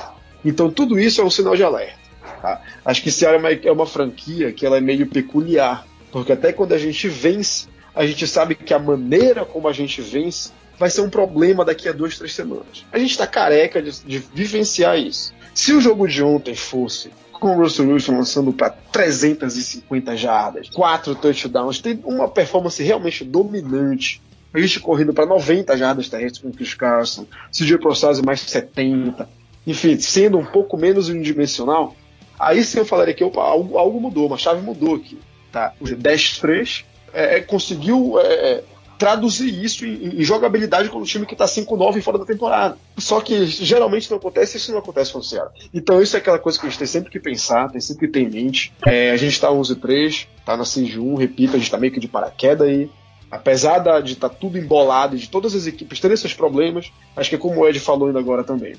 Então 0.44 0.70
tudo 0.70 0.98
isso 0.98 1.20
é 1.20 1.24
um 1.24 1.30
sinal 1.30 1.56
de 1.56 1.62
alerta. 1.62 1.98
Tá? 2.42 2.60
Acho 2.84 3.02
que 3.02 3.10
Seattle 3.10 3.38
é 3.38 3.40
uma, 3.40 3.68
é 3.68 3.72
uma 3.72 3.86
franquia 3.86 4.52
que 4.52 4.64
ela 4.64 4.76
é 4.76 4.80
meio 4.80 5.06
peculiar, 5.06 5.86
porque 6.10 6.32
até 6.32 6.52
quando 6.52 6.72
a 6.72 6.78
gente 6.78 7.08
vence, 7.08 7.68
a 7.98 8.06
gente 8.06 8.28
sabe 8.28 8.54
que 8.54 8.72
a 8.72 8.78
maneira 8.78 9.44
como 9.44 9.66
a 9.66 9.72
gente 9.72 10.00
vence 10.00 10.52
vai 10.78 10.88
ser 10.88 11.00
um 11.00 11.10
problema 11.10 11.64
daqui 11.64 11.88
a 11.88 11.92
duas, 11.92 12.16
três 12.16 12.32
semanas. 12.32 12.86
A 12.92 12.98
gente 12.98 13.10
está 13.10 13.26
careca 13.26 13.82
de, 13.82 13.90
de 14.04 14.18
vivenciar 14.32 14.96
isso. 14.96 15.34
Se 15.52 15.72
o 15.72 15.80
jogo 15.80 16.06
de 16.06 16.22
ontem 16.22 16.54
fosse 16.54 17.10
com 17.32 17.56
o 17.56 17.60
Russell 17.60 17.88
Wilson 17.88 18.12
lançando 18.12 18.52
para 18.52 18.70
350 18.70 20.16
jardas, 20.16 20.70
4 20.70 21.16
touchdowns, 21.16 21.80
tem 21.80 22.00
uma 22.04 22.28
performance 22.28 22.80
realmente 22.80 23.24
dominante. 23.24 24.22
A 24.54 24.60
gente 24.60 24.78
correndo 24.78 25.12
para 25.12 25.26
90 25.26 25.76
jardas 25.76 26.08
terrestres 26.08 26.40
com 26.40 26.50
o 26.50 26.52
Chris 26.52 26.74
Carson, 26.74 27.26
CJ 27.50 27.78
mais 28.24 28.42
70, 28.42 29.28
enfim, 29.66 29.98
sendo 29.98 30.38
um 30.38 30.46
pouco 30.46 30.76
menos 30.76 31.08
unidimensional, 31.08 31.96
aí 32.38 32.62
sim 32.62 32.78
eu 32.78 32.86
falaria 32.86 33.12
que 33.12 33.24
opa, 33.24 33.42
algo, 33.42 33.76
algo 33.76 34.00
mudou, 34.00 34.28
uma 34.28 34.38
chave 34.38 34.62
mudou 34.62 34.94
aqui. 34.94 35.18
Tá? 35.50 35.74
O 35.80 35.84
10-3 35.84 36.84
é, 37.18 37.38
é, 37.38 37.40
conseguiu 37.40 38.18
é, 38.20 38.62
traduzir 38.96 39.52
isso 39.64 39.84
em, 39.84 40.20
em 40.20 40.22
jogabilidade 40.22 40.88
com 40.88 40.98
o 40.98 41.04
time 41.04 41.26
que 41.26 41.34
está 41.34 41.46
5-9 41.46 42.00
fora 42.00 42.18
da 42.18 42.24
temporada. 42.24 42.78
Só 42.96 43.20
que 43.20 43.44
geralmente 43.46 44.08
não 44.08 44.18
acontece, 44.18 44.56
isso 44.56 44.70
não 44.70 44.78
acontece 44.78 45.12
com 45.12 45.18
o 45.18 45.22
Ceará. 45.22 45.50
Então 45.74 46.00
isso 46.00 46.16
é 46.16 46.20
aquela 46.20 46.38
coisa 46.38 46.58
que 46.58 46.66
a 46.66 46.68
gente 46.68 46.78
tem 46.78 46.86
sempre 46.86 47.10
que 47.10 47.18
pensar, 47.18 47.70
tem 47.70 47.80
sempre 47.80 48.06
que 48.06 48.12
ter 48.12 48.20
em 48.20 48.30
mente. 48.30 48.72
É, 48.86 49.10
a 49.10 49.16
gente 49.16 49.32
está 49.32 49.48
11-3, 49.48 50.28
tá 50.46 50.56
na 50.56 50.62
6-1, 50.62 51.18
repito, 51.18 51.54
a 51.54 51.58
gente 51.58 51.66
está 51.66 51.76
meio 51.76 51.92
que 51.92 52.00
de 52.00 52.08
paraquedas 52.08 52.68
aí. 52.68 52.88
Apesar 53.30 53.80
de 54.00 54.12
estar 54.14 54.28
tá 54.28 54.34
tudo 54.34 54.56
embolado 54.56 55.14
e 55.14 55.18
de 55.18 55.28
todas 55.28 55.54
as 55.54 55.66
equipes 55.66 56.00
terem 56.00 56.14
esses 56.14 56.32
problemas, 56.32 56.90
acho 57.14 57.28
que 57.28 57.36
é 57.36 57.38
como 57.38 57.60
o 57.60 57.68
Ed 57.68 57.78
falou 57.78 58.06
ainda 58.06 58.18
agora 58.18 58.42
também. 58.42 58.74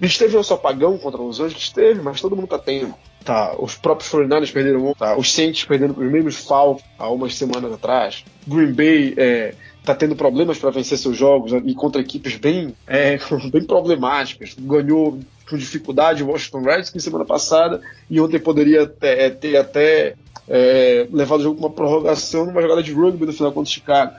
A 0.00 0.06
gente 0.06 0.18
teve 0.18 0.36
nosso 0.36 0.52
apagão 0.52 0.98
contra 0.98 1.20
os 1.20 1.40
Anjos, 1.40 1.70
teve, 1.70 2.02
mas 2.02 2.20
todo 2.20 2.36
mundo 2.36 2.48
tá 2.48 2.58
tendo. 2.58 2.94
Tá, 3.24 3.56
os 3.58 3.74
próprios 3.74 4.08
49 4.10 4.52
perderam, 4.52 4.94
tá, 4.94 5.16
os 5.16 5.32
Saints 5.32 5.64
perderam 5.64 5.94
os 5.98 6.12
mesmos 6.12 6.36
Falcons 6.36 6.84
há 6.98 7.08
umas 7.08 7.34
semanas 7.34 7.72
atrás. 7.72 8.24
Green 8.46 8.72
Bay 8.72 9.14
é, 9.16 9.54
tá 9.84 9.94
tendo 9.94 10.14
problemas 10.14 10.58
para 10.58 10.70
vencer 10.70 10.98
seus 10.98 11.16
jogos 11.16 11.52
e 11.52 11.74
contra 11.74 12.00
equipes 12.00 12.36
bem, 12.36 12.74
é, 12.86 13.18
bem 13.50 13.64
problemáticas. 13.64 14.54
Ganhou 14.58 15.18
com 15.48 15.56
dificuldade 15.56 16.22
o 16.22 16.28
Washington 16.28 16.62
Redskins 16.62 17.02
semana 17.02 17.24
passada 17.24 17.80
e 18.10 18.20
ontem 18.20 18.38
poderia 18.38 18.86
ter, 18.86 19.18
é, 19.18 19.30
ter 19.30 19.56
até 19.56 20.14
é, 20.48 21.06
levado 21.10 21.40
o 21.40 21.42
jogo 21.42 21.56
com 21.60 21.66
uma 21.66 21.74
prorrogação 21.74 22.46
numa 22.46 22.60
jogada 22.62 22.82
de 22.82 22.92
rugby 22.92 23.26
no 23.26 23.32
final 23.32 23.52
contra 23.52 23.70
o 23.70 23.72
Chicago. 23.72 24.12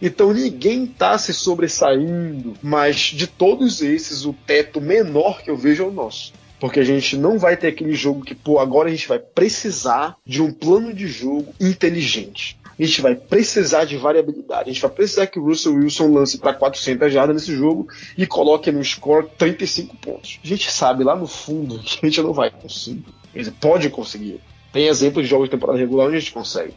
Então 0.00 0.32
ninguém 0.32 0.84
está 0.84 1.18
se 1.18 1.34
sobressaindo, 1.34 2.54
mas 2.62 2.96
de 2.96 3.26
todos 3.26 3.82
esses, 3.82 4.24
o 4.24 4.32
teto 4.32 4.80
menor 4.80 5.42
que 5.42 5.50
eu 5.50 5.56
vejo 5.56 5.84
é 5.84 5.86
o 5.86 5.92
nosso. 5.92 6.32
Porque 6.58 6.80
a 6.80 6.84
gente 6.84 7.16
não 7.16 7.38
vai 7.38 7.56
ter 7.56 7.68
aquele 7.68 7.94
jogo 7.94 8.24
que, 8.24 8.34
pô, 8.34 8.58
agora 8.58 8.88
a 8.88 8.90
gente 8.90 9.08
vai 9.08 9.18
precisar 9.18 10.16
de 10.26 10.42
um 10.42 10.52
plano 10.52 10.92
de 10.92 11.06
jogo 11.06 11.54
inteligente. 11.58 12.58
A 12.78 12.82
gente 12.82 13.00
vai 13.02 13.14
precisar 13.14 13.84
de 13.84 13.96
variabilidade. 13.96 14.70
A 14.70 14.72
gente 14.72 14.80
vai 14.80 14.90
precisar 14.90 15.26
que 15.26 15.38
o 15.38 15.44
Russell 15.44 15.74
Wilson 15.74 16.12
lance 16.12 16.38
para 16.38 16.54
400 16.54 17.12
jardas 17.12 17.36
nesse 17.36 17.54
jogo 17.54 17.86
e 18.16 18.26
coloque 18.26 18.72
no 18.72 18.82
score 18.82 19.26
35 19.36 19.96
pontos. 19.96 20.38
A 20.42 20.46
gente 20.46 20.70
sabe 20.70 21.04
lá 21.04 21.14
no 21.14 21.26
fundo 21.26 21.78
que 21.78 21.98
a 22.02 22.08
gente 22.08 22.22
não 22.22 22.32
vai 22.32 22.50
conseguir. 22.50 23.04
Ele 23.34 23.50
pode 23.50 23.90
conseguir. 23.90 24.40
Tem 24.72 24.86
exemplos 24.86 25.24
de 25.24 25.30
jogos 25.30 25.46
de 25.46 25.50
temporada 25.50 25.78
regular 25.78 26.06
onde 26.06 26.16
a 26.16 26.20
gente 26.20 26.32
consegue. 26.32 26.74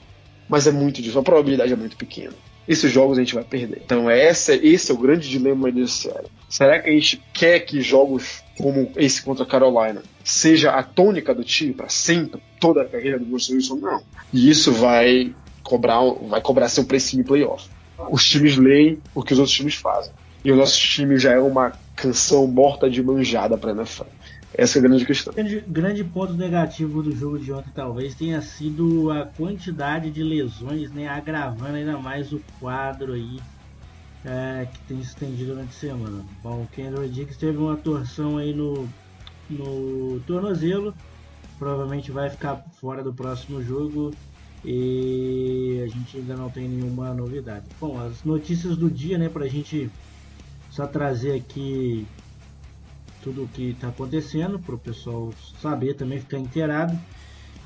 Mas 0.49 0.67
é 0.67 0.71
muito 0.71 0.97
difícil, 0.97 1.21
a 1.21 1.23
probabilidade 1.23 1.71
é 1.71 1.75
muito 1.75 1.95
pequena 1.95 2.33
esses 2.67 2.91
jogos 2.91 3.17
a 3.17 3.21
gente 3.21 3.35
vai 3.35 3.43
perder. 3.43 3.81
Então 3.85 4.09
essa, 4.09 4.53
esse 4.55 4.91
é 4.91 4.93
o 4.93 4.97
grande 4.97 5.29
dilema 5.29 5.71
desse 5.71 6.03
série. 6.03 6.27
Será 6.49 6.79
que 6.79 6.89
a 6.89 6.93
gente 6.93 7.21
quer 7.33 7.59
que 7.59 7.81
jogos 7.81 8.43
como 8.57 8.91
esse 8.95 9.21
contra 9.21 9.43
a 9.43 9.47
Carolina 9.47 10.01
seja 10.23 10.71
a 10.71 10.83
tônica 10.83 11.33
do 11.33 11.43
time 11.43 11.73
para 11.73 11.89
sempre, 11.89 12.41
toda 12.59 12.81
a 12.81 12.85
carreira 12.85 13.19
do 13.19 13.29
Russell 13.31 13.55
Wilson? 13.55 13.75
Não. 13.75 14.01
E 14.31 14.49
isso 14.49 14.71
vai 14.71 15.33
cobrar, 15.63 15.99
vai 16.27 16.41
cobrar 16.41 16.69
seu 16.69 16.85
preço 16.85 17.19
em 17.19 17.23
playoff. 17.23 17.67
Os 18.11 18.27
times 18.27 18.57
leem 18.57 18.99
o 19.13 19.23
que 19.23 19.33
os 19.33 19.39
outros 19.39 19.55
times 19.55 19.75
fazem. 19.75 20.11
E 20.43 20.51
o 20.51 20.55
nosso 20.55 20.77
time 20.77 21.17
já 21.17 21.31
é 21.31 21.39
uma 21.39 21.71
canção 21.95 22.45
morta 22.47 22.89
de 22.89 23.01
manjada 23.01 23.57
para 23.57 23.71
a 23.71 23.75
NFL. 23.75 24.03
Essa 24.55 24.77
é 24.77 24.79
a 24.79 24.83
grande 24.83 25.05
questão. 25.05 25.33
Grande, 25.33 25.63
grande 25.67 26.03
ponto 26.03 26.33
negativo 26.33 27.01
do 27.01 27.15
jogo 27.15 27.39
de 27.39 27.51
ontem 27.51 27.71
talvez 27.73 28.13
tenha 28.13 28.41
sido 28.41 29.09
a 29.09 29.25
quantidade 29.25 30.11
de 30.11 30.23
lesões, 30.23 30.91
né? 30.91 31.07
Agravando 31.07 31.75
ainda 31.75 31.97
mais 31.97 32.31
o 32.31 32.39
quadro 32.59 33.13
aí 33.13 33.39
é, 34.23 34.67
que 34.71 34.79
tem 34.81 34.97
se 35.01 35.09
estendido 35.09 35.53
durante 35.53 35.69
a 35.69 35.79
semana. 35.79 36.23
Bom, 36.41 36.63
o 36.63 36.67
Kendall 36.67 37.07
Dix 37.07 37.35
teve 37.35 37.57
uma 37.57 37.75
torção 37.75 38.37
aí 38.37 38.53
no, 38.53 38.87
no 39.49 40.19
tornozelo. 40.27 40.93
Provavelmente 41.57 42.11
vai 42.11 42.29
ficar 42.29 42.63
fora 42.79 43.03
do 43.03 43.13
próximo 43.13 43.61
jogo. 43.61 44.13
E 44.63 45.81
a 45.83 45.87
gente 45.87 46.17
ainda 46.17 46.37
não 46.37 46.49
tem 46.49 46.69
nenhuma 46.69 47.13
novidade. 47.13 47.65
Bom, 47.81 47.99
as 47.99 48.23
notícias 48.23 48.77
do 48.77 48.89
dia, 48.89 49.17
né? 49.17 49.27
Pra 49.27 49.47
gente 49.47 49.89
só 50.69 50.87
trazer 50.87 51.35
aqui 51.35 52.07
tudo 53.23 53.43
o 53.43 53.47
que 53.47 53.71
está 53.71 53.87
acontecendo, 53.87 54.59
para 54.59 54.75
o 54.75 54.77
pessoal 54.77 55.33
saber 55.61 55.95
também, 55.95 56.19
ficar 56.19 56.37
inteirado, 56.37 56.99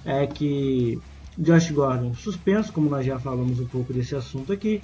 é 0.05 0.25
que 0.27 0.99
Josh 1.37 1.71
Gordon 1.71 2.13
suspenso, 2.13 2.71
como 2.71 2.89
nós 2.89 3.05
já 3.05 3.19
falamos 3.19 3.59
um 3.59 3.65
pouco 3.65 3.91
desse 3.91 4.15
assunto 4.15 4.53
aqui. 4.53 4.81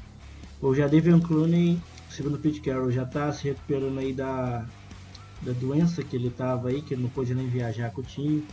O 0.62 0.74
Jadavion 0.74 1.20
Clooney, 1.20 1.80
segundo 2.10 2.38
Pete 2.38 2.62
Carroll, 2.62 2.92
já 2.92 3.04
está 3.04 3.32
se 3.32 3.46
recuperando 3.46 4.00
aí 4.00 4.14
da, 4.14 4.66
da 5.42 5.52
doença 5.52 6.04
que 6.04 6.16
ele 6.16 6.28
estava 6.28 6.70
aí, 6.70 6.82
que 6.82 6.94
ele 6.94 7.04
não 7.04 7.10
pôde 7.10 7.34
nem 7.34 7.48
viajar 7.48 7.92
com 7.92 8.02
o 8.02 8.04
time. 8.04 8.46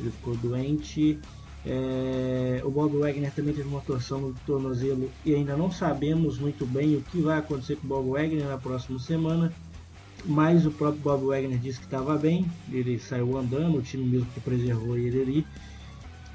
Ele 0.00 0.10
ficou 0.10 0.36
doente. 0.36 1.18
É, 1.66 2.62
o 2.64 2.70
Bob 2.70 2.98
Wagner 2.98 3.32
também 3.32 3.52
teve 3.52 3.68
uma 3.68 3.80
torção 3.80 4.20
no 4.20 4.34
tornozelo 4.46 5.10
e 5.24 5.34
ainda 5.34 5.56
não 5.56 5.70
sabemos 5.70 6.38
muito 6.38 6.64
bem 6.64 6.96
o 6.96 7.02
que 7.02 7.20
vai 7.20 7.38
acontecer 7.38 7.76
com 7.76 7.86
o 7.86 7.88
Bob 7.88 8.10
Wagner 8.10 8.46
na 8.46 8.58
próxima 8.58 8.98
semana. 8.98 9.52
Mas 10.24 10.66
o 10.66 10.70
próprio 10.70 11.02
Bob 11.02 11.26
Wagner 11.26 11.58
disse 11.58 11.78
que 11.78 11.86
estava 11.86 12.16
bem, 12.16 12.46
ele 12.70 12.98
saiu 12.98 13.38
andando, 13.38 13.78
o 13.78 13.82
time 13.82 14.04
mesmo 14.04 14.26
que 14.32 14.40
preservou 14.40 14.96
ele 14.96 15.22
ali. 15.22 15.46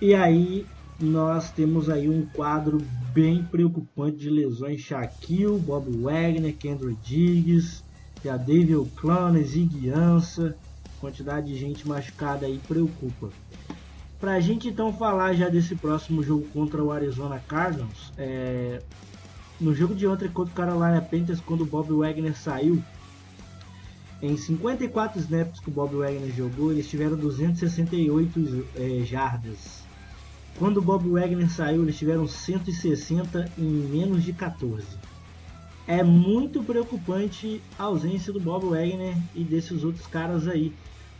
E 0.01 0.13
aí 0.15 0.65
nós 0.99 1.51
temos 1.51 1.89
aí 1.89 2.09
um 2.09 2.25
quadro 2.25 2.79
bem 3.13 3.43
preocupante 3.43 4.17
de 4.17 4.29
lesões 4.29 4.81
Shaquille, 4.81 5.59
Bob 5.59 5.89
Wagner, 5.97 6.55
Kendrick 6.55 6.99
Diggs, 7.03 7.83
a 8.27 8.37
David 8.37 8.89
Clown, 8.95 9.33
Zig 9.43 9.89
Ansah, 9.89 10.55
quantidade 10.99 11.47
de 11.47 11.57
gente 11.57 11.87
machucada 11.87 12.45
aí 12.45 12.59
preocupa. 12.67 13.29
Pra 14.19 14.39
gente 14.39 14.69
então 14.69 14.93
falar 14.93 15.33
já 15.33 15.49
desse 15.49 15.75
próximo 15.75 16.23
jogo 16.23 16.47
contra 16.53 16.81
o 16.81 16.91
Arizona 16.91 17.39
Cardinals, 17.45 18.13
é... 18.17 18.81
no 19.59 19.73
jogo 19.73 19.93
de 19.93 20.07
ontem 20.07 20.29
contra 20.29 20.53
o 20.53 20.55
Carolina 20.55 21.01
Panthers, 21.01 21.41
quando 21.41 21.61
o 21.61 21.65
Bob 21.65 21.91
Wagner 21.91 22.37
saiu, 22.37 22.81
em 24.23 24.37
54 24.37 25.19
snaps 25.19 25.59
que 25.59 25.67
o 25.67 25.71
Bob 25.71 25.97
Wagner 25.97 26.33
jogou, 26.33 26.71
eles 26.71 26.89
tiveram 26.89 27.17
268 27.17 28.65
é, 28.77 29.03
jardas. 29.03 29.83
Quando 30.57 30.77
o 30.77 30.81
Bob 30.81 31.09
Wagner 31.09 31.51
saiu, 31.51 31.83
eles 31.83 31.97
tiveram 31.97 32.25
160 32.25 33.51
em 33.57 33.63
menos 33.63 34.23
de 34.23 34.31
14. 34.31 34.85
É 35.85 36.01
muito 36.01 36.63
preocupante 36.63 37.61
a 37.77 37.83
ausência 37.83 38.31
do 38.31 38.39
Bob 38.39 38.67
Wagner 38.67 39.13
e 39.35 39.43
desses 39.43 39.83
outros 39.83 40.07
caras 40.07 40.47
aí 40.47 40.71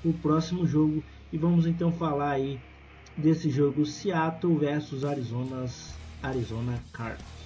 o 0.06 0.14
próximo 0.14 0.66
jogo. 0.66 1.04
E 1.30 1.38
vamos 1.38 1.68
então 1.68 1.92
falar 1.92 2.32
aí 2.32 2.58
desse 3.18 3.50
jogo 3.50 3.86
Seattle 3.86 4.56
versus 4.58 5.04
Arizona, 5.04 5.66
Arizona 6.22 6.82
Cardinals. 6.94 7.43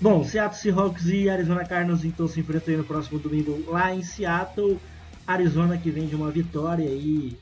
Bom, 0.00 0.22
Seattle 0.24 0.60
Seahawks 0.60 1.06
e 1.06 1.28
Arizona 1.28 1.64
Cardinals 1.64 2.04
então 2.04 2.28
se 2.28 2.40
enfrentam 2.40 2.76
no 2.76 2.84
próximo 2.84 3.18
domingo 3.18 3.64
lá 3.70 3.94
em 3.94 4.02
Seattle. 4.02 4.78
Arizona 5.26 5.76
que 5.78 5.90
vem 5.90 6.06
de 6.06 6.14
uma 6.14 6.30
vitória 6.30 6.88
aí 6.88 7.36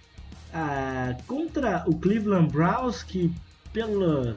ah, 0.53 1.17
contra 1.27 1.85
o 1.87 1.99
Cleveland 1.99 2.51
Browns 2.51 3.03
que 3.03 3.33
pela 3.73 4.37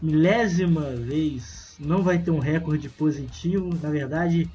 milésima 0.00 0.90
vez 0.96 1.76
não 1.80 2.02
vai 2.02 2.18
ter 2.18 2.30
um 2.30 2.38
recorde 2.38 2.88
positivo. 2.88 3.70
Na 3.82 3.90
verdade, 3.90 4.48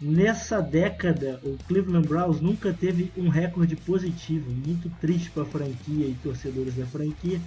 Nessa 0.00 0.60
década, 0.62 1.40
o 1.42 1.58
Cleveland 1.66 2.06
Browns 2.06 2.40
nunca 2.40 2.72
teve 2.72 3.10
um 3.16 3.28
recorde 3.28 3.74
positivo, 3.74 4.48
muito 4.48 4.88
triste 5.00 5.28
para 5.28 5.42
a 5.42 5.46
franquia 5.46 6.06
e 6.06 6.16
torcedores 6.22 6.76
da 6.76 6.86
franquia. 6.86 7.40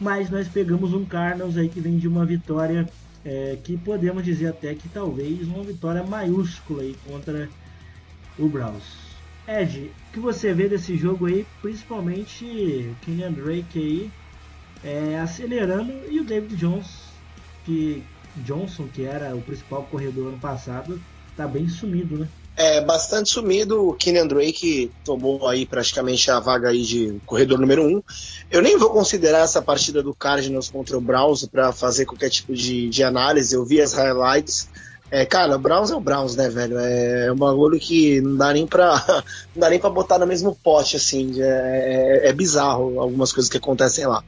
Mas 0.00 0.30
nós 0.30 0.48
pegamos 0.48 0.94
um 0.94 1.04
Cardinals 1.04 1.58
aí 1.58 1.68
que 1.68 1.80
vem 1.80 1.98
de 1.98 2.08
uma 2.08 2.24
vitória 2.24 2.88
é, 3.24 3.58
que 3.62 3.76
podemos 3.76 4.24
dizer 4.24 4.48
até 4.48 4.74
que 4.74 4.88
talvez 4.88 5.46
uma 5.48 5.64
vitória 5.64 6.02
maiúscula 6.02 6.82
aí 6.82 6.96
contra 7.06 7.48
o 8.38 8.48
Browns. 8.48 9.04
Ed, 9.46 9.90
o 10.08 10.12
que 10.12 10.20
você 10.20 10.52
vê 10.52 10.68
desse 10.68 10.96
jogo 10.96 11.26
aí, 11.26 11.46
principalmente 11.60 12.44
o 12.44 13.04
Kenyan 13.04 13.32
Drake 13.32 13.78
aí 13.78 14.10
é, 14.82 15.18
acelerando 15.18 15.92
e 16.10 16.20
o 16.20 16.24
David 16.24 16.56
Jones, 16.56 17.04
que 17.64 18.02
Johnson, 18.36 18.88
que 18.88 19.04
era 19.04 19.34
o 19.34 19.40
principal 19.40 19.84
corredor 19.84 20.28
ano 20.28 20.38
passado, 20.38 21.00
tá 21.36 21.46
bem 21.46 21.68
sumido, 21.68 22.18
né? 22.18 22.28
É, 22.56 22.80
bastante 22.80 23.30
sumido. 23.30 23.88
O 23.88 23.94
Kenyan 23.94 24.26
Drake 24.26 24.90
tomou 25.04 25.48
aí 25.48 25.66
praticamente 25.66 26.30
a 26.30 26.38
vaga 26.38 26.68
aí 26.68 26.82
de 26.82 27.20
corredor 27.26 27.58
número 27.58 27.82
um. 27.82 28.02
Eu 28.50 28.62
nem 28.62 28.78
vou 28.78 28.90
considerar 28.90 29.40
essa 29.40 29.60
partida 29.60 30.02
do 30.02 30.14
Cardinals 30.14 30.70
contra 30.70 30.96
o 30.96 31.00
Browns 31.00 31.44
para 31.46 31.72
fazer 31.72 32.06
qualquer 32.06 32.30
tipo 32.30 32.54
de, 32.54 32.88
de 32.88 33.02
análise. 33.02 33.54
Eu 33.54 33.64
vi 33.64 33.80
as 33.80 33.92
highlights. 33.92 34.68
É, 35.10 35.26
cara, 35.26 35.56
o 35.56 35.58
Browns 35.58 35.90
é 35.90 35.96
o 35.96 36.00
Browns, 36.00 36.36
né, 36.36 36.48
velho? 36.48 36.78
É 36.78 37.30
um 37.30 37.36
bagulho 37.36 37.78
que 37.78 38.20
não 38.20 38.36
dá 38.36 38.52
nem 38.52 38.66
pra, 38.66 39.04
não 39.54 39.60
dá 39.60 39.70
nem 39.70 39.78
pra 39.78 39.90
botar 39.90 40.18
no 40.18 40.26
mesmo 40.26 40.56
pote, 40.62 40.96
assim. 40.96 41.42
É, 41.42 42.22
é, 42.24 42.28
é 42.28 42.32
bizarro 42.32 43.00
algumas 43.00 43.32
coisas 43.32 43.50
que 43.50 43.58
acontecem 43.58 44.06
lá. 44.06 44.22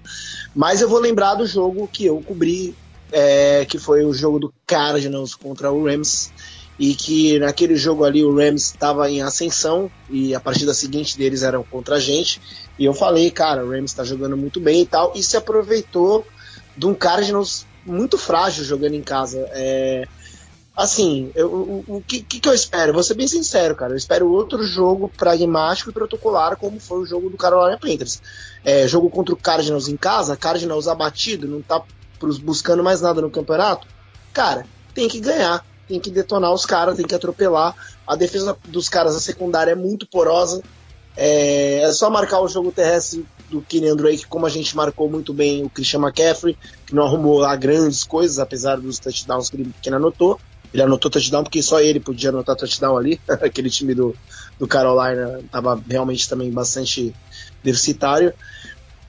Mas 0.54 0.80
eu 0.80 0.88
vou 0.88 0.98
lembrar 0.98 1.36
do 1.36 1.46
jogo 1.46 1.88
que 1.92 2.06
eu 2.06 2.20
cobri, 2.22 2.74
é, 3.12 3.64
que 3.66 3.78
foi 3.78 4.04
o 4.04 4.12
jogo 4.12 4.40
do 4.40 4.54
Cardinals 4.66 5.36
contra 5.36 5.70
o 5.70 5.84
Rams 5.84 6.32
e 6.78 6.94
que 6.94 7.38
naquele 7.38 7.76
jogo 7.76 8.04
ali 8.04 8.22
o 8.22 8.34
Rams 8.34 8.66
estava 8.66 9.10
em 9.10 9.22
ascensão 9.22 9.90
e 10.10 10.34
a 10.34 10.40
partida 10.40 10.74
seguinte 10.74 11.16
deles 11.16 11.42
era 11.42 11.58
contra 11.62 11.96
a 11.96 12.00
gente. 12.00 12.40
E 12.78 12.84
eu 12.84 12.92
falei, 12.92 13.30
cara, 13.30 13.64
o 13.64 13.70
Rams 13.70 13.90
está 13.90 14.04
jogando 14.04 14.36
muito 14.36 14.60
bem 14.60 14.82
e 14.82 14.86
tal, 14.86 15.12
e 15.14 15.22
se 15.22 15.36
aproveitou 15.36 16.26
de 16.76 16.86
um 16.86 16.94
Cardinals 16.94 17.66
muito 17.84 18.18
frágil 18.18 18.64
jogando 18.64 18.94
em 18.94 19.02
casa. 19.02 19.48
É, 19.52 20.06
assim, 20.76 21.30
eu, 21.34 21.48
o, 21.48 21.84
o 21.88 22.02
que, 22.02 22.20
que, 22.20 22.46
eu 22.46 22.52
espero? 22.52 22.92
Vou 22.92 23.02
ser 23.02 23.14
bem 23.14 23.26
sincero, 23.26 23.74
cara. 23.74 23.92
Eu 23.92 23.96
espero 23.96 24.30
outro 24.30 24.62
jogo 24.64 25.10
pragmático 25.16 25.88
e 25.88 25.92
protocolar, 25.94 26.56
como 26.58 26.78
foi 26.78 27.00
o 27.00 27.06
jogo 27.06 27.30
do 27.30 27.38
Carolina 27.38 27.78
Panthers. 27.78 28.20
É, 28.62 28.86
jogo 28.86 29.08
contra 29.08 29.32
o 29.32 29.38
Cardinals 29.38 29.88
em 29.88 29.96
casa, 29.96 30.36
Cardinals 30.36 30.88
abatido, 30.88 31.48
não 31.48 31.62
tá 31.62 31.82
buscando 32.42 32.82
mais 32.82 33.00
nada 33.00 33.22
no 33.22 33.30
campeonato. 33.30 33.86
Cara, 34.34 34.66
tem 34.92 35.08
que 35.08 35.20
ganhar 35.20 35.64
tem 35.88 36.00
que 36.00 36.10
detonar 36.10 36.52
os 36.52 36.66
caras, 36.66 36.96
tem 36.96 37.06
que 37.06 37.14
atropelar. 37.14 37.74
A 38.06 38.16
defesa 38.16 38.56
dos 38.68 38.88
caras, 38.88 39.14
a 39.14 39.20
secundária, 39.20 39.72
é 39.72 39.74
muito 39.74 40.06
porosa. 40.06 40.62
É, 41.16 41.80
é 41.82 41.92
só 41.92 42.10
marcar 42.10 42.40
o 42.40 42.48
jogo 42.48 42.70
terrestre 42.70 43.24
do 43.48 43.62
Kenyan 43.62 43.96
Drake, 43.96 44.26
como 44.26 44.44
a 44.44 44.50
gente 44.50 44.76
marcou 44.76 45.08
muito 45.08 45.32
bem 45.32 45.64
o 45.64 45.70
Christian 45.70 46.00
McCaffrey, 46.00 46.58
que 46.86 46.94
não 46.94 47.04
arrumou 47.04 47.38
lá 47.38 47.54
grandes 47.56 48.04
coisas, 48.04 48.38
apesar 48.38 48.76
dos 48.76 48.98
touchdowns 48.98 49.48
que 49.48 49.56
ele, 49.56 49.70
que 49.80 49.88
ele 49.88 49.96
anotou. 49.96 50.38
Ele 50.74 50.82
anotou 50.82 51.10
touchdown 51.10 51.42
porque 51.42 51.62
só 51.62 51.80
ele 51.80 52.00
podia 52.00 52.28
anotar 52.28 52.56
touchdown 52.56 52.98
ali. 52.98 53.20
Aquele 53.28 53.70
time 53.70 53.94
do, 53.94 54.14
do 54.58 54.66
Carolina 54.66 55.40
estava 55.40 55.80
realmente 55.88 56.28
também 56.28 56.50
bastante 56.50 57.14
deficitário. 57.62 58.34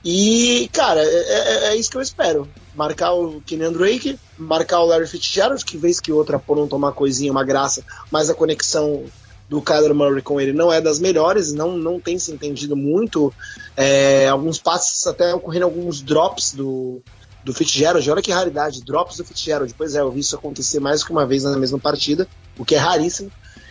E, 0.04 0.70
cara, 0.72 1.02
é, 1.02 1.04
é, 1.04 1.64
é, 1.66 1.76
isso 1.76 1.90
que 1.90 1.96
eu 1.96 2.02
espero. 2.02 2.48
Marcar 2.78 3.12
o 3.12 3.40
Kenyan 3.40 3.72
Drake, 3.72 4.16
marcar 4.38 4.78
o 4.78 4.86
Larry 4.86 5.08
Fitzgerald, 5.08 5.64
que 5.64 5.76
vez 5.76 5.98
que 5.98 6.12
outra 6.12 6.38
por 6.38 6.56
não 6.56 6.68
tomar 6.68 6.92
coisinha, 6.92 7.32
uma 7.32 7.42
graça, 7.42 7.82
mas 8.08 8.30
a 8.30 8.34
conexão 8.34 9.04
do 9.48 9.60
Kyler 9.60 9.92
Murray 9.92 10.22
com 10.22 10.40
ele 10.40 10.52
não 10.52 10.72
é 10.72 10.80
das 10.80 11.00
melhores, 11.00 11.52
não, 11.52 11.76
não 11.76 11.98
tem 11.98 12.20
se 12.20 12.30
entendido 12.30 12.76
muito. 12.76 13.34
É, 13.76 14.28
alguns 14.28 14.58
passes, 14.58 15.04
até 15.08 15.34
ocorrendo 15.34 15.64
alguns 15.64 16.00
drops 16.00 16.54
do, 16.54 17.02
do 17.42 17.52
Fitzgerald. 17.52 18.08
Olha 18.08 18.22
que 18.22 18.30
raridade, 18.30 18.84
drops 18.84 19.16
do 19.16 19.24
Fitzgerald. 19.24 19.74
Pois 19.76 19.96
é, 19.96 20.00
eu 20.00 20.12
vi 20.12 20.20
isso 20.20 20.36
acontecer 20.36 20.78
mais 20.78 21.02
que 21.02 21.10
uma 21.10 21.26
vez 21.26 21.42
na 21.42 21.56
mesma 21.56 21.80
partida, 21.80 22.28
o 22.56 22.64
que 22.64 22.76
é 22.76 22.78
raríssimo. 22.78 23.28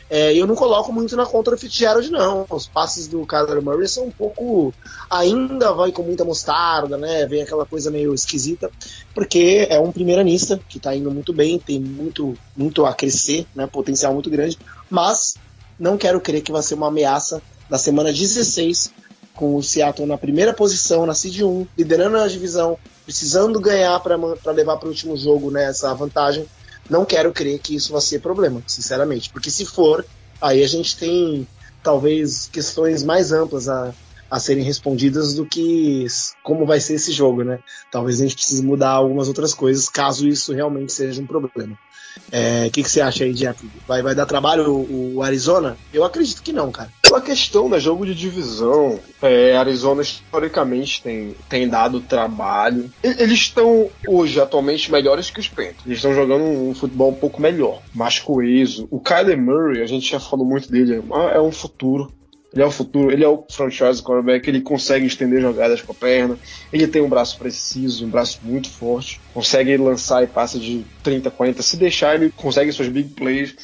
É, 0.09 0.33
eu 0.33 0.47
não 0.47 0.55
coloco 0.55 0.91
muito 0.93 1.15
na 1.17 1.25
conta 1.25 1.51
do 1.51 1.57
Fitzgerald, 1.57 2.09
não. 2.09 2.45
Os 2.49 2.65
passes 2.65 3.07
do 3.07 3.25
Kyler 3.25 3.61
Murray 3.61 3.87
são 3.87 4.05
um 4.05 4.11
pouco. 4.11 4.73
Ainda 5.09 5.73
vai 5.73 5.91
com 5.91 6.01
muita 6.01 6.23
mostarda, 6.23 6.97
né? 6.97 7.25
Vem 7.25 7.41
aquela 7.41 7.65
coisa 7.65 7.91
meio 7.91 8.13
esquisita, 8.13 8.71
porque 9.13 9.67
é 9.69 9.79
um 9.79 9.91
primeiranista 9.91 10.59
que 10.69 10.79
tá 10.79 10.95
indo 10.95 11.11
muito 11.11 11.33
bem, 11.33 11.59
tem 11.59 11.79
muito, 11.79 12.37
muito 12.55 12.85
a 12.85 12.93
crescer, 12.93 13.45
né? 13.53 13.67
Potencial 13.67 14.13
muito 14.13 14.29
grande, 14.29 14.57
mas 14.89 15.35
não 15.77 15.97
quero 15.97 16.21
crer 16.21 16.41
que 16.41 16.51
vai 16.51 16.63
ser 16.63 16.75
uma 16.75 16.87
ameaça 16.87 17.41
da 17.69 17.77
semana 17.77 18.13
16, 18.13 18.91
com 19.35 19.55
o 19.55 19.61
Seattle 19.61 20.07
na 20.07 20.17
primeira 20.17 20.53
posição, 20.53 21.05
na 21.05 21.13
Seed 21.13 21.41
1, 21.41 21.67
liderando 21.77 22.17
a 22.17 22.27
divisão, 22.27 22.77
precisando 23.05 23.59
ganhar 23.59 23.99
para 23.99 24.17
levar 24.51 24.77
para 24.77 24.87
o 24.87 24.89
último 24.89 25.15
jogo 25.15 25.51
né, 25.51 25.65
essa 25.65 25.93
vantagem 25.93 26.45
não 26.89 27.05
quero 27.05 27.31
crer 27.31 27.59
que 27.59 27.75
isso 27.75 27.91
vai 27.91 28.01
ser 28.01 28.19
problema, 28.19 28.61
sinceramente. 28.65 29.29
Porque 29.29 29.51
se 29.51 29.65
for, 29.65 30.05
aí 30.41 30.63
a 30.63 30.67
gente 30.67 30.97
tem 30.97 31.47
talvez 31.83 32.49
questões 32.51 33.03
mais 33.03 33.31
amplas 33.31 33.69
a, 33.69 33.93
a 34.29 34.39
serem 34.39 34.63
respondidas 34.63 35.33
do 35.33 35.45
que 35.45 36.05
como 36.43 36.65
vai 36.65 36.79
ser 36.79 36.95
esse 36.95 37.11
jogo, 37.11 37.43
né? 37.43 37.59
Talvez 37.91 38.19
a 38.19 38.23
gente 38.23 38.35
precise 38.35 38.63
mudar 38.63 38.91
algumas 38.91 39.27
outras 39.27 39.53
coisas 39.53 39.89
caso 39.89 40.27
isso 40.27 40.53
realmente 40.53 40.91
seja 40.91 41.21
um 41.21 41.27
problema. 41.27 41.77
O 42.17 42.29
é, 42.31 42.69
que, 42.69 42.83
que 42.83 42.89
você 42.89 43.01
acha 43.01 43.23
aí, 43.23 43.33
Jeff? 43.33 43.67
Vai, 43.87 44.01
vai 44.01 44.13
dar 44.13 44.25
trabalho 44.25 44.71
o, 44.71 45.15
o, 45.15 45.23
Arizona? 45.23 45.77
Eu 45.93 46.03
acredito 46.03 46.41
que 46.41 46.51
não, 46.51 46.71
cara. 46.71 46.89
Pela 47.01 47.21
questão, 47.21 47.69
né? 47.69 47.79
Jogo 47.79 48.05
de 48.05 48.13
divisão, 48.13 48.99
é, 49.21 49.55
Arizona 49.55 50.01
historicamente 50.01 51.01
tem, 51.01 51.35
tem 51.47 51.67
dado 51.67 52.01
trabalho. 52.01 52.91
Eles 53.01 53.39
estão 53.39 53.89
hoje, 54.07 54.39
atualmente, 54.39 54.91
melhores 54.91 55.29
que 55.29 55.39
os 55.39 55.47
Panthers. 55.47 55.85
Eles 55.85 55.99
estão 55.99 56.13
jogando 56.13 56.43
um 56.43 56.75
futebol 56.75 57.11
um 57.11 57.15
pouco 57.15 57.41
melhor, 57.41 57.81
mais 57.93 58.19
coeso. 58.19 58.87
O 58.91 58.99
Kyler 58.99 59.37
Murray, 59.37 59.81
a 59.81 59.87
gente 59.87 60.11
já 60.11 60.19
falou 60.19 60.45
muito 60.45 60.71
dele, 60.71 60.95
é, 60.95 61.37
é 61.37 61.41
um 61.41 61.51
futuro. 61.51 62.11
Ele 62.57 62.63
é 62.63 62.65
o 62.65 62.71
futuro, 62.71 63.11
ele 63.11 63.23
é 63.23 63.27
o 63.27 63.45
franchise 63.51 64.01
quarterback, 64.01 64.49
ele 64.49 64.61
consegue 64.61 65.05
estender 65.05 65.39
jogadas 65.39 65.79
com 65.79 65.91
a 65.91 65.95
perna, 65.95 66.35
ele 66.73 66.87
tem 66.87 67.03
um 67.03 67.07
braço 67.07 67.37
preciso, 67.37 68.03
um 68.03 68.09
braço 68.09 68.39
muito 68.41 68.67
forte, 68.67 69.21
consegue 69.31 69.77
lançar 69.77 70.23
e 70.23 70.27
passa 70.27 70.57
de 70.57 70.83
30, 71.03 71.29
40. 71.29 71.61
Se 71.61 71.77
deixar, 71.77 72.15
ele 72.15 72.33
consegue 72.35 72.71
suas 72.71 72.87
big 72.87 73.09
plays. 73.09 73.55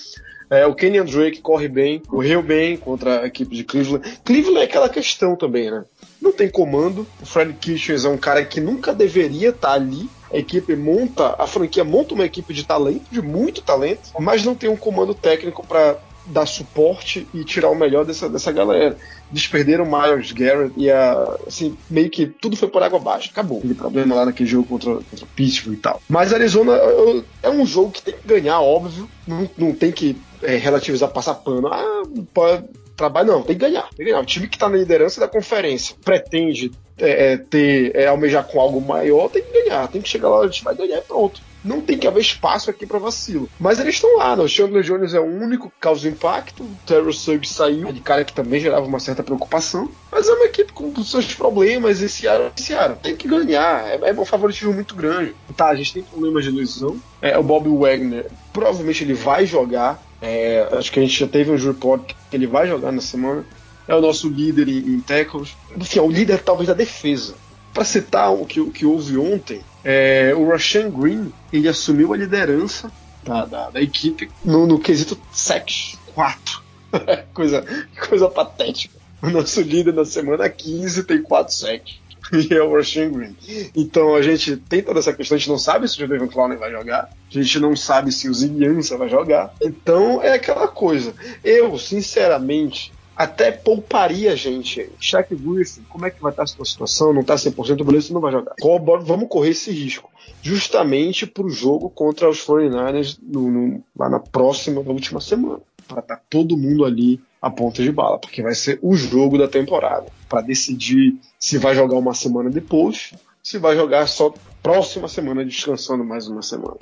É, 0.48 0.68
o 0.68 0.76
Kenyan 0.76 1.06
Drake 1.06 1.42
corre 1.42 1.68
bem, 1.68 2.02
correu 2.02 2.44
bem 2.44 2.78
contra 2.78 3.22
a 3.22 3.26
equipe 3.26 3.56
de 3.56 3.64
Cleveland. 3.64 4.08
Cleveland 4.24 4.60
é 4.60 4.64
aquela 4.66 4.88
questão 4.88 5.36
também, 5.36 5.72
né? 5.72 5.84
Não 6.22 6.32
tem 6.32 6.48
comando. 6.48 7.08
O 7.20 7.26
Fred 7.26 7.52
Kitchens 7.54 8.06
é 8.06 8.10
um 8.10 8.18
cara 8.18 8.46
que 8.46 8.62
nunca 8.62 8.94
deveria 8.94 9.50
estar 9.50 9.74
ali. 9.74 10.08
A 10.32 10.38
equipe 10.38 10.76
monta, 10.76 11.34
a 11.40 11.48
franquia 11.48 11.84
monta 11.84 12.14
uma 12.14 12.26
equipe 12.26 12.54
de 12.54 12.64
talento, 12.64 13.06
de 13.12 13.24
muito 13.24 13.64
talento, 13.64 14.12
mas 14.20 14.46
não 14.46 14.54
tem 14.54 14.70
um 14.70 14.78
comando 14.78 15.16
técnico 15.16 15.66
para 15.66 15.98
dar 16.26 16.46
suporte 16.46 17.28
e 17.34 17.44
tirar 17.44 17.70
o 17.70 17.76
melhor 17.76 18.06
dessa, 18.06 18.30
dessa 18.30 18.52
galera. 18.52 18.98
Desperderam 19.32 19.86
Myers 19.86 20.32
Garrett 20.32 20.74
e 20.78 20.90
a, 20.90 21.38
assim, 21.48 21.78
meio 21.90 22.10
que 22.10 22.28
tudo 22.28 22.56
foi 22.56 22.68
por 22.68 22.84
água 22.84 23.00
abaixo. 23.00 23.30
Acabou. 23.32 23.58
Aquele 23.58 23.74
problema 23.74 24.16
lá 24.16 24.26
naquele 24.26 24.48
jogo 24.48 24.68
contra, 24.68 24.96
contra 24.96 25.26
Pittsburgh 25.36 25.76
e 25.76 25.82
tal. 25.82 26.02
Mas 26.08 26.34
Arizona 26.34 26.74
eu, 26.74 27.24
é 27.42 27.50
um 27.50 27.66
jogo 27.66 27.92
que 27.92 28.02
tem 28.02 28.14
que 28.14 28.28
ganhar, 28.28 28.60
óbvio. 28.62 29.10
Não, 29.28 29.50
não 29.58 29.74
tem 29.74 29.92
que 29.92 30.16
é, 30.42 30.56
relativizar, 30.56 31.10
passar 31.10 31.36
pano. 31.36 31.68
Ah, 31.68 32.04
pode, 32.34 32.64
trabalho, 32.96 33.32
não, 33.32 33.42
tem 33.42 33.58
que 33.58 33.66
ganhar. 33.66 33.90
Tem 33.90 34.06
que 34.06 34.12
ganhar. 34.12 34.22
O 34.22 34.26
time 34.26 34.48
que 34.48 34.56
está 34.56 34.70
na 34.70 34.78
liderança 34.78 35.20
da 35.20 35.28
conferência 35.28 35.96
pretende 36.04 36.72
é, 36.98 37.34
é, 37.34 37.38
ter, 37.38 37.96
é, 37.96 38.08
almejar 38.08 38.46
com 38.46 38.60
algo 38.60 38.80
maior, 38.80 39.30
tem 39.30 39.42
que 39.42 39.52
ganhar. 39.52 39.88
Tem 39.88 40.02
que 40.02 40.10
chegar 40.10 40.30
lá, 40.30 40.42
a 40.42 40.48
gente 40.48 40.64
vai 40.64 40.76
ganhar 40.76 40.98
e 40.98 41.02
pronto 41.02 41.42
não 41.64 41.82
tem 41.82 41.98
que 41.98 42.08
haver 42.08 42.22
espaço 42.22 42.70
aqui 42.70 42.86
para 42.86 43.00
vacilo. 43.00 43.50
Mas 43.60 43.80
eles 43.80 43.96
estão 43.96 44.18
lá, 44.18 44.36
né? 44.36 44.44
O 44.44 44.48
Chandler 44.48 44.84
Jones 44.84 45.14
é 45.14 45.20
o 45.20 45.26
único 45.26 45.70
que 45.70 45.76
causa 45.80 46.08
impacto, 46.08 46.64
o 46.64 46.78
Terrell 46.86 47.14
Suggs 47.14 47.54
saiu, 47.54 47.92
de 47.92 48.02
cara 48.02 48.26
que 48.26 48.34
também 48.34 48.60
gerava 48.60 48.86
uma 48.86 49.00
certa 49.00 49.24
preocupação. 49.24 49.90
Mas 50.12 50.28
é 50.28 50.34
uma 50.34 50.46
equipe 50.46 50.74
com 50.74 50.94
seus 51.04 51.34
problemas 51.34 52.02
e 52.02 52.10
Seattle, 52.10 52.52
Seattle 52.56 52.98
tem 53.02 53.16
que 53.16 53.28
ganhar. 53.28 53.88
É, 53.88 54.10
é 54.10 54.14
um 54.14 54.26
favoritismo 54.26 54.74
muito 54.74 54.96
grande. 54.96 55.34
Tá, 55.56 55.70
a 55.70 55.76
gente 55.76 55.94
tem 55.94 56.04
problemas 56.04 56.44
de 56.44 56.52
lesão. 56.52 57.00
É, 57.22 57.38
o 57.38 57.44
Bob 57.44 57.70
Wagner, 57.70 58.28
provavelmente 58.52 59.04
ele 59.04 59.14
vai 59.14 59.46
jogar. 59.46 60.02
É, 60.22 60.68
acho 60.74 60.92
que 60.92 61.00
a 61.00 61.02
gente 61.02 61.20
já 61.20 61.28
teve 61.28 61.52
um 61.52 61.58
report 61.58 62.14
que 62.30 62.36
ele 62.36 62.48
vai 62.48 62.68
jogar 62.68 62.92
na 62.92 63.02
semana. 63.02 63.46
É 63.88 63.96
o 63.96 64.02
nosso 64.02 64.30
líder 64.30 64.70
em, 64.70 64.78
em 64.78 65.00
tackles. 65.02 65.56
Enfim, 65.76 66.00
é 66.00 66.02
o 66.02 66.10
líder 66.10 66.42
talvez 66.42 66.68
da 66.68 66.74
defesa. 66.74 67.36
Para 67.74 67.84
citar 67.84 68.32
o 68.32 68.46
que, 68.46 68.62
o 68.62 68.72
que 68.72 68.86
houve 68.86 69.18
ontem, 69.18 69.62
é, 69.84 70.34
o 70.36 70.48
Rashan 70.48 70.90
Green 70.90 71.32
ele 71.52 71.68
assumiu 71.68 72.14
a 72.14 72.18
liderança 72.18 72.92
da, 73.24 73.46
da, 73.46 73.70
da 73.70 73.82
equipe 73.82 74.30
no, 74.44 74.66
no 74.66 74.80
quesito 74.80 75.20
sex 75.32 75.98
4. 76.14 76.64
coisa, 77.34 77.66
coisa 78.08 78.30
patética. 78.30 78.96
O 79.22 79.30
nosso 79.30 79.62
líder 79.62 79.94
na 79.94 80.06
semana 80.06 80.50
15 80.50 81.04
tem 81.04 81.22
4 81.22 81.54
sacks. 81.54 82.04
E 82.32 82.54
é 82.54 82.64
o 82.64 82.74
Rashan 82.74 83.12
Green. 83.12 83.36
Então 83.76 84.16
a 84.16 84.22
gente 84.22 84.58
tem 84.58 84.82
toda 84.82 85.00
essa 85.00 85.14
questão, 85.14 85.36
a 85.36 85.38
gente 85.38 85.50
não 85.50 85.58
sabe 85.58 85.88
se 85.88 85.98
o 85.98 86.00
Jadavion 86.00 86.28
Clowney 86.28 86.58
vai 86.58 86.72
jogar, 86.72 87.10
a 87.30 87.34
gente 87.34 87.60
não 87.60 87.76
sabe 87.76 88.12
se 88.12 88.30
o 88.30 88.34
Ziggy 88.34 88.96
vai 88.98 89.10
jogar. 89.10 89.54
Então 89.62 90.22
é 90.22 90.34
aquela 90.34 90.68
coisa. 90.68 91.14
Eu, 91.44 91.78
sinceramente, 91.78 92.92
até 93.16 93.52
pouparia 93.52 94.36
gente. 94.36 94.90
Shaq 95.00 95.36
Griffin, 95.36 95.84
como 95.90 96.06
é 96.06 96.12
que 96.12 96.22
vai 96.22 96.32
estar 96.32 96.44
a 96.44 96.48
sua 96.48 96.66
situação? 96.66 97.14
Não 97.14 97.22
está 97.22 97.36
100%, 97.36 97.84
beleza, 97.84 98.14
não 98.14 98.22
vai 98.22 98.32
jogar. 98.32 98.56
Vamos 99.04 99.30
correr 99.30 99.52
esse 99.52 99.72
risco. 99.72 100.10
Justamente 100.42 101.26
para 101.26 101.46
o 101.46 101.50
jogo 101.50 101.90
contra 101.90 102.30
os 102.30 102.46
49ers 102.46 103.18
no, 103.22 103.52
no, 103.52 103.84
lá 103.98 104.10
na 104.10 104.20
próxima, 104.20 104.84
na 104.84 104.92
última 104.92 105.22
semana. 105.22 105.60
Para 105.88 106.00
estar 106.00 106.16
tá 106.16 106.22
todo 106.30 106.58
mundo 106.58 106.86
ali 106.86 107.20
a 107.42 107.50
ponta 107.50 107.84
de 107.84 107.92
bala, 107.92 108.18
porque 108.18 108.42
vai 108.42 108.56
ser 108.56 108.80
o 108.82 108.96
jogo 108.96 109.38
da 109.38 109.48
temporada. 109.48 110.08
Para 110.30 110.42
decidir 110.42 111.16
se 111.38 111.58
vai 111.58 111.76
jogar 111.76 111.98
uma 111.98 112.14
semana 112.14 112.50
depois, 112.50 113.14
se 113.44 113.58
vai 113.58 113.76
jogar 113.76 114.08
só 114.08 114.34
próxima 114.62 115.10
semana, 115.10 115.44
descansando 115.44 116.06
mais 116.06 116.28
uma 116.28 116.42
semana. 116.42 116.78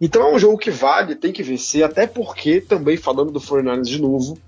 Então 0.00 0.22
é 0.22 0.34
um 0.34 0.38
jogo 0.38 0.56
que 0.56 0.70
vale, 0.70 1.14
tem 1.14 1.32
que 1.32 1.42
vencer, 1.42 1.82
até 1.82 2.06
porque, 2.06 2.60
também 2.60 2.96
falando 2.96 3.30
do 3.30 3.40
49ers 3.40 3.82
de 3.82 4.00
novo, 4.00 4.38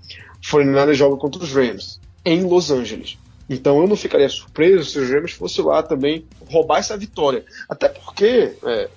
49ers 0.41 0.93
joga 0.93 1.17
contra 1.17 1.43
os 1.43 1.51
Rams 1.51 1.99
em 2.25 2.43
Los 2.43 2.71
Angeles. 2.71 3.17
Então 3.49 3.81
eu 3.81 3.87
não 3.87 3.95
ficaria 3.95 4.29
surpreso 4.29 4.89
se 4.89 4.99
os 4.99 5.09
Rams 5.09 5.33
fossem 5.33 5.63
lá 5.65 5.83
também 5.83 6.25
roubar 6.49 6.79
essa 6.79 6.97
vitória. 6.97 7.43
Até 7.69 7.89
porque 7.89 8.53
é, 8.63 8.89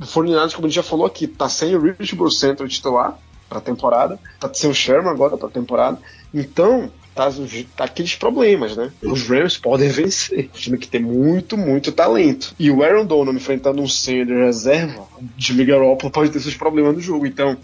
o 0.00 0.04
49ers, 0.04 0.54
como 0.54 0.66
a 0.66 0.68
gente 0.68 0.76
já 0.76 0.82
falou 0.82 1.06
aqui, 1.06 1.26
tá 1.26 1.48
sem 1.48 1.74
o 1.74 1.80
Rich 1.80 2.16
Center 2.32 2.66
titular 2.68 3.18
para 3.48 3.58
a 3.58 3.60
temporada, 3.62 4.18
tá 4.38 4.52
sem 4.52 4.70
o 4.70 4.74
Sherman 4.74 5.10
agora 5.10 5.36
para 5.36 5.48
a 5.48 5.50
temporada. 5.50 5.98
Então, 6.32 6.90
tá, 7.14 7.28
tá, 7.76 7.84
aqueles 7.84 8.14
problemas, 8.14 8.76
né? 8.76 8.92
Os 9.02 9.28
Rams 9.28 9.58
podem 9.58 9.88
vencer. 9.88 10.50
Um 10.54 10.58
time 10.58 10.78
que 10.78 10.88
tem 10.88 11.02
muito, 11.02 11.56
muito 11.56 11.92
talento. 11.92 12.54
E 12.58 12.70
o 12.70 12.82
Aaron 12.82 13.04
Donald 13.04 13.36
enfrentando 13.36 13.82
um 13.82 13.88
Sanders 13.88 14.40
reserva 14.40 15.06
de 15.36 15.52
Miguel 15.52 15.96
pode 16.12 16.30
ter 16.30 16.40
seus 16.40 16.56
problemas 16.56 16.94
no 16.94 17.00
jogo. 17.00 17.26
Então, 17.26 17.56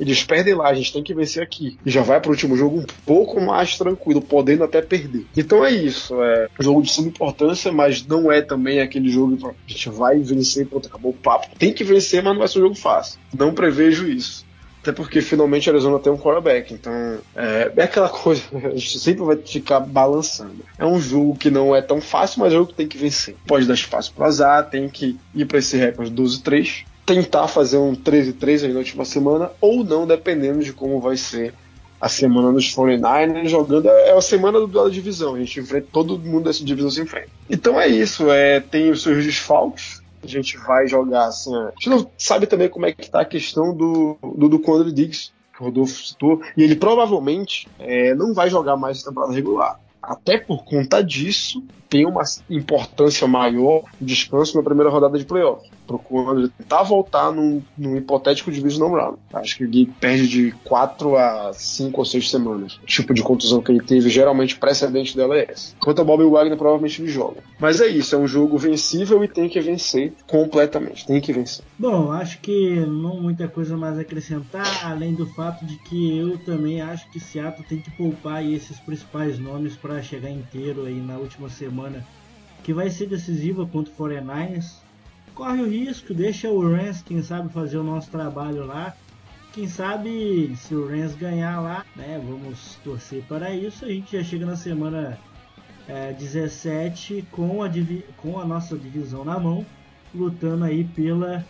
eles 0.00 0.24
perdem 0.24 0.54
lá, 0.54 0.68
a 0.68 0.74
gente 0.74 0.92
tem 0.92 1.02
que 1.02 1.14
vencer 1.14 1.42
aqui. 1.42 1.78
E 1.84 1.90
já 1.90 2.02
vai 2.02 2.18
pro 2.20 2.30
último 2.30 2.56
jogo 2.56 2.78
um 2.78 2.86
pouco 3.04 3.38
mais 3.40 3.76
tranquilo, 3.76 4.22
podendo 4.22 4.64
até 4.64 4.80
perder. 4.80 5.26
Então 5.36 5.64
é 5.64 5.70
isso. 5.70 6.20
É 6.22 6.48
um 6.58 6.62
jogo 6.62 6.82
de 6.82 6.90
suma 6.90 7.08
importância, 7.08 7.70
mas 7.70 8.04
não 8.06 8.32
é 8.32 8.40
também 8.40 8.80
aquele 8.80 9.10
jogo 9.10 9.36
que 9.36 9.46
a 9.46 9.52
gente 9.68 9.88
vai 9.90 10.18
vencer, 10.18 10.66
pronto, 10.66 10.88
acabou 10.88 11.12
o 11.12 11.14
papo. 11.14 11.48
Tem 11.58 11.72
que 11.72 11.84
vencer, 11.84 12.22
mas 12.22 12.32
não 12.32 12.38
vai 12.38 12.48
ser 12.48 12.58
um 12.60 12.62
jogo 12.62 12.74
fácil. 12.74 13.20
Não 13.36 13.52
prevejo 13.52 14.08
isso. 14.08 14.48
Até 14.80 14.92
porque 14.92 15.20
finalmente 15.20 15.68
a 15.68 15.72
Arizona 15.74 15.98
tem 15.98 16.10
um 16.10 16.16
quarterback. 16.16 16.72
Então 16.72 16.92
é, 17.36 17.70
é, 17.76 17.82
aquela 17.82 18.08
coisa, 18.10 18.42
a 18.52 18.70
gente 18.70 18.98
sempre 18.98 19.22
vai 19.22 19.36
ficar 19.36 19.80
balançando. 19.80 20.64
É 20.78 20.86
um 20.86 20.98
jogo 20.98 21.36
que 21.36 21.50
não 21.50 21.76
é 21.76 21.82
tão 21.82 22.00
fácil, 22.00 22.40
mas 22.40 22.52
é 22.52 22.56
um 22.56 22.60
jogo 22.60 22.70
que 22.70 22.76
tem 22.76 22.88
que 22.88 22.96
vencer. 22.96 23.36
Pode 23.46 23.66
dar 23.66 23.74
espaço 23.74 24.14
pro 24.14 24.24
azar, 24.24 24.70
tem 24.70 24.88
que 24.88 25.18
ir 25.34 25.44
para 25.44 25.58
esse 25.58 25.76
recorde 25.76 26.10
12-3 26.10 26.84
tentar 27.04 27.48
fazer 27.48 27.78
um 27.78 27.94
13-3 27.94 28.72
na 28.72 28.78
última 28.78 29.04
semana, 29.04 29.50
ou 29.60 29.84
não, 29.84 30.06
dependendo 30.06 30.62
de 30.62 30.72
como 30.72 31.00
vai 31.00 31.16
ser 31.16 31.54
a 32.00 32.08
semana 32.08 32.52
dos 32.52 32.74
49ers 32.74 33.48
jogando. 33.48 33.88
É 33.88 34.12
a 34.12 34.20
semana 34.20 34.58
de 34.66 34.90
divisão. 34.90 35.34
A 35.34 35.38
gente 35.38 35.60
enfrenta, 35.60 35.88
todo 35.92 36.18
mundo 36.18 36.44
dessa 36.44 36.64
divisão 36.64 36.90
se 36.90 37.02
enfrenta. 37.02 37.28
Então 37.48 37.78
é 37.78 37.86
isso. 37.88 38.30
É, 38.30 38.60
tem 38.60 38.90
os 38.90 39.02
seus 39.02 39.24
desfalques. 39.24 40.00
A 40.22 40.26
gente 40.26 40.56
vai 40.56 40.86
jogar 40.86 41.26
assim. 41.26 41.54
A 41.54 41.70
gente 41.72 41.90
não 41.90 42.10
sabe 42.16 42.46
também 42.46 42.68
como 42.68 42.86
é 42.86 42.92
que 42.92 43.10
tá 43.10 43.20
a 43.20 43.24
questão 43.24 43.74
do, 43.74 44.16
do, 44.36 44.48
do 44.48 44.58
Conor 44.58 44.90
Diggs, 44.90 45.32
que 45.54 45.62
o 45.62 45.66
Rodolfo 45.66 46.02
citou. 46.02 46.40
E 46.56 46.62
ele 46.62 46.76
provavelmente 46.76 47.68
é, 47.78 48.14
não 48.14 48.32
vai 48.32 48.48
jogar 48.48 48.76
mais 48.76 49.02
temporada 49.02 49.32
regular. 49.32 49.78
Até 50.02 50.38
por 50.38 50.64
conta 50.64 51.02
disso, 51.02 51.62
tem 51.88 52.06
uma 52.06 52.22
importância 52.48 53.26
maior 53.26 53.84
o 54.00 54.04
descanso 54.04 54.56
na 54.56 54.62
primeira 54.62 54.90
rodada 54.90 55.18
de 55.18 55.26
playoff 55.26 55.68
procurando 55.90 56.48
tentar 56.48 56.84
voltar 56.84 57.32
num, 57.32 57.60
num 57.76 57.96
hipotético 57.96 58.52
divisional 58.52 58.94
round. 58.94 59.18
Acho 59.32 59.56
que 59.56 59.64
ele 59.64 59.92
perde 59.98 60.28
de 60.28 60.52
4 60.64 61.16
a 61.16 61.52
5 61.52 61.98
ou 61.98 62.04
6 62.04 62.30
semanas. 62.30 62.78
O 62.80 62.86
tipo 62.86 63.12
de 63.12 63.22
contusão 63.22 63.60
que 63.60 63.72
ele 63.72 63.82
teve, 63.82 64.08
geralmente 64.08 64.56
precedente 64.56 65.16
dela 65.16 65.36
é 65.36 65.50
essa. 65.50 65.74
Quanto 65.80 65.98
ao 65.98 66.04
Bob 66.04 66.22
Wagner, 66.24 66.56
provavelmente 66.56 67.02
ele 67.02 67.10
joga. 67.10 67.42
Mas 67.58 67.80
é 67.80 67.88
isso, 67.88 68.14
é 68.14 68.18
um 68.18 68.28
jogo 68.28 68.56
vencível 68.56 69.24
e 69.24 69.28
tem 69.28 69.48
que 69.48 69.60
vencer 69.60 70.12
completamente. 70.28 71.04
Tem 71.04 71.20
que 71.20 71.32
vencer. 71.32 71.64
Bom, 71.76 72.12
acho 72.12 72.38
que 72.40 72.76
não 72.86 73.20
muita 73.20 73.48
coisa 73.48 73.76
mais 73.76 73.98
a 73.98 74.02
acrescentar, 74.02 74.86
além 74.86 75.14
do 75.14 75.26
fato 75.26 75.64
de 75.64 75.76
que 75.78 76.18
eu 76.18 76.38
também 76.38 76.80
acho 76.80 77.10
que 77.10 77.18
Seattle 77.18 77.66
tem 77.68 77.80
que 77.80 77.90
poupar 77.90 78.46
esses 78.46 78.78
principais 78.78 79.40
nomes 79.40 79.74
para 79.74 80.00
chegar 80.02 80.30
inteiro 80.30 80.84
aí 80.84 81.00
na 81.00 81.16
última 81.16 81.48
semana 81.48 82.06
que 82.62 82.72
vai 82.72 82.90
ser 82.90 83.06
decisiva 83.06 83.66
contra 83.66 83.92
o 83.92 83.96
49ers 83.96 84.79
corre 85.40 85.62
o 85.62 85.66
risco, 85.66 86.12
deixa 86.12 86.50
o 86.50 86.60
Rams, 86.60 87.00
quem 87.02 87.22
sabe, 87.22 87.50
fazer 87.50 87.78
o 87.78 87.82
nosso 87.82 88.10
trabalho 88.10 88.66
lá. 88.66 88.94
Quem 89.54 89.66
sabe, 89.66 90.54
se 90.54 90.74
o 90.74 90.86
Rams 90.86 91.14
ganhar 91.14 91.60
lá, 91.60 91.86
né, 91.96 92.20
vamos 92.22 92.74
torcer 92.84 93.24
para 93.26 93.50
isso. 93.50 93.86
A 93.86 93.88
gente 93.88 94.14
já 94.14 94.22
chega 94.22 94.44
na 94.44 94.54
semana 94.54 95.18
é, 95.88 96.12
17 96.12 97.24
com 97.30 97.62
a, 97.62 97.70
com 98.18 98.38
a 98.38 98.44
nossa 98.44 98.76
divisão 98.76 99.24
na 99.24 99.40
mão, 99.40 99.64
lutando 100.14 100.62
aí 100.62 100.84
pela 100.84 101.42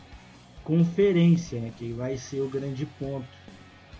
conferência, 0.62 1.60
né, 1.60 1.72
que 1.76 1.92
vai 1.92 2.16
ser 2.16 2.42
o 2.42 2.48
grande 2.48 2.86
ponto 2.86 3.26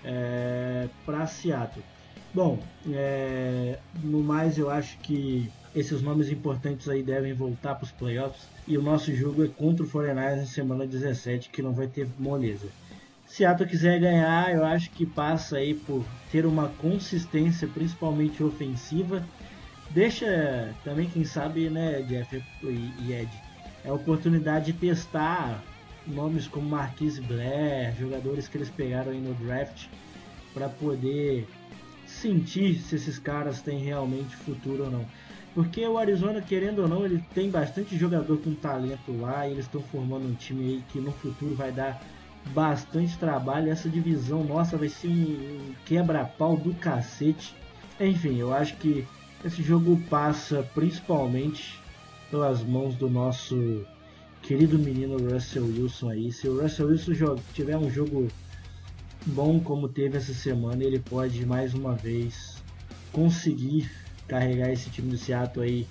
é, 0.05 0.89
para 1.05 1.27
Seattle. 1.27 1.85
Bom, 2.33 2.63
é, 2.89 3.79
no 4.03 4.23
mais 4.23 4.57
eu 4.57 4.71
acho 4.71 4.97
que 4.99 5.51
esses 5.75 6.01
nomes 6.01 6.31
importantes 6.31 6.89
aí 6.89 7.03
devem 7.03 7.33
voltar 7.33 7.75
para 7.75 7.85
os 7.85 7.93
playoffs. 7.93 8.47
E 8.67 8.79
o 8.79 8.83
nosso 8.83 9.15
jogo 9.15 9.45
é 9.45 9.49
contra 9.49 9.85
o 9.85 9.89
49ers 9.89 10.37
na 10.37 10.47
semana 10.47 10.87
17, 10.87 11.51
que 11.51 11.63
não 11.63 11.73
vai 11.73 11.89
ter 11.89 12.09
moleza. 12.19 12.69
Se 13.27 13.39
Seattle 13.39 13.69
quiser 13.69 14.01
ganhar, 14.01 14.53
eu 14.53 14.65
acho 14.65 14.91
que 14.91 15.07
passa 15.07 15.57
aí 15.57 15.75
por 15.75 16.05
ter 16.31 16.45
uma 16.45 16.69
consistência, 16.69 17.69
principalmente 17.69 18.43
ofensiva. 18.43 19.25
Deixa 19.91 20.73
também, 20.85 21.09
quem 21.09 21.25
sabe, 21.25 21.71
né, 21.71 22.03
Jeff 22.03 22.43
e 22.63 23.13
Ed, 23.13 23.31
é 23.85 23.89
a 23.89 23.95
oportunidade 23.95 24.73
de 24.73 24.79
testar 24.79 25.63
nomes 26.07 26.47
como 26.47 26.69
Marquise 26.69 27.21
Blair, 27.21 27.95
jogadores 27.97 28.49
que 28.49 28.57
eles 28.57 28.71
pegaram 28.71 29.13
aí 29.13 29.21
no 29.21 29.35
draft, 29.35 29.87
para 30.53 30.69
poder 30.69 31.47
sentir 32.21 32.81
se 32.81 32.97
esses 32.97 33.19
caras 33.19 33.63
têm 33.63 33.79
realmente 33.79 34.37
futuro 34.37 34.85
ou 34.85 34.91
não. 34.91 35.07
Porque 35.55 35.85
o 35.87 35.99
Arizona, 35.99 36.41
querendo 36.41 36.83
ou 36.83 36.89
não, 36.89 37.05
ele 37.05 37.25
tem 37.35 37.51
bastante 37.51 37.97
jogador 37.97 38.39
com 38.39 38.55
talento 38.55 39.11
lá 39.21 39.49
e 39.49 39.53
eles 39.53 39.65
estão 39.65 39.83
formando 39.83 40.29
um 40.29 40.35
time 40.35 40.65
aí 40.65 40.85
que 40.89 41.01
no 41.01 41.11
futuro 41.11 41.55
vai 41.57 41.73
dar 41.73 42.01
bastante 42.55 43.19
trabalho. 43.19 43.71
Essa 43.71 43.89
divisão 43.89 44.45
nossa 44.45 44.77
vai 44.77 44.89
ser 44.89 45.09
um 45.09 45.75
quebra-pau 45.85 46.57
do 46.57 46.73
cacete. 46.75 47.55
Enfim, 47.99 48.37
eu 48.37 48.55
acho 48.55 48.77
que 48.77 49.05
esse 49.45 49.63
jogo 49.63 50.01
passa 50.09 50.63
principalmente 50.75 51.81
pelas 52.31 52.63
mãos 52.63 52.95
do 52.95 53.11
nosso 53.11 53.85
querido 54.43 54.79
menino 54.79 55.19
Russell 55.33 55.65
Wilson 55.65 56.11
aí. 56.11 56.33
Se 56.33 56.49
o 56.49 56.63
Russell 56.63 56.89
Wilson 56.89 57.37
tiver 57.53 57.77
um 57.77 57.91
jogo 57.91 58.29
bom 59.27 59.61
como 59.61 59.89
teve 59.89 60.17
essa 60.17 60.35
semana, 60.35 60.83
ele 60.83 60.99
pode 60.99 61.45
mais 61.45 61.75
uma 61.75 61.95
vez 61.95 62.63
conseguir 63.13 63.91
carregar 64.27 64.71
esse 64.71 64.91
time 64.91 65.11
do 65.11 65.19
Seattle 65.19 65.65
aí 65.65 65.87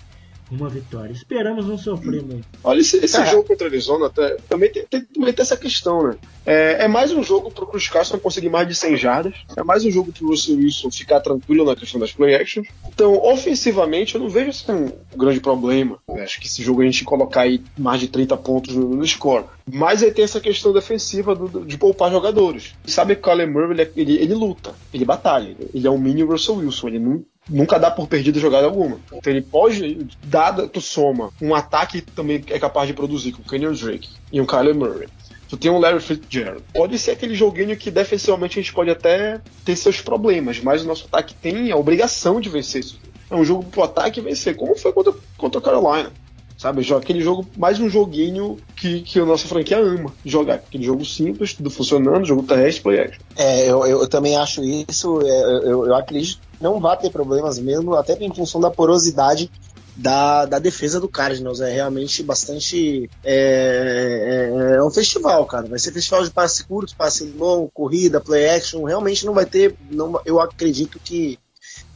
uma 0.52 0.70
vitória. 0.70 1.12
Esperamos 1.12 1.66
não 1.66 1.78
sofrer 1.78 2.24
muito. 2.24 2.48
Olha, 2.64 2.80
esse, 2.80 2.98
esse 2.98 3.26
jogo 3.26 3.44
contra 3.44 3.68
a 3.68 3.70
Arizona 3.70 4.08
até, 4.08 4.38
também 4.48 4.72
tem, 4.72 4.86
tem, 4.86 5.02
também 5.06 5.34
tem 5.34 5.44
essa 5.44 5.58
questão, 5.58 6.04
né? 6.04 6.16
É, 6.46 6.86
é 6.86 6.88
mais 6.88 7.12
um 7.12 7.22
jogo 7.22 7.52
pro 7.52 7.68
Chris 7.68 7.88
Carson 7.88 8.18
conseguir 8.18 8.50
mais 8.50 8.68
de 8.68 8.74
100 8.74 8.98
jardas. 8.98 9.34
É 9.56 9.64
mais 9.64 9.86
um 9.86 9.92
jogo 9.92 10.12
pro 10.12 10.28
Russell 10.28 10.58
Wilson 10.58 10.90
ficar 10.90 11.20
tranquilo 11.20 11.66
na 11.66 11.76
questão 11.76 12.00
das 12.00 12.12
play 12.12 12.36
actions. 12.36 12.68
Então, 12.88 13.14
ofensivamente, 13.24 14.16
eu 14.16 14.22
não 14.22 14.30
vejo 14.30 14.50
assim, 14.50 14.92
um 15.14 15.18
grande 15.18 15.40
problema. 15.40 16.00
Eu 16.08 16.24
acho 16.24 16.40
que 16.40 16.48
esse 16.48 16.64
jogo 16.64 16.82
a 16.82 16.86
gente 16.86 17.04
colocar 17.04 17.42
aí 17.42 17.62
mais 17.78 18.00
de 18.00 18.08
30 18.08 18.36
pontos 18.38 18.76
no, 18.76 18.96
no 18.96 19.08
score. 19.08 19.46
Mas 19.72 20.02
aí 20.02 20.12
tem 20.12 20.26
essa 20.26 20.40
questão 20.40 20.74
defensiva 20.74 21.36
do, 21.36 21.66
de 21.66 21.78
poupar 21.78 22.12
jogadores. 22.12 22.74
Sabe 22.86 23.16
que 23.16 23.22
o 23.22 23.24
Kyler 23.24 23.50
Murray, 23.50 23.72
ele, 23.72 23.82
é, 23.82 23.92
ele, 23.96 24.18
ele, 24.18 24.34
luta, 24.34 24.74
ele 24.94 25.06
batalha. 25.06 25.56
Ele 25.74 25.88
é 25.88 25.92
um 25.92 26.00
mini 26.00 26.24
Russell 26.24 26.56
Wilson. 26.56 26.88
Ele 26.88 27.00
não, 27.00 27.24
nunca 27.50 27.78
dá 27.78 27.90
por 27.90 28.08
perdido 28.08 28.40
jogada 28.40 28.68
alguma. 28.68 29.00
Então 29.12 29.32
ele 29.32 29.42
pode, 29.42 30.08
dada 30.24 30.68
tu 30.68 30.80
soma 30.80 31.32
um 31.42 31.56
ataque 31.56 32.02
que 32.02 32.12
também 32.12 32.44
é 32.48 32.60
capaz 32.60 32.88
de 32.88 32.94
produzir, 32.94 33.32
com 33.32 33.42
o 33.42 33.46
Kenyon 33.46 33.74
Drake 33.74 34.10
e 34.32 34.40
um 34.40 34.46
Kyler 34.46 34.76
Murray. 34.76 35.08
Tu 35.50 35.58
tem 35.58 35.72
um 35.72 35.80
Larry 35.80 36.00
Fitzgerald. 36.00 36.64
Pode 36.72 37.00
ser 37.00 37.12
aquele 37.12 37.34
joguinho 37.34 37.76
que 37.76 37.90
defensivamente 37.90 38.60
a 38.60 38.62
gente 38.62 38.72
pode 38.72 38.92
até 38.92 39.42
ter 39.66 39.76
seus 39.76 40.00
problemas, 40.00 40.60
mas 40.60 40.84
o 40.84 40.88
nosso 40.88 41.06
ataque 41.06 41.34
tem 41.34 41.72
a 41.72 41.76
obrigação 41.76 42.40
de 42.40 42.50
vencer 42.50 42.82
isso. 42.82 43.00
É 43.32 43.36
um 43.36 43.44
jogo 43.44 43.64
pro 43.64 43.82
ataque 43.82 44.22
vencer, 44.22 44.56
como 44.56 44.76
foi 44.76 44.94
contra, 44.94 45.14
contra 45.38 45.60
o 45.60 45.62
Carolina. 45.62 46.12
Sabe, 46.56 46.86
aquele 46.94 47.22
jogo, 47.22 47.48
mais 47.58 47.80
um 47.80 47.90
joguinho 47.90 48.58
que, 48.76 49.00
que 49.00 49.18
a 49.18 49.26
nossa 49.26 49.48
franquia 49.48 49.80
ama 49.80 50.14
jogar. 50.26 50.56
Aquele 50.56 50.84
jogo 50.84 51.06
simples, 51.06 51.54
tudo 51.54 51.70
funcionando, 51.70 52.26
jogo 52.26 52.44
terrestre, 52.44 52.84
play 52.84 53.00
action. 53.00 53.22
É, 53.38 53.70
eu, 53.70 53.86
eu, 53.86 54.02
eu 54.02 54.08
também 54.10 54.36
acho 54.36 54.62
isso. 54.62 55.22
É, 55.22 55.42
eu, 55.64 55.86
eu 55.88 55.96
acredito 55.96 56.42
que 56.42 56.49
não 56.60 56.80
vai 56.80 56.98
ter 56.98 57.10
problemas 57.10 57.58
mesmo, 57.60 57.96
até 57.96 58.14
em 58.14 58.34
função 58.34 58.60
da 58.60 58.70
porosidade 58.70 59.50
da, 59.96 60.46
da 60.46 60.60
defesa 60.60 61.00
do 61.00 61.10
Cardinals. 61.10 61.62
É 61.62 61.72
realmente 61.72 62.24
bastante. 62.24 63.10
É, 63.24 64.50
é, 64.52 64.76
é, 64.76 64.84
um 64.84 64.90
festival, 64.90 65.46
cara. 65.46 65.68
Vai 65.68 65.80
ser 65.80 65.92
festival 65.92 66.24
de 66.24 66.32
passe 66.32 66.64
curto, 66.66 66.96
passe 66.96 67.26
longo, 67.26 67.70
corrida, 67.74 68.22
play 68.22 68.50
action. 68.50 68.84
Realmente 68.84 69.26
não 69.26 69.34
vai 69.34 69.46
ter. 69.46 69.76
Não, 69.92 70.20
eu 70.26 70.40
acredito 70.40 71.00
que 71.00 71.38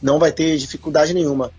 não 0.02 0.18
vai 0.18 0.32
ter 0.32 0.56
dificuldade 0.58 1.14
nenhuma. 1.14 1.50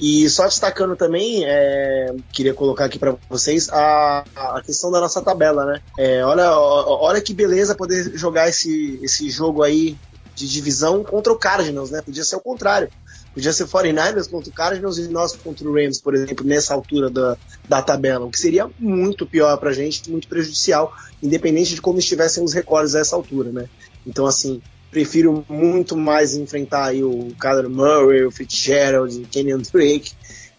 E 0.00 0.28
só 0.28 0.46
destacando 0.46 0.96
também, 0.96 1.44
é, 1.44 2.12
queria 2.32 2.52
colocar 2.52 2.86
aqui 2.86 2.98
para 2.98 3.14
vocês 3.30 3.68
a, 3.68 4.24
a 4.34 4.60
questão 4.60 4.90
da 4.90 5.00
nossa 5.00 5.22
tabela, 5.22 5.64
né? 5.64 5.80
É, 5.96 6.24
olha, 6.24 6.50
olha 6.58 7.20
que 7.20 7.32
beleza 7.32 7.76
poder 7.76 8.10
jogar 8.16 8.48
esse, 8.48 8.98
esse 9.00 9.30
jogo 9.30 9.62
aí 9.62 9.96
de 10.42 10.48
divisão 10.48 11.04
contra 11.04 11.32
o 11.32 11.38
Cardinals, 11.38 11.90
né? 11.90 12.02
Podia 12.02 12.24
ser 12.24 12.34
o 12.34 12.40
contrário. 12.40 12.88
Podia 13.32 13.52
ser 13.52 13.64
49ers 13.66 14.28
contra 14.28 14.50
o 14.50 14.52
Cardinals 14.52 14.98
e 14.98 15.08
nós 15.08 15.36
contra 15.36 15.66
o 15.68 15.72
Rams, 15.72 16.00
por 16.00 16.14
exemplo, 16.14 16.44
nessa 16.44 16.74
altura 16.74 17.08
da, 17.08 17.36
da 17.68 17.80
tabela, 17.80 18.26
o 18.26 18.30
que 18.30 18.38
seria 18.38 18.68
muito 18.78 19.24
pior 19.24 19.56
pra 19.56 19.72
gente, 19.72 20.10
muito 20.10 20.26
prejudicial, 20.26 20.92
independente 21.22 21.74
de 21.74 21.80
como 21.80 21.98
estivessem 21.98 22.42
os 22.42 22.52
recordes 22.52 22.94
a 22.94 23.00
essa 23.00 23.14
altura, 23.14 23.52
né? 23.52 23.68
Então, 24.04 24.26
assim, 24.26 24.60
prefiro 24.90 25.44
muito 25.48 25.96
mais 25.96 26.34
enfrentar 26.34 26.86
aí 26.86 27.04
o 27.04 27.28
Kyler 27.40 27.70
Murray, 27.70 28.24
o 28.24 28.30
Fitzgerald, 28.30 29.16
o 29.16 29.28
Kenyon 29.28 29.62
Drake, 29.72 30.12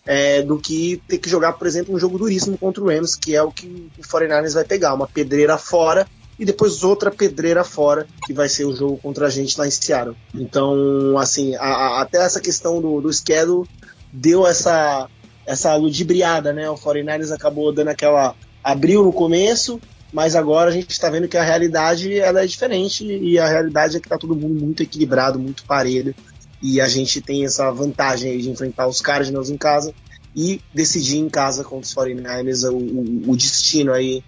é, 0.06 0.42
do 0.42 0.58
que 0.58 1.02
ter 1.08 1.18
que 1.18 1.30
jogar, 1.30 1.54
por 1.54 1.68
exemplo, 1.68 1.94
um 1.94 2.00
jogo 2.00 2.18
duríssimo 2.18 2.58
contra 2.58 2.82
o 2.82 2.88
Rams, 2.88 3.16
que 3.16 3.36
é 3.36 3.44
o 3.44 3.52
que 3.52 3.92
o 3.98 4.02
49ers 4.02 4.54
vai 4.54 4.64
pegar, 4.64 4.94
uma 4.94 5.08
pedreira 5.08 5.58
fora 5.58 6.08
e 6.38 6.46
depois 6.46 6.84
outra 6.84 7.12
pedreira 7.12 7.64
fora, 7.64 8.08
que 8.26 8.34
vai 8.34 8.50
ser 8.50 8.66
o 8.66 8.76
jogo 8.76 8.98
contra 8.98 9.28
a 9.28 9.30
gente 9.30 9.58
lá 9.58 9.68
em 9.68 9.72
Seattle. 9.72 10.16
Então, 10.34 11.18
assim, 11.18 11.56
a, 11.56 11.62
a, 11.62 12.02
até 12.02 12.18
essa 12.18 12.40
questão 12.40 12.82
do, 12.82 13.02
do 13.02 13.14
schedule 13.14 13.68
deu 14.12 14.46
essa, 14.46 15.08
essa 15.46 15.76
ludibriada, 15.76 16.52
né? 16.52 16.70
O 16.70 16.76
49ers 16.76 17.32
acabou 17.32 17.72
dando 17.72 17.90
aquela... 17.90 18.36
abriu 18.64 19.04
no 19.04 19.14
começo, 19.14 19.80
mas 20.12 20.36
agora 20.36 20.70
a 20.70 20.74
gente 20.74 20.90
está 20.92 21.10
vendo 21.10 21.28
que 21.28 21.38
a 21.38 21.44
realidade 21.44 22.18
ela 22.18 22.44
é 22.44 22.48
diferente 22.48 23.06
e 23.06 23.38
a 23.38 23.48
realidade 23.48 23.98
é 23.98 24.00
que 24.00 24.08
está 24.08 24.18
todo 24.18 24.36
mundo 24.36 24.60
muito 24.60 24.82
equilibrado, 24.82 25.40
muito 25.40 25.64
parelho 25.66 26.16
e 26.64 26.80
a 26.80 26.88
gente 26.88 27.20
tem 27.20 27.44
essa 27.44 27.70
vantagem 27.72 28.38
de 28.38 28.50
enfrentar 28.50 28.88
os 28.88 29.02
Cardinals 29.02 29.50
em 29.50 29.58
casa 29.58 29.94
e 30.34 30.62
decidir 30.74 31.18
em 31.18 31.30
casa 31.30 31.62
contra 31.62 31.86
os 31.86 31.94
49ers 31.94 32.72
o, 32.72 32.78
o, 32.78 33.32
o 33.32 33.36
destino 33.36 33.92
aí 33.92 34.24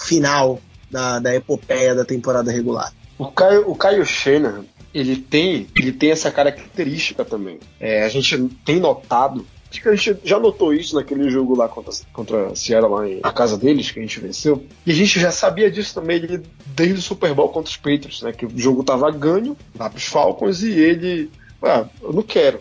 final 0.00 0.60
da, 0.94 1.18
da 1.18 1.34
epopeia 1.34 1.94
da 1.94 2.04
temporada 2.04 2.52
regular. 2.52 2.92
O 3.18 3.26
Caio, 3.26 3.68
o 3.68 3.74
Caio 3.74 4.06
Shanahan, 4.06 4.64
ele 4.94 5.16
tem, 5.16 5.66
ele 5.76 5.92
tem 5.92 6.12
essa 6.12 6.30
característica 6.30 7.24
também. 7.24 7.58
É, 7.80 8.04
a 8.04 8.08
gente 8.08 8.48
tem 8.64 8.78
notado 8.78 9.44
Acho 9.74 9.82
que 9.82 9.88
a 9.88 9.94
gente 9.96 10.20
já 10.22 10.38
notou 10.38 10.72
isso 10.72 10.94
naquele 10.94 11.28
jogo 11.28 11.56
lá 11.56 11.68
contra, 11.68 11.92
contra 12.12 12.46
a 12.46 12.54
Sierra, 12.54 12.86
lá 12.86 13.08
em, 13.08 13.20
na 13.20 13.32
casa 13.32 13.58
deles, 13.58 13.90
que 13.90 13.98
a 13.98 14.02
gente 14.02 14.20
venceu. 14.20 14.64
E 14.86 14.92
a 14.92 14.94
gente 14.94 15.18
já 15.18 15.32
sabia 15.32 15.68
disso 15.68 15.92
também 15.92 16.20
desde 16.64 16.94
o 16.94 17.02
Super 17.02 17.34
Bowl 17.34 17.48
contra 17.48 17.70
os 17.70 17.76
Patriots, 17.76 18.22
né? 18.22 18.32
Que 18.32 18.46
o 18.46 18.56
jogo 18.56 18.84
tava 18.84 19.10
ganho 19.10 19.56
lá 19.76 19.90
pros 19.90 20.04
Falcons 20.04 20.62
e 20.62 20.70
ele. 20.70 21.28
Ah, 21.60 21.86
eu 22.00 22.12
não 22.12 22.22
quero. 22.22 22.60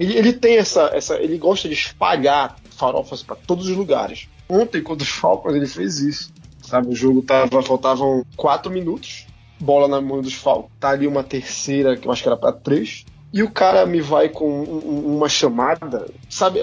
Ele, 0.00 0.16
ele 0.16 0.32
tem 0.32 0.56
essa, 0.56 0.90
essa. 0.94 1.16
Ele 1.16 1.36
gosta 1.36 1.68
de 1.68 1.74
espalhar 1.74 2.56
farofas 2.70 3.22
para 3.22 3.36
todos 3.36 3.68
os 3.68 3.76
lugares. 3.76 4.26
Ontem, 4.48 4.82
contra 4.82 5.04
os 5.04 5.10
Falcons, 5.10 5.54
ele 5.54 5.66
fez 5.66 5.98
isso. 5.98 6.32
Sabe, 6.66 6.88
o 6.88 6.94
jogo 6.94 7.22
tava. 7.22 7.62
Faltavam 7.62 8.24
quatro 8.36 8.70
minutos. 8.70 9.26
Bola 9.58 9.88
na 9.88 10.00
mão 10.00 10.20
dos 10.20 10.34
Falcons. 10.34 10.70
Tá 10.78 10.90
ali 10.90 11.06
uma 11.06 11.24
terceira, 11.24 11.96
que 11.96 12.06
eu 12.06 12.12
acho 12.12 12.22
que 12.22 12.28
era 12.28 12.36
para 12.36 12.52
três 12.52 13.06
e 13.36 13.42
o 13.42 13.50
cara 13.50 13.84
me 13.84 14.00
vai 14.00 14.30
com 14.30 14.62
uma 14.62 15.28
chamada, 15.28 16.06
sabe? 16.28 16.60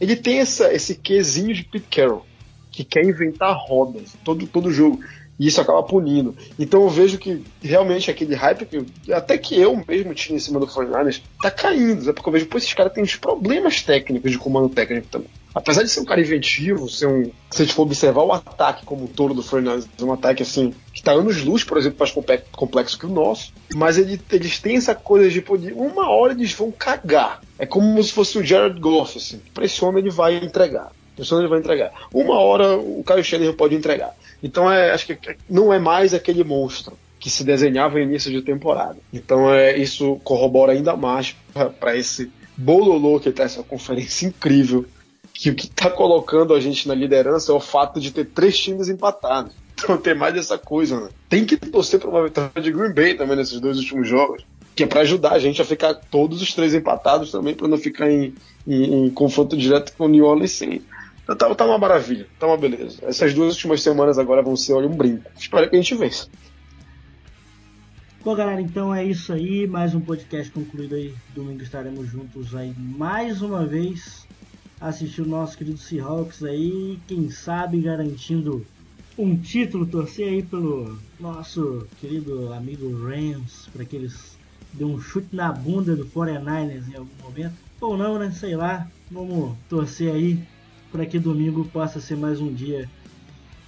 Ele 0.00 0.14
tem 0.14 0.38
essa, 0.38 0.72
esse 0.72 0.94
quesinho 0.94 1.52
de 1.52 1.64
Pete 1.64 1.86
Carroll, 1.90 2.24
que 2.70 2.84
quer 2.84 3.04
inventar 3.04 3.56
rodas 3.58 4.14
todo, 4.24 4.46
todo 4.46 4.70
jogo. 4.70 5.00
E 5.38 5.48
isso 5.48 5.60
acaba 5.60 5.82
punindo. 5.82 6.34
Então 6.58 6.82
eu 6.82 6.88
vejo 6.88 7.18
que 7.18 7.42
realmente 7.60 8.10
aquele 8.10 8.34
hype 8.34 8.64
que 8.66 9.12
até 9.12 9.36
que 9.36 9.60
eu 9.60 9.82
mesmo 9.86 10.14
tinha 10.14 10.36
em 10.36 10.40
cima 10.40 10.60
do 10.60 10.66
49 10.66 11.20
tá 11.42 11.50
caindo. 11.50 12.08
É 12.08 12.12
porque 12.12 12.28
eu 12.28 12.32
vejo, 12.32 12.46
pô, 12.46 12.56
esses 12.56 12.72
caras 12.72 12.92
têm 12.92 13.02
uns 13.02 13.16
problemas 13.16 13.82
técnicos 13.82 14.30
de 14.30 14.38
comando 14.38 14.68
técnico 14.68 15.08
também. 15.08 15.28
Apesar 15.56 15.82
de 15.84 15.88
ser 15.88 16.00
um 16.00 16.04
cara 16.04 16.20
inventivo, 16.20 16.86
ser 16.86 17.06
um. 17.06 17.30
Se 17.50 17.62
a 17.62 17.64
gente 17.64 17.74
for 17.74 17.84
observar 17.84 18.22
o 18.22 18.30
ataque 18.30 18.84
como 18.84 19.04
um 19.04 19.06
todo 19.06 19.32
do 19.32 19.42
49 19.42 19.88
um 20.02 20.12
ataque 20.12 20.42
assim, 20.42 20.74
que 20.92 21.02
tá 21.02 21.12
anos 21.12 21.42
luz, 21.42 21.64
por 21.64 21.78
exemplo, 21.78 21.96
mais 21.98 22.12
complexo 22.52 22.98
que 22.98 23.06
o 23.06 23.08
nosso. 23.08 23.54
Mas 23.74 23.96
ele, 23.96 24.20
eles 24.30 24.60
têm 24.60 24.76
essa 24.76 24.94
coisa 24.94 25.30
de 25.30 25.40
poder. 25.40 25.72
Uma 25.72 26.10
hora 26.10 26.34
eles 26.34 26.52
vão 26.52 26.70
cagar. 26.70 27.40
É 27.58 27.64
como 27.64 28.02
se 28.02 28.12
fosse 28.12 28.36
o 28.36 28.44
Jared 28.44 28.78
Goff, 28.78 29.16
assim. 29.16 29.40
Pressiona, 29.54 29.98
ele 29.98 30.10
vai 30.10 30.36
entregar. 30.36 30.92
Pressiona, 31.16 31.44
ele 31.44 31.48
vai 31.48 31.60
entregar. 31.60 31.90
Uma 32.12 32.38
hora 32.38 32.76
o 32.76 33.02
Kyle 33.02 33.24
Shanahan 33.24 33.54
pode 33.54 33.74
entregar. 33.74 34.14
Então 34.42 34.70
é, 34.70 34.90
acho 34.90 35.06
que 35.06 35.18
não 35.48 35.72
é 35.72 35.78
mais 35.78 36.12
aquele 36.12 36.44
monstro 36.44 36.98
que 37.18 37.30
se 37.30 37.42
desenhava 37.42 37.94
no 37.94 38.02
início 38.02 38.30
de 38.30 38.42
temporada. 38.42 38.98
Então 39.10 39.50
é, 39.50 39.74
isso 39.74 40.20
corrobora 40.22 40.72
ainda 40.72 40.94
mais 40.94 41.34
para 41.80 41.96
esse 41.96 42.30
bololô 42.54 43.18
que 43.18 43.32
tá 43.32 43.44
essa 43.44 43.62
conferência 43.62 44.26
incrível, 44.26 44.84
que 45.38 45.50
o 45.50 45.54
que 45.54 45.66
está 45.66 45.90
colocando 45.90 46.54
a 46.54 46.60
gente 46.60 46.88
na 46.88 46.94
liderança 46.94 47.52
é 47.52 47.54
o 47.54 47.60
fato 47.60 48.00
de 48.00 48.10
ter 48.10 48.24
três 48.26 48.58
times 48.58 48.88
empatados. 48.88 49.52
Então 49.78 49.98
tem 49.98 50.14
mais 50.14 50.32
dessa 50.32 50.56
coisa, 50.56 50.98
né? 50.98 51.10
Tem 51.28 51.44
que 51.44 51.54
torcer 51.54 52.00
para 52.00 52.08
uma 52.08 52.24
vitória 52.24 52.62
de 52.62 52.72
Green 52.72 52.94
Bay 52.94 53.12
também 53.12 53.36
nesses 53.36 53.60
dois 53.60 53.76
últimos 53.76 54.08
jogos, 54.08 54.42
que 54.74 54.84
é 54.84 54.86
para 54.86 55.02
ajudar 55.02 55.32
a 55.32 55.38
gente 55.38 55.60
a 55.60 55.66
ficar 55.66 55.92
todos 55.92 56.40
os 56.40 56.54
três 56.54 56.72
empatados 56.72 57.30
também, 57.30 57.54
para 57.54 57.68
não 57.68 57.76
ficar 57.76 58.10
em, 58.10 58.32
em, 58.66 59.04
em, 59.04 59.10
confronto 59.10 59.54
direto 59.54 59.92
com 59.92 60.06
o 60.06 60.08
New 60.08 60.24
Orleans 60.24 60.52
sem. 60.52 60.80
Então, 61.22 61.36
tá, 61.36 61.54
tá 61.54 61.66
uma 61.66 61.76
maravilha, 61.76 62.26
tá 62.38 62.46
uma 62.46 62.56
beleza. 62.56 63.00
Essas 63.02 63.34
duas 63.34 63.52
últimas 63.52 63.82
semanas 63.82 64.18
agora 64.18 64.40
vão 64.40 64.56
ser 64.56 64.72
olha, 64.72 64.88
um 64.88 64.96
brinco. 64.96 65.30
Espero 65.38 65.68
que 65.68 65.76
a 65.76 65.78
gente 65.78 65.94
vença. 65.94 66.26
Bom, 68.24 68.34
galera, 68.34 68.62
então 68.62 68.94
é 68.94 69.04
isso 69.04 69.30
aí. 69.30 69.66
Mais 69.66 69.94
um 69.94 70.00
podcast 70.00 70.50
concluído 70.50 70.94
aí. 70.94 71.14
Domingo 71.34 71.62
estaremos 71.62 72.08
juntos 72.08 72.54
aí 72.54 72.74
mais 72.78 73.42
uma 73.42 73.66
vez. 73.66 74.25
Assistir 74.80 75.22
o 75.22 75.28
nosso 75.28 75.56
querido 75.56 75.78
Seahawks 75.78 76.42
aí. 76.42 76.98
Quem 77.06 77.30
sabe 77.30 77.80
garantindo 77.80 78.64
um 79.16 79.36
título. 79.36 79.86
Torcer 79.86 80.28
aí 80.28 80.42
pelo 80.42 80.98
nosso 81.18 81.86
querido 82.00 82.52
amigo 82.52 82.92
Rams. 83.04 83.68
Para 83.72 83.84
que 83.84 83.96
eles 83.96 84.36
deu 84.72 84.88
um 84.88 85.00
chute 85.00 85.34
na 85.34 85.52
bunda 85.52 85.96
do 85.96 86.06
49ers 86.06 86.88
em 86.88 86.96
algum 86.96 87.22
momento. 87.22 87.54
Ou 87.80 87.96
não, 87.96 88.18
né? 88.18 88.30
Sei 88.30 88.56
lá. 88.56 88.86
Vamos 89.10 89.56
torcer 89.68 90.12
aí 90.12 90.42
para 90.90 91.06
que 91.06 91.18
domingo 91.18 91.64
possa 91.66 92.00
ser 92.00 92.16
mais 92.16 92.40
um 92.40 92.52
dia 92.52 92.88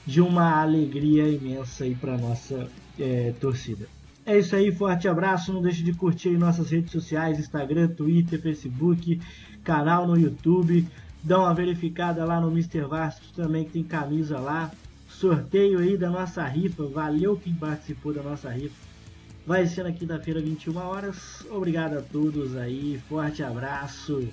de 0.07 0.21
uma 0.21 0.63
alegria 0.63 1.29
imensa 1.29 1.85
aí 1.85 1.95
para 1.95 2.17
nossa 2.17 2.69
é, 2.99 3.33
torcida. 3.39 3.87
É 4.25 4.39
isso 4.39 4.57
aí, 4.57 4.73
forte 4.73 5.07
abraço. 5.07 5.53
Não 5.53 5.63
deixe 5.63 5.83
de 5.83 5.93
curtir 5.93 6.31
nossas 6.31 6.71
redes 6.71 6.91
sociais: 6.93 7.39
Instagram, 7.39 7.89
Twitter, 7.89 8.41
Facebook, 8.41 9.21
canal 9.69 10.07
no 10.07 10.19
YouTube. 10.19 10.89
Dá 11.23 11.41
uma 11.41 11.53
verificada 11.53 12.25
lá 12.25 12.41
no 12.41 12.51
Mr. 12.51 12.87
Vasco 12.87 13.27
também, 13.37 13.67
que 13.67 13.73
tem 13.73 13.85
camisa 13.85 14.39
lá. 14.41 14.71
Sorteio 15.07 15.79
aí 15.79 15.95
da 15.99 16.09
nossa 16.09 16.43
rifa. 16.45 16.87
Valeu 16.87 17.37
quem 17.37 17.53
participou 17.53 18.15
da 18.15 18.23
nossa 18.23 18.49
rifa. 18.49 18.75
Vai 19.47 19.67
ser 19.67 19.83
na 19.83 19.93
quinta-feira, 19.93 20.41
21 20.41 20.77
horas. 20.79 21.45
Obrigado 21.51 21.99
a 21.99 22.01
todos 22.01 22.57
aí. 22.57 22.99
Forte 23.11 23.43
abraço 23.43 24.27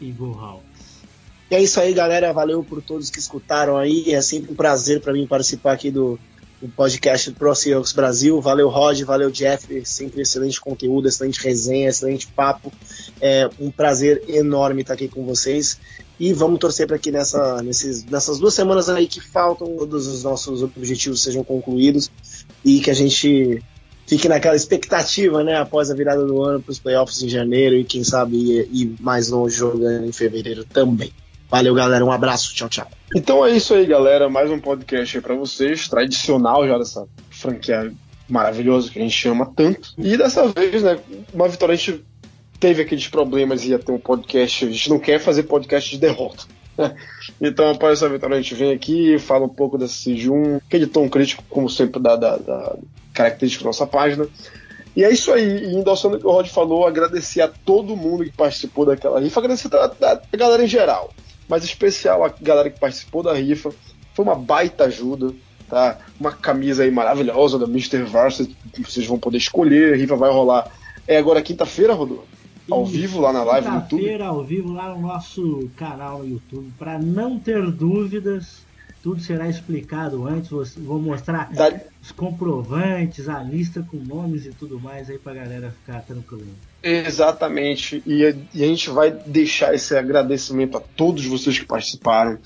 e 0.00 0.12
Go 0.12 0.38
Hawks. 0.38 1.02
E 1.50 1.56
é 1.56 1.62
isso 1.62 1.80
aí, 1.80 1.92
galera. 1.92 2.32
Valeu 2.32 2.62
por 2.62 2.80
todos 2.80 3.10
que 3.10 3.18
escutaram 3.18 3.76
aí. 3.76 4.12
É 4.12 4.20
sempre 4.20 4.52
um 4.52 4.54
prazer 4.54 5.00
para 5.00 5.12
mim 5.12 5.26
participar 5.26 5.72
aqui 5.72 5.90
do, 5.90 6.16
do 6.60 6.68
podcast 6.68 7.30
do 7.30 7.36
Pro 7.36 7.54
Seahawks 7.54 7.92
Brasil. 7.92 8.40
Valeu, 8.40 8.68
Rod. 8.68 9.00
Valeu, 9.02 9.30
Jeff. 9.30 9.84
Sempre 9.84 10.22
excelente 10.22 10.60
conteúdo, 10.60 11.08
excelente 11.08 11.42
resenha, 11.42 11.88
excelente 11.88 12.26
papo. 12.28 12.72
É 13.20 13.48
um 13.60 13.70
prazer 13.70 14.22
enorme 14.28 14.82
estar 14.82 14.94
aqui 14.94 15.08
com 15.08 15.24
vocês. 15.24 15.78
E 16.18 16.32
vamos 16.32 16.58
torcer 16.58 16.86
para 16.86 16.98
que 16.98 17.10
nessa, 17.10 17.62
nesses, 17.62 18.04
nessas 18.04 18.38
duas 18.38 18.54
semanas 18.54 18.88
aí 18.88 19.06
que 19.06 19.20
faltam, 19.20 19.76
todos 19.76 20.06
os 20.06 20.22
nossos 20.24 20.62
objetivos 20.62 21.22
sejam 21.22 21.44
concluídos 21.44 22.10
e 22.64 22.80
que 22.80 22.90
a 22.90 22.94
gente 22.94 23.62
fique 24.06 24.28
naquela 24.28 24.56
expectativa, 24.56 25.42
né, 25.42 25.56
após 25.56 25.90
a 25.90 25.94
virada 25.94 26.24
do 26.24 26.42
ano 26.42 26.62
para 26.62 26.70
os 26.70 26.78
playoffs 26.78 27.22
em 27.22 27.28
janeiro 27.28 27.76
e 27.76 27.84
quem 27.84 28.04
sabe 28.04 28.36
ir 28.36 28.94
mais 29.00 29.28
longe 29.28 29.56
jogando 29.56 30.06
em 30.06 30.12
fevereiro 30.12 30.64
também. 30.64 31.12
Valeu, 31.48 31.74
galera. 31.74 32.04
Um 32.04 32.10
abraço. 32.10 32.54
Tchau, 32.54 32.68
tchau. 32.68 32.86
Então 33.14 33.44
é 33.46 33.52
isso 33.56 33.74
aí, 33.74 33.86
galera. 33.86 34.28
Mais 34.28 34.50
um 34.50 34.58
podcast 34.58 35.16
aí 35.16 35.22
pra 35.22 35.34
vocês. 35.34 35.88
Tradicional 35.88 36.66
já 36.66 36.76
dessa 36.76 37.06
franquia 37.30 37.92
maravilhosa 38.28 38.90
que 38.90 38.98
a 38.98 39.02
gente 39.02 39.28
ama 39.28 39.52
tanto. 39.54 39.94
E 39.96 40.16
dessa 40.16 40.48
vez, 40.48 40.82
né, 40.82 40.98
uma 41.32 41.48
vitória 41.48 41.74
a 41.74 41.76
gente 41.76 42.04
teve 42.58 42.82
aqueles 42.82 43.06
problemas 43.06 43.64
e 43.64 43.70
ia 43.70 43.78
ter 43.78 43.92
um 43.92 43.98
podcast. 43.98 44.64
A 44.64 44.70
gente 44.70 44.90
não 44.90 44.98
quer 44.98 45.20
fazer 45.20 45.44
podcast 45.44 45.90
de 45.90 45.98
derrota. 45.98 46.44
Então, 47.40 47.70
após 47.70 47.98
essa 47.98 48.08
vitória, 48.08 48.36
a 48.36 48.40
gente 48.40 48.54
vem 48.54 48.72
aqui, 48.72 49.18
fala 49.18 49.44
um 49.44 49.48
pouco 49.48 49.76
desse 49.76 49.94
Sejum, 49.94 50.56
aquele 50.56 50.86
tom 50.86 51.08
crítico, 51.08 51.42
como 51.50 51.68
sempre, 51.68 52.00
da, 52.00 52.16
da, 52.16 52.36
da 52.36 52.76
característica 53.12 53.64
da 53.64 53.68
nossa 53.68 53.86
página. 53.86 54.26
E 54.94 55.04
é 55.04 55.10
isso 55.10 55.32
aí, 55.32 55.64
e 55.64 55.74
endossando 55.74 56.16
o 56.16 56.20
que 56.20 56.26
o 56.26 56.30
Rod 56.30 56.46
falou, 56.46 56.86
agradecer 56.86 57.42
a 57.42 57.48
todo 57.48 57.96
mundo 57.96 58.24
que 58.24 58.30
participou 58.30 58.86
daquela 58.86 59.20
rifa, 59.20 59.40
agradecer 59.40 59.74
a, 59.74 59.84
a, 59.84 60.20
a 60.32 60.36
galera 60.36 60.64
em 60.64 60.68
geral 60.68 61.12
mas 61.48 61.64
especial 61.64 62.24
a 62.24 62.28
galera 62.40 62.70
que 62.70 62.80
participou 62.80 63.22
da 63.22 63.32
rifa. 63.34 63.72
Foi 64.14 64.24
uma 64.24 64.34
baita 64.34 64.84
ajuda, 64.84 65.32
tá? 65.68 65.98
Uma 66.18 66.32
camisa 66.32 66.82
aí 66.82 66.90
maravilhosa 66.90 67.58
da 67.58 67.66
Mr. 67.66 68.02
Varsity, 68.02 68.56
vocês 68.78 69.06
vão 69.06 69.18
poder 69.18 69.38
escolher, 69.38 69.94
a 69.94 69.96
rifa 69.96 70.16
vai 70.16 70.30
rolar. 70.30 70.70
É 71.06 71.16
agora 71.16 71.42
quinta-feira, 71.42 71.94
Rodô? 71.94 72.24
Ao 72.68 72.82
Isso, 72.82 72.92
vivo 72.92 73.20
lá 73.20 73.32
na 73.32 73.44
live 73.44 73.68
no 73.68 73.74
YouTube? 73.76 73.98
Quinta-feira 74.00 74.26
ao 74.26 74.42
vivo 74.42 74.72
lá 74.72 74.94
no 74.94 75.00
nosso 75.00 75.70
canal 75.76 76.18
no 76.18 76.28
YouTube, 76.28 76.72
para 76.78 76.98
não 76.98 77.38
ter 77.38 77.70
dúvidas 77.70 78.65
tudo 79.06 79.20
será 79.20 79.48
explicado 79.48 80.26
antes. 80.26 80.50
Vou 80.76 81.00
mostrar 81.00 81.48
da... 81.52 81.80
os 82.02 82.10
comprovantes, 82.10 83.28
a 83.28 83.40
lista 83.40 83.86
com 83.88 83.98
nomes 83.98 84.46
e 84.46 84.50
tudo 84.50 84.80
mais 84.80 85.08
aí 85.08 85.16
pra 85.16 85.32
galera 85.32 85.70
ficar 85.70 86.00
tranquila. 86.00 86.42
Exatamente. 86.82 88.02
E 88.04 88.26
a, 88.26 88.34
e 88.52 88.64
a, 88.64 88.66
gente 88.66 88.90
vai 88.90 89.12
deixar 89.12 89.72
esse 89.72 89.96
agradecimento 89.96 90.76
a 90.76 90.80
todos 90.80 91.24
vocês 91.24 91.56
que 91.56 91.64
participaram. 91.64 92.36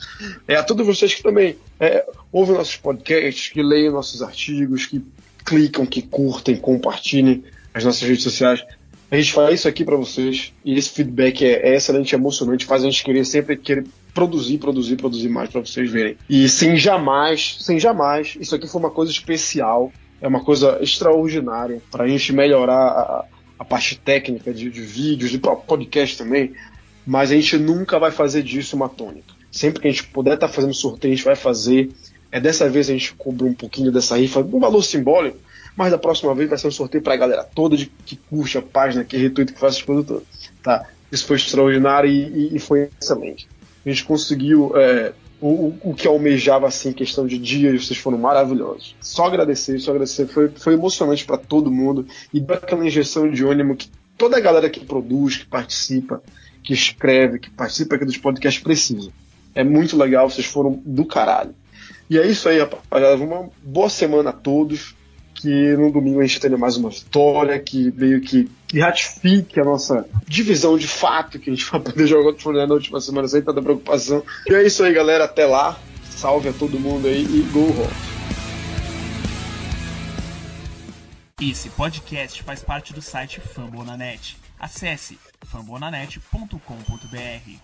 É, 0.47 0.57
a 0.57 0.63
todos 0.63 0.87
vocês 0.87 1.15
que 1.15 1.23
também 1.23 1.57
é, 1.81 2.05
ouvem 2.31 2.55
nossos 2.57 2.77
podcasts, 2.77 3.49
que 3.49 3.63
leem 3.63 3.91
nossos 3.91 4.21
artigos, 4.21 4.85
que 4.85 5.03
clicam, 5.47 5.87
que 5.87 6.03
curtem, 6.03 6.57
compartilhem 6.57 7.43
as 7.73 7.85
nossas 7.87 8.07
redes 8.07 8.23
sociais. 8.23 8.63
A 9.11 9.17
gente 9.17 9.33
faz 9.33 9.61
isso 9.61 9.67
aqui 9.67 9.83
para 9.83 9.97
vocês 9.97 10.53
e 10.63 10.79
esse 10.79 10.91
feedback 10.91 11.43
é, 11.43 11.71
é 11.71 11.77
excelente, 11.77 12.15
emocionante, 12.15 12.67
faz 12.67 12.83
a 12.83 12.85
gente 12.85 13.03
querer 13.03 13.25
sempre 13.25 13.57
querer 13.57 13.87
produzir, 14.15 14.59
produzir, 14.59 14.97
produzir 14.97 15.29
mais 15.29 15.51
para 15.51 15.61
vocês 15.61 15.91
verem. 15.91 16.17
E 16.29 16.49
sem 16.49 16.77
jamais, 16.77 17.57
sem 17.61 17.79
jamais, 17.79 18.37
isso 18.41 18.55
aqui 18.55 18.67
foi 18.67 18.81
uma 18.81 18.91
coisa 18.91 19.11
especial, 19.11 19.93
é 20.21 20.29
uma 20.29 20.45
coisa 20.45 20.79
extraordinária 20.81 21.81
para 21.91 22.05
a 22.05 22.09
gente 22.09 22.33
melhorar 22.33 22.75
a, 22.75 23.25
a 23.59 23.65
parte 23.65 23.99
técnica 23.99 24.53
de, 24.53 24.71
de 24.71 24.81
vídeos, 24.81 25.31
de 25.31 25.39
podcast 25.39 26.19
também, 26.19 26.53
mas 27.07 27.31
a 27.31 27.35
gente 27.35 27.57
nunca 27.57 27.99
vai 27.99 28.11
fazer 28.11 28.43
disso 28.43 28.77
uma 28.77 28.89
tônica. 28.89 29.35
Sempre 29.51 29.81
que 29.81 29.89
a 29.89 29.91
gente 29.91 30.05
puder 30.05 30.35
estar 30.35 30.49
tá 30.49 30.53
fazendo 30.53 30.75
sorteio, 30.75 31.13
a 31.13 31.17
gente 31.17 31.25
vai 31.25 31.37
fazer. 31.37 31.91
É 32.31 32.39
dessa 32.39 32.69
vez 32.69 32.89
a 32.89 32.93
gente 32.93 33.15
cobrou 33.15 33.51
um 33.51 33.55
pouquinho 33.55 33.91
dessa 33.91 34.17
rifa, 34.17 34.41
um 34.41 34.61
valor 34.61 34.83
simbólico, 34.83 35.39
mas 35.77 35.91
da 35.91 35.99
próxima 35.99 36.33
vez 36.35 36.49
vai 36.49 36.59
ser 36.59 36.69
um 36.69 36.73
sorteio 36.73 37.03
para 37.03 37.15
a 37.15 37.17
galera 37.17 37.43
toda 37.43 37.77
de, 37.77 37.87
que 38.07 38.15
curte 38.15 38.57
a 38.57 38.63
página, 38.63 39.03
que 39.03 39.17
retuita, 39.17 39.53
que 39.53 39.59
faz 39.59 39.75
essas 39.75 39.85
coisas 39.85 40.07
todas. 40.07 40.23
Tá? 40.63 40.87
Isso 41.11 41.27
foi 41.27 41.37
extraordinário 41.37 42.09
e, 42.09 42.53
e, 42.53 42.57
e 42.57 42.59
foi 42.61 42.89
excelente 43.01 43.49
a 43.85 43.89
gente 43.89 44.05
conseguiu 44.05 44.73
é, 44.77 45.13
o, 45.41 45.75
o 45.83 45.95
que 45.95 46.07
almejava 46.07 46.67
assim, 46.67 46.93
questão 46.93 47.27
de 47.27 47.39
dias, 47.39 47.87
vocês 47.87 47.99
foram 47.99 48.19
maravilhosos. 48.19 48.95
Só 49.01 49.27
agradecer, 49.27 49.79
só 49.79 49.93
agradecer, 49.93 50.27
foi, 50.27 50.49
foi 50.49 50.75
emocionante 50.75 51.25
para 51.25 51.39
todo 51.39 51.71
mundo 51.71 52.07
e 52.33 52.41
deu 52.41 52.57
aquela 52.57 52.87
injeção 52.87 53.31
de 53.31 53.45
ânimo 53.45 53.75
que 53.75 53.91
toda 54.19 54.37
a 54.37 54.41
galera 54.41 54.69
que 54.69 54.85
produz, 54.85 55.39
que 55.39 55.47
participa, 55.47 56.23
que 56.63 56.75
escreve, 56.75 57.39
que 57.39 57.51
participa 57.51 57.97
aqui 57.97 58.05
dos 58.05 58.19
podcasts 58.19 58.63
precisa. 58.63 59.11
É 59.55 59.65
muito 59.65 59.97
legal, 59.97 60.29
vocês 60.29 60.47
foram 60.47 60.81
do 60.85 61.05
caralho. 61.05 61.55
E 62.09 62.19
é 62.19 62.27
isso 62.27 62.49
aí, 62.49 62.59
rapaziada. 62.59 63.23
Uma 63.23 63.49
boa 63.63 63.89
semana 63.89 64.31
a 64.31 64.33
todos 64.33 64.95
que 65.41 65.77
no 65.77 65.91
domingo 65.91 66.21
a 66.21 66.27
gente 66.27 66.39
tenha 66.39 66.59
mais 66.59 66.77
uma 66.77 66.91
vitória, 66.91 67.59
que 67.59 67.93
meio 67.97 68.21
que, 68.21 68.51
ratifique 68.75 69.59
a 69.59 69.65
nossa 69.65 70.07
divisão 70.29 70.77
de 70.77 70.87
fato, 70.87 71.39
que 71.39 71.51
a 71.51 71.55
gente 71.55 71.65
vai 71.71 71.81
poder 71.81 72.07
jogar 72.07 72.33
contra 72.33 72.49
o 72.49 72.67
na 72.67 72.75
última 72.75 73.01
semana 73.01 73.27
sem 73.27 73.43
tanta 73.43 73.63
preocupação. 73.63 74.23
E 74.47 74.55
é 74.55 74.65
isso 74.65 74.85
aí, 74.85 74.93
galera. 74.93 75.25
Até 75.25 75.47
lá. 75.47 75.79
Salve 76.11 76.51
a 76.51 76.53
todo 76.53 76.79
mundo 76.79 77.07
aí 77.07 77.23
e 77.23 77.49
Go 77.51 77.71
Rock! 77.71 77.95
Esse 81.41 81.71
podcast 81.71 82.43
faz 82.43 82.63
parte 82.63 82.93
do 82.93 83.01
site 83.01 83.41
Fambonanet. 83.41 84.37
Acesse 84.59 85.19
fambonanet.com.br. 85.47 87.61